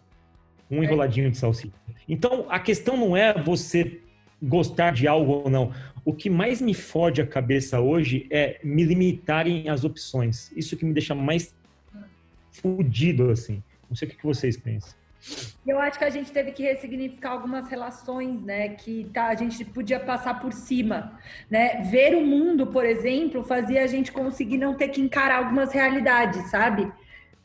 um 0.71 0.83
enroladinho 0.83 1.29
de 1.29 1.37
salsicha. 1.37 1.73
Então, 2.07 2.45
a 2.49 2.59
questão 2.59 2.97
não 2.97 3.15
é 3.15 3.33
você 3.33 3.99
gostar 4.41 4.91
de 4.91 5.07
algo 5.07 5.43
ou 5.43 5.49
não. 5.49 5.71
O 6.03 6.13
que 6.13 6.29
mais 6.29 6.61
me 6.61 6.73
fode 6.73 7.21
a 7.21 7.27
cabeça 7.27 7.79
hoje 7.79 8.27
é 8.31 8.59
me 8.63 8.83
limitarem 8.83 9.69
as 9.69 9.83
opções. 9.83 10.51
Isso 10.55 10.75
que 10.75 10.85
me 10.85 10.93
deixa 10.93 11.13
mais 11.13 11.53
fudido, 12.51 13.29
assim. 13.29 13.61
Não 13.87 13.95
sei 13.95 14.07
o 14.07 14.11
que 14.11 14.23
vocês 14.23 14.57
pensam. 14.57 14.99
Eu 15.67 15.77
acho 15.79 15.99
que 15.99 16.03
a 16.03 16.09
gente 16.09 16.31
teve 16.31 16.51
que 16.51 16.63
ressignificar 16.63 17.31
algumas 17.31 17.69
relações, 17.69 18.41
né? 18.41 18.69
Que 18.69 19.07
tá, 19.13 19.27
a 19.27 19.35
gente 19.35 19.63
podia 19.63 19.99
passar 19.99 20.39
por 20.39 20.51
cima, 20.51 21.19
né? 21.49 21.83
Ver 21.91 22.15
o 22.15 22.25
mundo, 22.25 22.67
por 22.67 22.83
exemplo, 22.83 23.43
fazia 23.43 23.83
a 23.83 23.87
gente 23.87 24.11
conseguir 24.11 24.57
não 24.57 24.73
ter 24.73 24.87
que 24.87 24.99
encarar 24.99 25.37
algumas 25.37 25.71
realidades, 25.71 26.49
sabe? 26.49 26.91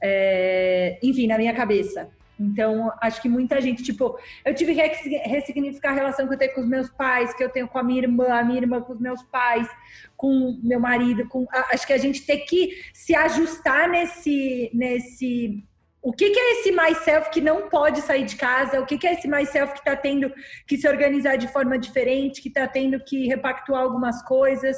É, 0.00 0.98
enfim, 1.02 1.26
na 1.26 1.36
minha 1.36 1.52
cabeça. 1.52 2.08
Então, 2.38 2.92
acho 3.00 3.20
que 3.22 3.28
muita 3.28 3.60
gente, 3.60 3.82
tipo, 3.82 4.18
eu 4.44 4.54
tive 4.54 4.74
que 4.74 4.80
ressignificar 5.18 5.90
a 5.90 5.94
relação 5.94 6.28
que 6.28 6.34
eu 6.34 6.38
tenho 6.38 6.54
com 6.54 6.60
os 6.60 6.68
meus 6.68 6.90
pais, 6.90 7.34
que 7.34 7.42
eu 7.42 7.48
tenho 7.48 7.66
com 7.66 7.78
a 7.78 7.82
minha 7.82 8.02
irmã, 8.02 8.28
a 8.28 8.44
minha 8.44 8.60
irmã 8.60 8.80
com 8.80 8.92
os 8.92 9.00
meus 9.00 9.22
pais, 9.22 9.68
com 10.16 10.60
meu 10.62 10.78
marido, 10.78 11.26
com 11.28 11.46
acho 11.72 11.86
que 11.86 11.92
a 11.92 11.98
gente 11.98 12.26
tem 12.26 12.44
que 12.44 12.70
se 12.92 13.14
ajustar 13.14 13.88
nesse 13.88 14.70
nesse 14.74 15.64
o 16.02 16.12
que, 16.12 16.30
que, 16.30 16.38
é 16.38 16.52
esse 16.52 16.70
myself 16.70 17.30
que 17.30 17.40
não 17.40 17.68
pode 17.68 18.00
sair 18.00 18.24
de 18.24 18.36
casa? 18.36 18.80
O 18.80 18.86
que, 18.86 18.96
que 18.96 19.08
é 19.08 19.14
esse 19.14 19.26
myself 19.26 19.72
que 19.72 19.80
está 19.80 19.96
tendo 19.96 20.32
que 20.64 20.76
se 20.76 20.86
organizar 20.86 21.34
de 21.34 21.48
forma 21.48 21.76
diferente, 21.76 22.40
que 22.40 22.46
está 22.46 22.64
tendo 22.68 23.00
que 23.00 23.26
repactuar 23.26 23.82
algumas 23.82 24.22
coisas? 24.22 24.76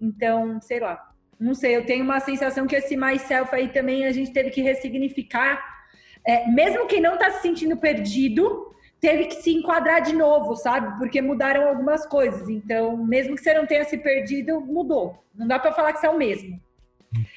Então, 0.00 0.60
sei 0.60 0.78
lá, 0.78 1.10
não 1.40 1.54
sei, 1.54 1.76
eu 1.76 1.84
tenho 1.84 2.04
uma 2.04 2.20
sensação 2.20 2.68
que 2.68 2.76
esse 2.76 2.96
myself 2.96 3.52
aí 3.52 3.68
também 3.68 4.06
a 4.06 4.12
gente 4.12 4.32
teve 4.32 4.50
que 4.50 4.62
ressignificar 4.62 5.60
é, 6.26 6.48
mesmo 6.48 6.86
quem 6.86 7.00
não 7.00 7.14
está 7.14 7.30
se 7.30 7.42
sentindo 7.42 7.76
perdido, 7.76 8.74
teve 9.00 9.24
que 9.26 9.36
se 9.36 9.52
enquadrar 9.52 10.02
de 10.02 10.14
novo, 10.14 10.54
sabe? 10.54 10.98
Porque 10.98 11.22
mudaram 11.22 11.68
algumas 11.68 12.06
coisas. 12.06 12.48
Então, 12.48 12.96
mesmo 12.96 13.34
que 13.34 13.42
você 13.42 13.54
não 13.54 13.66
tenha 13.66 13.84
se 13.84 13.96
perdido, 13.96 14.60
mudou. 14.60 15.24
Não 15.34 15.46
dá 15.46 15.58
para 15.58 15.72
falar 15.72 15.92
que 15.92 16.00
você 16.00 16.06
é 16.06 16.10
o 16.10 16.18
mesmo. 16.18 16.60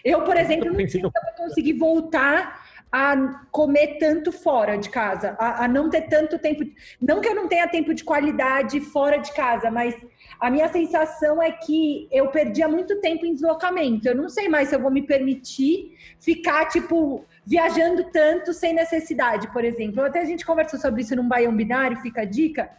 Eu, 0.04 0.22
por 0.24 0.38
exemplo, 0.38 0.72
não 0.72 1.12
conseguir 1.36 1.74
voltar 1.74 2.62
a 2.92 3.42
comer 3.50 3.98
tanto 3.98 4.32
fora 4.32 4.78
de 4.78 4.88
casa, 4.88 5.36
a, 5.40 5.66
a, 5.66 5.68
não 5.68 5.90
ter 5.90 6.02
tanto 6.04 6.38
tempo. 6.38 6.64
Não 7.02 7.22
que 7.22 7.28
eu 7.28 7.34
não 7.34 7.48
tenha 7.48 7.68
tempo 7.68 7.92
de 7.92 8.04
qualidade 8.04 8.80
fora 8.80 9.18
de 9.18 9.34
casa, 9.34 9.72
mas 9.72 9.96
a 10.40 10.52
minha 10.52 10.68
sensação 10.68 11.42
é 11.42 11.52
que 11.52 12.08
eu 12.12 12.28
perdia 12.28 12.68
muito 12.68 13.02
tempo 13.02 13.26
em 13.26 13.34
deslocamento. 13.34 14.08
Eu 14.08 14.14
não 14.14 14.30
sei 14.30 14.48
mais 14.48 14.70
se 14.70 14.76
eu 14.76 14.80
vou 14.80 14.92
me 14.92 15.02
permitir 15.02 15.98
ficar, 16.20 16.68
tipo, 16.68 17.26
viajando 17.46 18.06
tanto 18.06 18.54
sem 18.54 18.74
necessidade, 18.74 19.52
por 19.52 19.64
exemplo. 19.64 20.04
Até 20.04 20.22
a 20.22 20.26
gente 20.26 20.46
conversou 20.46 20.80
sobre 20.80 21.02
isso 21.02 21.16
num 21.16 21.28
Baião 21.28 21.56
Binário, 21.56 21.98
fica 21.98 22.22
a 22.22 22.26
dica. 22.26 22.70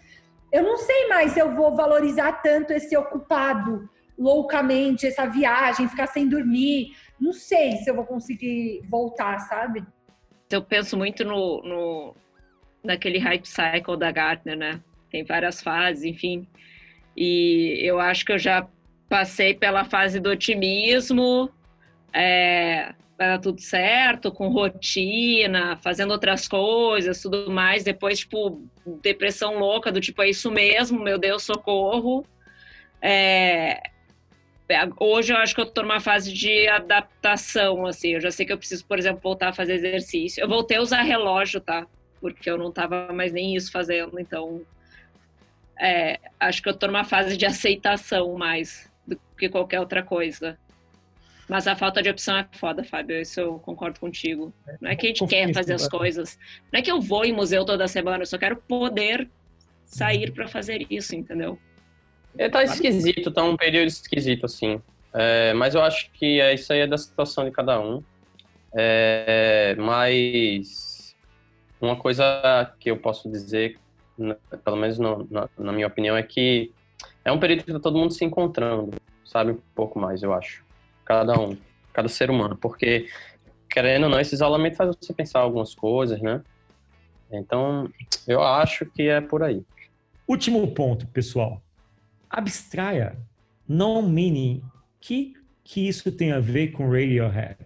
Eu 0.51 0.63
não 0.63 0.77
sei 0.79 1.09
mais 1.09 1.33
se 1.33 1.41
eu 1.41 1.55
vou 1.55 1.75
valorizar 1.75 2.33
tanto 2.43 2.73
esse 2.73 2.97
ocupado 2.97 3.89
loucamente, 4.17 5.07
essa 5.07 5.27
viagem, 5.27 5.89
ficar 5.89 6.07
sem 6.07 6.29
dormir. 6.29 6.93
Não 7.21 7.33
sei 7.33 7.73
se 7.79 7.91
eu 7.91 7.95
vou 7.95 8.05
conseguir 8.05 8.83
voltar, 8.89 9.39
sabe? 9.41 9.85
Eu 10.51 10.63
penso 10.63 10.97
muito 10.97 11.25
no, 11.25 11.63
no 11.63 12.17
naquele 12.83 13.19
hype 13.19 13.47
cycle 13.47 13.97
da 13.97 14.13
Gartner, 14.13 14.57
né? 14.57 14.81
Tem 15.11 15.25
várias 15.25 15.63
fases, 15.63 16.05
enfim. 16.05 16.47
E 17.17 17.81
eu 17.83 17.99
acho 17.99 18.25
que 18.25 18.33
eu 18.33 18.39
já 18.39 18.67
passei 19.09 19.55
pela 19.55 19.85
fase 19.85 20.21
do 20.21 20.31
otimismo, 20.31 21.51
é, 22.13 22.95
era 23.19 23.39
tudo 23.39 23.61
certo, 23.61 24.33
com 24.33 24.49
rotina, 24.49 25.77
fazendo 25.77 26.11
outras 26.11 26.49
coisas, 26.49 27.21
tudo 27.21 27.51
mais. 27.51 27.85
Depois, 27.85 28.21
tipo, 28.21 28.67
depressão 29.03 29.59
louca, 29.59 29.93
do 29.93 30.01
tipo, 30.01 30.23
é 30.23 30.31
isso 30.31 30.51
mesmo, 30.51 31.01
meu 31.01 31.19
Deus, 31.19 31.43
socorro. 31.43 32.27
É... 33.01 33.81
Hoje 34.99 35.33
eu 35.33 35.37
acho 35.37 35.55
que 35.55 35.61
eu 35.61 35.67
tô 35.67 35.83
numa 35.83 36.01
fase 36.01 36.33
de 36.33 36.67
adaptação, 36.69 37.87
assim. 37.87 38.15
Eu 38.15 38.21
já 38.21 38.31
sei 38.31 38.47
que 38.47 38.53
eu 38.53 38.59
preciso, 38.59 38.85
por 38.87 38.99
exemplo, 38.99 39.21
voltar 39.23 39.51
a 39.51 39.53
fazer 39.53 39.75
exercício. 39.75 40.41
Eu 40.43 40.49
voltei 40.49 40.79
a 40.79 40.81
usar 40.81 41.03
relógio, 41.03 41.61
tá? 41.61 41.87
Porque 42.21 42.49
eu 42.49 42.57
não 42.57 42.73
tava 42.73 43.13
mais 43.13 43.33
nem 43.33 43.55
isso 43.55 43.71
fazendo, 43.71 44.19
então. 44.19 44.63
É, 45.79 46.19
acho 46.41 46.63
que 46.63 46.69
eu 46.69 46.75
tô 46.75 46.87
numa 46.87 47.05
fase 47.05 47.37
de 47.37 47.45
aceitação 47.45 48.33
mais 48.35 48.91
do 49.07 49.21
que 49.37 49.49
qualquer 49.49 49.81
outra 49.81 50.03
coisa. 50.03 50.59
Mas 51.49 51.67
a 51.67 51.77
falta 51.77 52.03
de 52.03 52.09
opção 52.09 52.37
é 52.37 52.47
foda, 52.53 52.83
Fábio. 52.83 53.21
Isso 53.21 53.41
eu 53.41 53.59
concordo 53.59 54.01
contigo. 54.01 54.53
Não 54.81 54.91
é 54.91 54.97
que 54.97 55.07
a 55.07 55.09
gente 55.11 55.27
quer 55.27 55.53
fazer 55.53 55.75
as 55.75 55.87
coisas. 55.89 56.39
Não 56.73 56.81
é 56.81 56.83
que 56.83 56.91
eu 56.91 57.01
vou 57.01 57.25
em 57.25 57.33
museu 57.33 57.65
toda 57.65 57.87
semana, 57.87 58.23
eu 58.23 58.27
só 58.27 58.39
quero 58.39 58.57
poder 58.57 59.29
sair 59.85 60.33
para 60.33 60.49
fazer 60.49 60.87
isso, 60.91 61.15
entendeu? 61.15 61.59
É, 62.37 62.49
tá 62.49 62.65
esquisito, 62.65 63.31
tá 63.31 63.45
um 63.45 63.57
período 63.57 63.89
esquisito, 63.89 64.47
assim. 64.47 64.81
É, 65.13 65.53
mas 65.55 65.75
eu 65.75 65.83
acho 65.83 66.11
que 66.13 66.41
é, 66.41 66.55
isso 66.55 66.73
aí 66.73 66.81
é 66.81 66.87
da 66.87 66.99
situação 66.99 67.45
de 67.45 67.51
cada 67.51 67.79
um. 67.79 68.03
É, 68.73 69.77
mas 69.79 71.15
uma 71.81 71.95
coisa 71.95 72.75
que 72.81 72.91
eu 72.91 72.97
posso 72.97 73.31
dizer, 73.31 73.79
pelo 74.65 74.77
menos 74.77 74.99
no, 74.99 75.29
na, 75.31 75.49
na 75.57 75.73
minha 75.73 75.87
opinião, 75.87 76.17
é 76.17 76.23
que 76.23 76.73
é 77.25 77.31
um 77.31 77.39
período 77.39 77.65
que 77.65 77.73
tá 77.73 77.79
todo 77.79 77.99
mundo 77.99 78.13
se 78.13 78.25
encontrando, 78.25 78.91
sabe? 79.25 79.53
Um 79.53 79.61
pouco 79.75 79.99
mais, 79.99 80.23
eu 80.23 80.33
acho 80.33 80.64
cada 81.05 81.39
um, 81.39 81.57
cada 81.93 82.09
ser 82.09 82.31
humano, 82.31 82.57
porque 82.57 83.09
querendo 83.69 84.05
ou 84.05 84.11
não, 84.11 84.21
esse 84.21 84.35
isolamento 84.35 84.77
faz 84.77 84.95
você 84.97 85.13
pensar 85.13 85.41
algumas 85.41 85.75
coisas, 85.75 86.21
né? 86.21 86.43
Então, 87.31 87.91
eu 88.27 88.43
acho 88.43 88.87
que 88.87 89.09
é 89.09 89.21
por 89.21 89.43
aí. 89.43 89.65
Último 90.29 90.73
ponto, 90.73 91.07
pessoal. 91.09 91.61
Abstraia, 92.31 93.17
não 93.69 94.01
meaning. 94.03 94.63
Que 95.01 95.35
que 95.65 95.89
isso 95.89 96.13
tem 96.13 96.31
a 96.31 96.39
ver 96.39 96.69
com 96.73 96.89
Radiohead? 96.89 97.57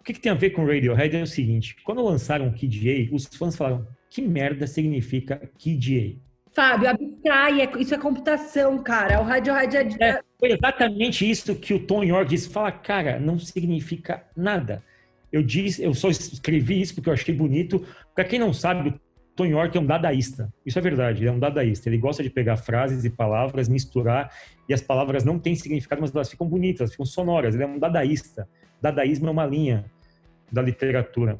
O 0.00 0.04
que, 0.04 0.12
que 0.12 0.20
tem 0.20 0.32
a 0.32 0.34
ver 0.34 0.50
com 0.50 0.66
Radiohead 0.66 1.16
é 1.16 1.22
o 1.22 1.26
seguinte: 1.26 1.76
quando 1.84 2.02
lançaram 2.02 2.52
Kid 2.52 2.90
A, 2.90 3.14
os 3.14 3.26
fãs 3.26 3.56
falaram: 3.56 3.86
que 4.10 4.20
merda 4.20 4.66
significa 4.66 5.40
Kid 5.56 6.18
A? 6.18 6.32
Fábio, 6.54 6.90
abstrai, 6.90 7.62
é, 7.62 7.70
isso 7.78 7.94
é 7.94 7.98
computação, 7.98 8.82
cara. 8.82 9.20
O 9.20 9.24
Radiohead 9.24 9.96
é... 10.00 10.08
é... 10.08 10.20
Foi 10.42 10.50
exatamente 10.50 11.30
isso 11.30 11.54
que 11.54 11.72
o 11.72 11.78
Tom 11.78 12.02
York 12.02 12.28
disse. 12.28 12.50
Fala, 12.50 12.72
cara, 12.72 13.20
não 13.20 13.38
significa 13.38 14.24
nada. 14.36 14.82
Eu 15.30 15.40
disse, 15.40 15.84
eu 15.84 15.94
só 15.94 16.08
escrevi 16.10 16.80
isso 16.80 16.96
porque 16.96 17.08
eu 17.08 17.12
achei 17.12 17.32
bonito. 17.32 17.86
Para 18.12 18.24
quem 18.24 18.40
não 18.40 18.52
sabe, 18.52 18.88
o 18.88 19.00
Tom 19.36 19.46
York 19.46 19.78
é 19.78 19.80
um 19.80 19.86
dadaísta. 19.86 20.52
Isso 20.66 20.76
é 20.76 20.82
verdade, 20.82 21.20
ele 21.20 21.28
é 21.28 21.32
um 21.32 21.38
dadaísta. 21.38 21.88
Ele 21.88 21.96
gosta 21.96 22.24
de 22.24 22.28
pegar 22.28 22.56
frases 22.56 23.04
e 23.04 23.10
palavras, 23.10 23.68
misturar, 23.68 24.32
e 24.68 24.74
as 24.74 24.82
palavras 24.82 25.22
não 25.22 25.38
têm 25.38 25.54
significado, 25.54 26.02
mas 26.02 26.12
elas 26.12 26.28
ficam 26.28 26.48
bonitas, 26.48 26.90
ficam 26.90 27.06
sonoras. 27.06 27.54
Ele 27.54 27.62
é 27.62 27.66
um 27.68 27.78
dadaísta. 27.78 28.48
Dadaísmo 28.80 29.28
é 29.28 29.30
uma 29.30 29.46
linha 29.46 29.84
da 30.50 30.60
literatura. 30.60 31.38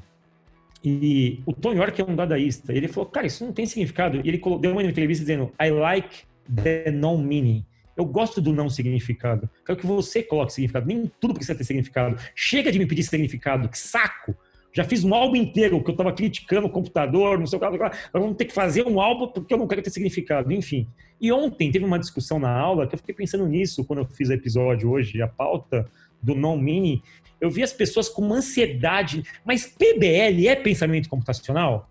E 0.85 1.43
o 1.45 1.53
Tom 1.53 1.73
York 1.73 2.01
é 2.01 2.05
um 2.05 2.15
dadaísta. 2.15 2.73
Ele 2.73 2.87
falou, 2.87 3.11
cara, 3.11 3.27
isso 3.27 3.45
não 3.45 3.53
tem 3.53 3.67
significado. 3.67 4.21
E 4.25 4.29
ele 4.29 4.41
deu 4.61 4.71
uma 4.71 4.83
entrevista 4.85 5.25
dizendo, 5.25 5.53
I 5.61 5.71
like 5.71 6.21
the 6.63 6.93
non-meaning. 6.93 7.67
Eu 7.97 8.05
gosto 8.05 8.41
do 8.41 8.53
não 8.53 8.69
significado. 8.69 9.49
Quero 9.65 9.79
que 9.79 9.87
você 9.87 10.23
coloque 10.23 10.53
significado. 10.53 10.87
Nem 10.87 11.11
tudo 11.21 11.35
precisa 11.35 11.57
ter 11.57 11.65
significado. 11.65 12.17
Chega 12.35 12.73
de 12.73 12.79
me 12.79 12.87
pedir 12.87 13.03
significado. 13.03 13.69
Que 13.69 13.79
saco! 13.79 14.37
Já 14.75 14.85
fiz 14.85 15.05
um 15.05 15.15
álbum 15.15 15.37
inteiro 15.37 15.83
que 15.85 15.91
eu 15.91 15.93
estava 15.93 16.13
criticando 16.13 16.67
o 16.67 16.71
computador, 16.71 17.39
não 17.39 17.47
sei 17.47 17.59
o 17.59 17.61
que. 17.61 17.67
Agora 17.67 17.93
vamos 18.13 18.37
ter 18.37 18.47
que 18.47 18.55
fazer 18.55 18.87
um 18.87 19.01
álbum 19.01 19.29
porque 19.29 19.53
eu 19.53 19.59
não 19.59 19.69
quero 19.69 19.83
ter 19.83 19.91
significado. 19.91 20.51
Enfim. 20.53 20.89
E 21.21 21.31
ontem 21.31 21.71
teve 21.71 21.85
uma 21.85 21.99
discussão 21.99 22.39
na 22.39 22.51
aula 22.51 22.87
que 22.87 22.95
eu 22.95 22.99
fiquei 22.99 23.15
pensando 23.15 23.47
nisso 23.47 23.85
quando 23.85 23.99
eu 23.99 24.07
fiz 24.07 24.31
o 24.31 24.33
episódio 24.33 24.91
hoje, 24.91 25.21
a 25.21 25.29
pauta 25.29 25.87
do 26.23 26.35
non-meaning 26.35 27.03
eu 27.43 27.51
vi 27.51 27.65
as 27.65 27.73
pessoas 27.73 28.09
com 28.09 28.23
uma 28.23 28.37
ansiedade. 28.37 29.25
Mas 29.45 29.67
PBL 29.67 30.47
é 30.47 30.55
pensamento 30.55 31.09
computacional? 31.09 31.91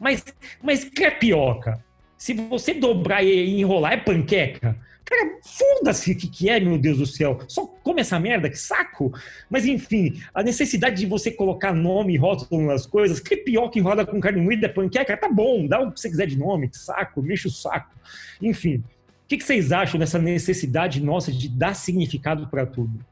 Mas, 0.00 0.24
mas 0.62 0.84
crepioca. 0.84 1.84
Se 2.16 2.32
você 2.32 2.72
dobrar 2.72 3.22
e 3.22 3.60
enrolar, 3.60 3.92
é 3.92 3.96
panqueca? 3.98 4.74
Cara, 5.10 5.38
foda-se 5.42 6.12
o 6.12 6.16
que, 6.16 6.28
que 6.28 6.48
é, 6.48 6.60
meu 6.60 6.78
Deus 6.78 6.98
do 6.98 7.06
céu. 7.06 7.40
Só 7.48 7.66
come 7.66 8.00
essa 8.00 8.20
merda, 8.20 8.48
que 8.48 8.56
saco. 8.56 9.12
Mas 9.50 9.66
enfim, 9.66 10.22
a 10.32 10.40
necessidade 10.40 10.96
de 10.96 11.06
você 11.06 11.32
colocar 11.32 11.74
nome 11.74 12.14
e 12.14 12.16
rótulo 12.16 12.64
nas 12.64 12.86
coisas, 12.86 13.18
crepioca 13.18 13.76
enrolada 13.76 14.06
com 14.06 14.20
carne 14.20 14.40
moída 14.40 14.68
panqueca, 14.68 15.16
tá 15.16 15.28
bom, 15.28 15.66
dá 15.66 15.80
o 15.80 15.90
que 15.90 16.00
você 16.00 16.08
quiser 16.08 16.26
de 16.26 16.38
nome, 16.38 16.68
que 16.68 16.78
saco, 16.78 17.20
mexe 17.20 17.48
o 17.48 17.50
saco. 17.50 17.92
Enfim, 18.40 18.76
o 18.76 18.84
que, 19.26 19.36
que 19.36 19.44
vocês 19.44 19.72
acham 19.72 19.98
dessa 19.98 20.18
necessidade 20.18 21.02
nossa 21.02 21.32
de 21.32 21.48
dar 21.48 21.74
significado 21.74 22.46
para 22.46 22.64
tudo? 22.64 23.04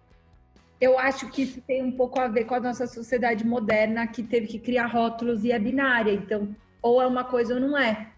eu 0.80 0.98
acho 0.98 1.28
que 1.30 1.42
isso 1.42 1.60
tem 1.60 1.82
um 1.82 1.90
pouco 1.90 2.20
a 2.20 2.28
ver 2.28 2.44
com 2.44 2.54
a 2.54 2.60
nossa 2.60 2.86
sociedade 2.86 3.44
moderna 3.44 4.06
que 4.06 4.22
teve 4.22 4.46
que 4.46 4.58
criar 4.58 4.86
rótulos 4.86 5.44
e 5.44 5.50
é 5.50 5.58
binária. 5.58 6.12
Então, 6.12 6.54
ou 6.80 7.02
é 7.02 7.06
uma 7.06 7.24
coisa 7.24 7.54
ou 7.54 7.60
não 7.60 7.76
é. 7.76 8.08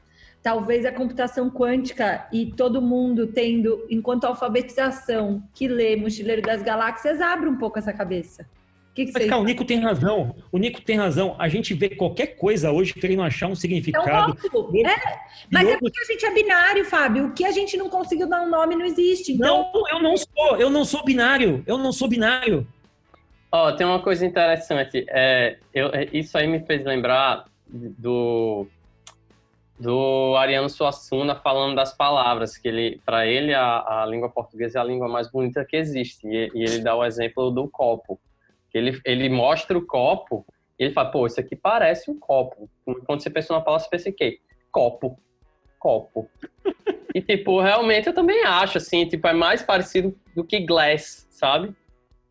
Talvez 0.43 0.87
a 0.87 0.93
computação 0.93 1.51
quântica 1.51 2.27
e 2.33 2.47
todo 2.47 2.81
mundo 2.81 3.27
tendo, 3.27 3.87
enquanto 3.91 4.25
alfabetização, 4.25 5.43
que 5.55 5.69
lê 5.69 5.97
Mochileiro 5.97 6.41
das 6.41 6.63
Galáxias, 6.63 7.21
abre 7.21 7.49
um 7.49 7.57
pouco 7.57 7.79
essa 7.79 7.93
cabeça. 7.93 8.47
Que 8.95 9.07
que 9.07 9.13
Mas, 9.13 9.27
cara, 9.27 9.41
o 9.41 9.45
Nico 9.45 9.65
tem 9.65 9.79
razão. 9.79 10.35
O 10.51 10.59
Nico 10.59 10.81
tem 10.81 10.97
razão. 10.97 11.37
A 11.39 11.49
gente 11.49 11.75
vê 11.75 11.91
qualquer 11.91 12.37
coisa 12.37 12.73
hoje 12.73 12.93
querendo 12.93 13.23
achar 13.23 13.47
um 13.47 13.55
significado. 13.55 14.37
É, 14.75 14.91
é. 14.91 15.21
Mas 15.51 15.69
é 15.69 15.79
porque 15.79 16.01
a 16.01 16.05
gente 16.05 16.27
é 16.27 16.35
binário, 16.35 16.85
Fábio. 16.85 17.27
O 17.27 17.33
que 17.33 17.45
a 17.45 17.53
gente 17.53 17.77
não 17.77 17.89
conseguiu 17.89 18.29
dar 18.29 18.43
um 18.43 18.51
nome 18.51 18.75
não 18.75 18.85
existe. 18.85 19.33
Então... 19.33 19.71
Não, 19.73 19.89
eu 19.91 20.03
não 20.03 20.17
sou. 20.17 20.57
Eu 20.57 20.71
não 20.71 20.85
sou 20.85 21.05
binário. 21.05 21.63
Eu 21.67 21.79
não 21.79 21.93
sou 21.93 22.09
binário. 22.09 22.67
Ó, 23.53 23.69
oh, 23.69 23.77
tem 23.77 23.87
uma 23.87 24.03
coisa 24.03 24.27
interessante. 24.27 25.05
É, 25.09 25.59
eu, 25.73 25.89
é, 25.89 26.09
isso 26.13 26.37
aí 26.37 26.47
me 26.47 26.61
fez 26.61 26.85
lembrar 26.85 27.45
do 27.69 28.67
do 29.81 30.37
Ariano 30.37 30.69
Suassuna 30.69 31.35
falando 31.35 31.75
das 31.75 31.97
palavras, 31.97 32.57
que 32.59 32.69
ele, 32.69 33.01
para 33.05 33.27
ele, 33.27 33.55
a, 33.55 34.03
a, 34.03 34.07
língua 34.07 34.29
portuguesa 34.29 34.79
é 34.79 34.83
a 34.83 34.85
língua 34.85 35.09
mais 35.09 35.31
bonita 35.31 35.65
que 35.65 35.77
existe. 35.77 36.27
E, 36.27 36.51
e, 36.55 36.63
ele 36.63 36.81
dá 36.81 36.95
o 36.95 37.05
exemplo 37.05 37.51
do 37.51 37.67
copo. 37.67 38.21
Ele, 38.75 39.01
ele 39.07 39.31
mostra 39.31 39.77
o 39.77 39.87
copo 39.87 40.45
e 40.79 40.85
ele 40.85 40.93
fala, 40.93 41.11
pô, 41.11 41.27
isso 41.27 41.41
aqui 41.41 41.57
parece 41.57 42.11
um 42.11 42.19
copo. 42.19 42.69
Quando 43.07 43.23
você 43.23 43.31
pensa 43.31 43.55
numa 43.55 43.65
palavra, 43.65 43.85
você 43.85 43.91
pensa 43.91 44.09
em 44.11 44.13
quê? 44.13 44.39
Copo. 44.71 45.19
Copo. 45.79 46.29
e, 47.15 47.23
tipo, 47.23 47.59
realmente 47.59 48.07
eu 48.07 48.15
também 48.15 48.45
acho, 48.45 48.77
assim, 48.77 49.09
tipo, 49.09 49.27
é 49.27 49.33
mais 49.33 49.63
parecido 49.63 50.15
do 50.37 50.45
que 50.45 50.61
glass, 50.61 51.27
sabe? 51.31 51.75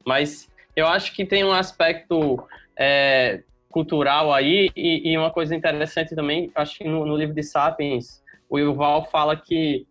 Mas 0.06 0.48
eu 0.76 0.86
acho 0.86 1.16
que 1.16 1.26
tem 1.26 1.44
um 1.44 1.52
aspecto 1.52 2.48
é, 2.78 3.42
cultural 3.70 4.34
aí, 4.34 4.72
e, 4.76 5.12
e, 5.12 5.18
uma 5.18 5.30
coisa 5.30 5.56
interessante 5.56 6.16
também, 6.16 6.52
acho 6.56 6.80
que 6.80 6.84
no, 6.86 7.06
no, 7.06 7.16
livro 7.16 7.36
de 7.36 7.44
Sapiens, 7.44 8.22
o 8.50 8.58
Yuval 8.58 9.06
fala 9.06 9.36
que 9.36 9.86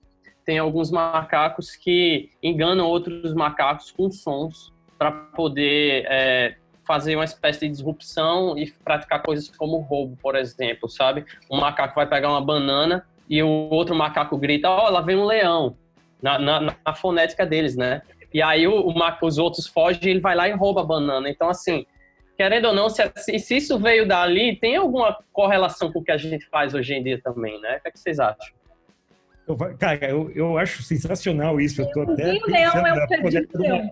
tem 0.45 0.59
alguns 0.59 0.91
macacos 0.91 1.77
que 1.77 2.31
enganam 2.43 2.87
outros 2.87 3.33
macacos 3.35 3.91
com 3.91 4.11
sons 4.11 4.73
para 4.99 5.13
poder 5.13 6.07
é, 6.09 6.57
fazer 6.85 7.15
uma 7.15 7.25
espécie 7.25 7.61
de 7.61 7.69
disrupção 7.69 8.59
e 8.59 8.69
praticar 8.71 9.23
coisas 9.23 9.49
como 9.57 9.79
roubo, 9.79 10.17
por 10.21 10.35
exemplo, 10.35 10.89
sabe? 10.89 11.25
Um 11.51 11.61
macaco 11.61 11.95
vai 11.95 12.07
pegar 12.07 12.31
uma 12.31 12.41
banana 12.41 13.07
e 13.29 13.43
o 13.43 13.69
outro 13.71 13.95
macaco 13.95 14.37
grita, 14.39 14.69
ó, 14.71 14.87
oh, 14.87 14.91
lá 14.91 15.03
vem 15.03 15.17
um 15.17 15.27
leão, 15.27 15.77
na, 16.21 16.39
na, 16.39 16.61
na 16.61 16.95
fonética 16.95 17.47
deles, 17.47 17.77
né? 17.77 18.03
E 18.33 18.43
aí 18.43 18.67
o, 18.67 18.89
o, 18.89 18.95
os 19.23 19.39
outros 19.39 19.67
fogem 19.67 20.01
e 20.05 20.11
ele 20.11 20.21
vai 20.21 20.35
lá 20.35 20.49
e 20.49 20.53
rouba 20.53 20.81
a 20.81 20.85
banana. 20.85 21.29
Então, 21.29 21.49
assim, 21.49 21.87
querendo 22.39 22.69
ou 22.69 22.75
não, 22.75 22.89
se, 22.89 23.03
se, 23.17 23.57
isso 23.57 23.77
veio 23.81 24.07
dali, 24.07 24.57
tem 24.57 24.77
alguma 24.77 25.19
correlação 25.33 25.93
com 25.93 25.99
o 25.99 26.05
que 26.05 26.13
a 26.13 26.17
gente 26.17 26.47
faz 26.47 26.73
hoje 26.73 26.95
em 26.95 27.03
dia 27.03 27.21
também, 27.21 27.61
né? 27.61 27.79
O 27.79 27.83
que, 27.83 27.89
é 27.89 27.91
que 27.91 27.99
vocês 27.99 28.21
acham? 28.21 28.57
Eu, 29.49 29.57
cara, 29.77 30.09
eu, 30.09 30.31
eu 30.35 30.57
acho 30.57 30.83
sensacional 30.83 31.61
isso. 31.61 31.83
Eu 31.83 31.91
tô 31.91 32.03
até. 32.03 32.35
O 32.35 32.47
leão 32.47 32.87
é 32.87 33.05
o 33.05 33.09
perdido 33.09 33.59
leão. 33.59 33.91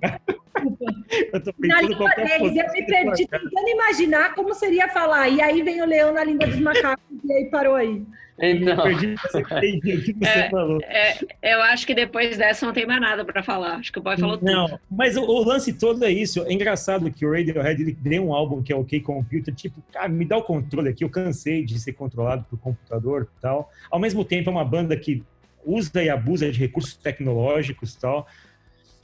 eu 1.32 1.42
tô 1.42 1.52
na 1.58 1.80
língua 1.80 2.10
deles, 2.10 2.56
eu 2.56 2.72
me 2.72 2.86
perdi 2.86 3.26
tentando 3.26 3.68
imaginar 3.68 4.34
como 4.34 4.54
seria 4.54 4.88
falar. 4.90 5.28
E 5.28 5.40
aí 5.40 5.62
vem 5.62 5.82
o 5.82 5.86
leão 5.86 6.12
na 6.12 6.22
língua 6.22 6.46
dos 6.46 6.60
macacos 6.60 7.04
e 7.24 7.32
aí 7.32 7.50
parou 7.50 7.74
aí. 7.74 8.04
É, 10.86 11.18
é, 11.42 11.54
eu 11.54 11.62
acho 11.62 11.86
que 11.86 11.94
depois 11.94 12.36
dessa 12.36 12.66
não 12.66 12.72
tem 12.72 12.86
mais 12.86 13.00
nada 13.00 13.24
para 13.24 13.42
falar. 13.42 13.76
Acho 13.76 13.92
que 13.92 13.98
o 13.98 14.02
boy 14.02 14.16
falou 14.16 14.36
tudo. 14.36 14.50
Não, 14.50 14.78
mas 14.90 15.16
o, 15.16 15.22
o, 15.22 15.44
lance 15.44 15.72
todo 15.72 16.04
é 16.04 16.10
isso. 16.10 16.42
É 16.44 16.52
engraçado 16.52 17.10
que 17.10 17.24
o 17.24 17.32
Radiohead 17.32 17.82
ele 17.82 17.92
deu 17.92 18.26
um 18.26 18.34
álbum 18.34 18.62
que 18.62 18.72
é 18.72 18.76
OK 18.76 19.00
Computer, 19.00 19.54
tipo, 19.54 19.82
cara, 19.92 20.08
me 20.08 20.24
dá 20.24 20.36
o 20.36 20.42
controle 20.42 20.90
aqui. 20.90 21.04
Eu 21.04 21.10
cansei 21.10 21.64
de 21.64 21.78
ser 21.78 21.92
controlado 21.92 22.44
por 22.48 22.58
computador 22.58 23.28
e 23.38 23.40
tal. 23.40 23.70
Ao 23.90 23.98
mesmo 23.98 24.24
tempo, 24.24 24.50
é 24.50 24.52
uma 24.52 24.64
banda 24.64 24.96
que 24.96 25.22
usa 25.64 26.02
e 26.02 26.08
abusa 26.08 26.50
de 26.50 26.58
recursos 26.58 26.96
tecnológicos 26.96 27.94
e 27.94 28.00
tal. 28.00 28.26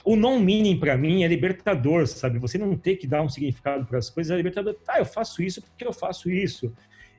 O 0.05 0.17
non-meaning, 0.17 0.79
para 0.79 0.97
mim, 0.97 1.23
é 1.23 1.29
libertador, 1.29 2.07
sabe? 2.07 2.39
Você 2.39 2.59
não 2.59 2.77
ter 2.77 2.97
que 2.97 3.07
dar 3.07 3.23
um 3.23 3.29
significado 3.29 3.87
para 3.87 3.99
as 3.99 4.11
coisas, 4.11 4.33
é 4.33 4.37
libertador. 4.37 4.75
Tá, 4.75 4.99
eu 4.99 5.05
faço 5.05 5.43
isso 5.43 5.63
porque 5.63 5.87
eu 5.87 5.93
faço 5.93 6.29
isso. 6.31 6.73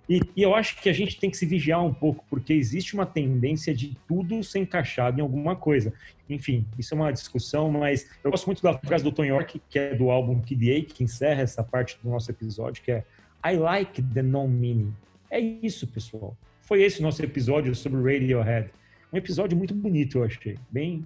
E, 0.07 0.19
e, 0.35 0.41
eu 0.41 0.53
acho 0.53 0.81
que 0.81 0.89
a 0.89 0.93
gente 0.93 1.17
tem 1.19 1.29
que 1.29 1.37
se 1.37 1.45
vigiar 1.45 1.83
um 1.83 1.93
pouco, 1.93 2.25
porque 2.29 2.53
existe 2.53 2.93
uma 2.93 3.05
tendência 3.05 3.73
de 3.73 3.95
tudo 4.07 4.43
ser 4.43 4.59
encaixado 4.59 5.19
em 5.19 5.21
alguma 5.21 5.55
coisa. 5.55 5.93
Enfim, 6.29 6.65
isso 6.77 6.93
é 6.93 6.97
uma 6.97 7.11
discussão, 7.11 7.71
mas 7.71 8.09
eu 8.23 8.29
gosto 8.29 8.45
muito 8.45 8.61
da 8.61 8.77
frase 8.77 9.03
do 9.03 9.11
Tom 9.11 9.23
York, 9.23 9.61
que 9.69 9.79
é 9.79 9.95
do 9.95 10.11
álbum 10.11 10.39
PDA, 10.39 10.81
que 10.87 11.03
encerra 11.03 11.41
essa 11.41 11.63
parte 11.63 11.97
do 12.03 12.09
nosso 12.09 12.29
episódio, 12.29 12.83
que 12.83 12.91
é 12.91 13.03
I 13.45 13.55
like 13.55 14.01
the 14.01 14.21
non-meaning. 14.21 14.93
É 15.29 15.39
isso, 15.39 15.87
pessoal. 15.87 16.35
Foi 16.61 16.81
esse 16.81 16.99
o 16.99 17.03
nosso 17.03 17.23
episódio 17.23 17.73
sobre 17.75 18.01
Radiohead. 18.01 18.69
Um 19.11 19.17
episódio 19.17 19.57
muito 19.57 19.73
bonito, 19.73 20.17
eu 20.17 20.23
achei. 20.23 20.57
Bem. 20.69 21.05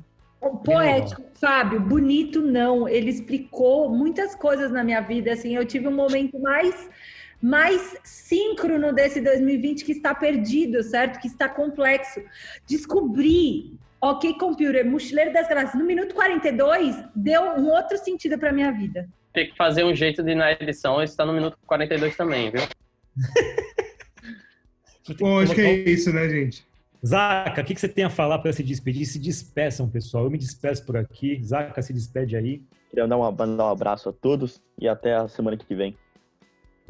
Poético, 0.64 1.24
Fábio, 1.34 1.80
bonito 1.80 2.42
não. 2.42 2.88
Ele 2.88 3.10
explicou 3.10 3.90
muitas 3.90 4.36
coisas 4.36 4.72
na 4.72 4.84
minha 4.84 5.02
vida. 5.02 5.34
Assim, 5.34 5.56
eu 5.56 5.66
tive 5.66 5.88
um 5.88 5.96
momento 5.96 6.40
mais 6.40 6.90
mais 7.42 7.98
síncrono 8.04 8.94
desse 8.94 9.22
2020 9.22 9.86
que 9.86 9.92
está 9.92 10.14
perdido, 10.14 10.82
certo? 10.84 11.20
Que 11.20 11.28
está 11.28 11.48
complexo. 11.48 12.22
Descobri, 12.68 13.74
ok, 14.02 14.34
computer, 14.36 14.86
Mochileiro 14.86 15.34
das 15.34 15.48
Graças, 15.48 15.80
no 15.80 15.86
minuto 15.86 16.16
42, 16.16 16.96
deu 17.16 17.42
um 17.42 17.70
outro 17.70 17.98
sentido 17.98 18.38
para 18.38 18.52
minha 18.52 18.72
vida. 18.72 19.08
Tem 19.34 19.50
que 19.50 19.56
fazer 19.56 19.84
um 19.84 19.96
jeito 19.96 20.24
de 20.24 20.34
na 20.34 20.52
edição 20.52 21.02
está 21.02 21.26
no 21.26 21.34
minuto 21.34 21.58
42 21.68 22.16
também, 22.16 22.52
viu? 22.52 22.62
Bom, 25.20 25.40
acho 25.40 25.54
que 25.54 25.62
é 25.62 25.90
isso, 25.90 26.12
né, 26.12 26.28
gente? 26.28 26.68
Zaca, 27.06 27.62
o 27.62 27.64
que, 27.64 27.76
você 27.76 27.88
tem 27.88 28.04
a 28.04 28.10
falar 28.10 28.40
para 28.40 28.52
se 28.52 28.64
despedir? 28.64 29.06
Se 29.06 29.20
despeçam, 29.20 29.88
pessoal. 29.88 30.26
Eu 30.26 30.32
me 30.32 30.38
despeço 30.38 30.86
por 30.86 30.98
aqui. 30.98 31.42
Zaca, 31.44 31.82
se 31.82 31.94
despede 31.94 32.36
aí. 32.36 32.62
Queria 32.90 33.08
dar 33.08 33.18
um, 33.18 33.32
mandar 33.32 33.66
um 33.66 33.70
abraço 33.70 34.10
a 34.10 34.14
todos 34.14 34.62
e 34.80 34.88
até 34.88 35.16
a 35.16 35.28
semana 35.28 35.56
que 35.56 35.76
vem. 35.76 35.96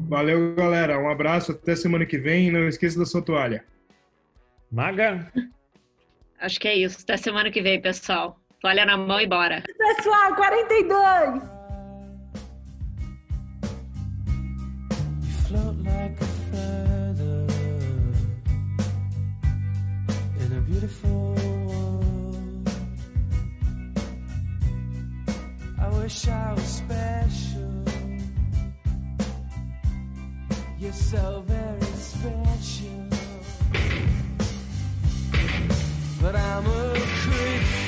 Valeu, 0.00 0.54
galera. 0.54 0.98
Um 0.98 1.10
abraço. 1.10 1.52
Até 1.52 1.74
semana 1.74 2.06
que 2.06 2.18
vem. 2.18 2.50
Não 2.50 2.68
esqueça 2.68 2.98
da 2.98 3.06
sua 3.06 3.22
toalha. 3.22 3.64
Maga? 4.70 5.32
Acho 6.40 6.60
que 6.60 6.68
é 6.68 6.76
isso. 6.76 6.98
Até 7.02 7.16
semana 7.16 7.50
que 7.50 7.60
vem, 7.60 7.80
pessoal. 7.80 8.38
Toalha 8.60 8.84
na 8.84 8.96
mão 8.96 9.20
e 9.20 9.26
bora. 9.26 9.62
Pessoal, 9.76 10.34
42! 10.34 11.58
I 25.80 25.88
wish 26.02 26.28
I 26.28 26.52
was 26.54 26.62
special. 26.64 27.47
You're 30.80 30.92
so 30.92 31.42
very 31.44 31.80
special. 31.96 33.08
But 36.22 36.36
I'm 36.36 36.66
a 36.66 36.94
creep. 36.94 37.87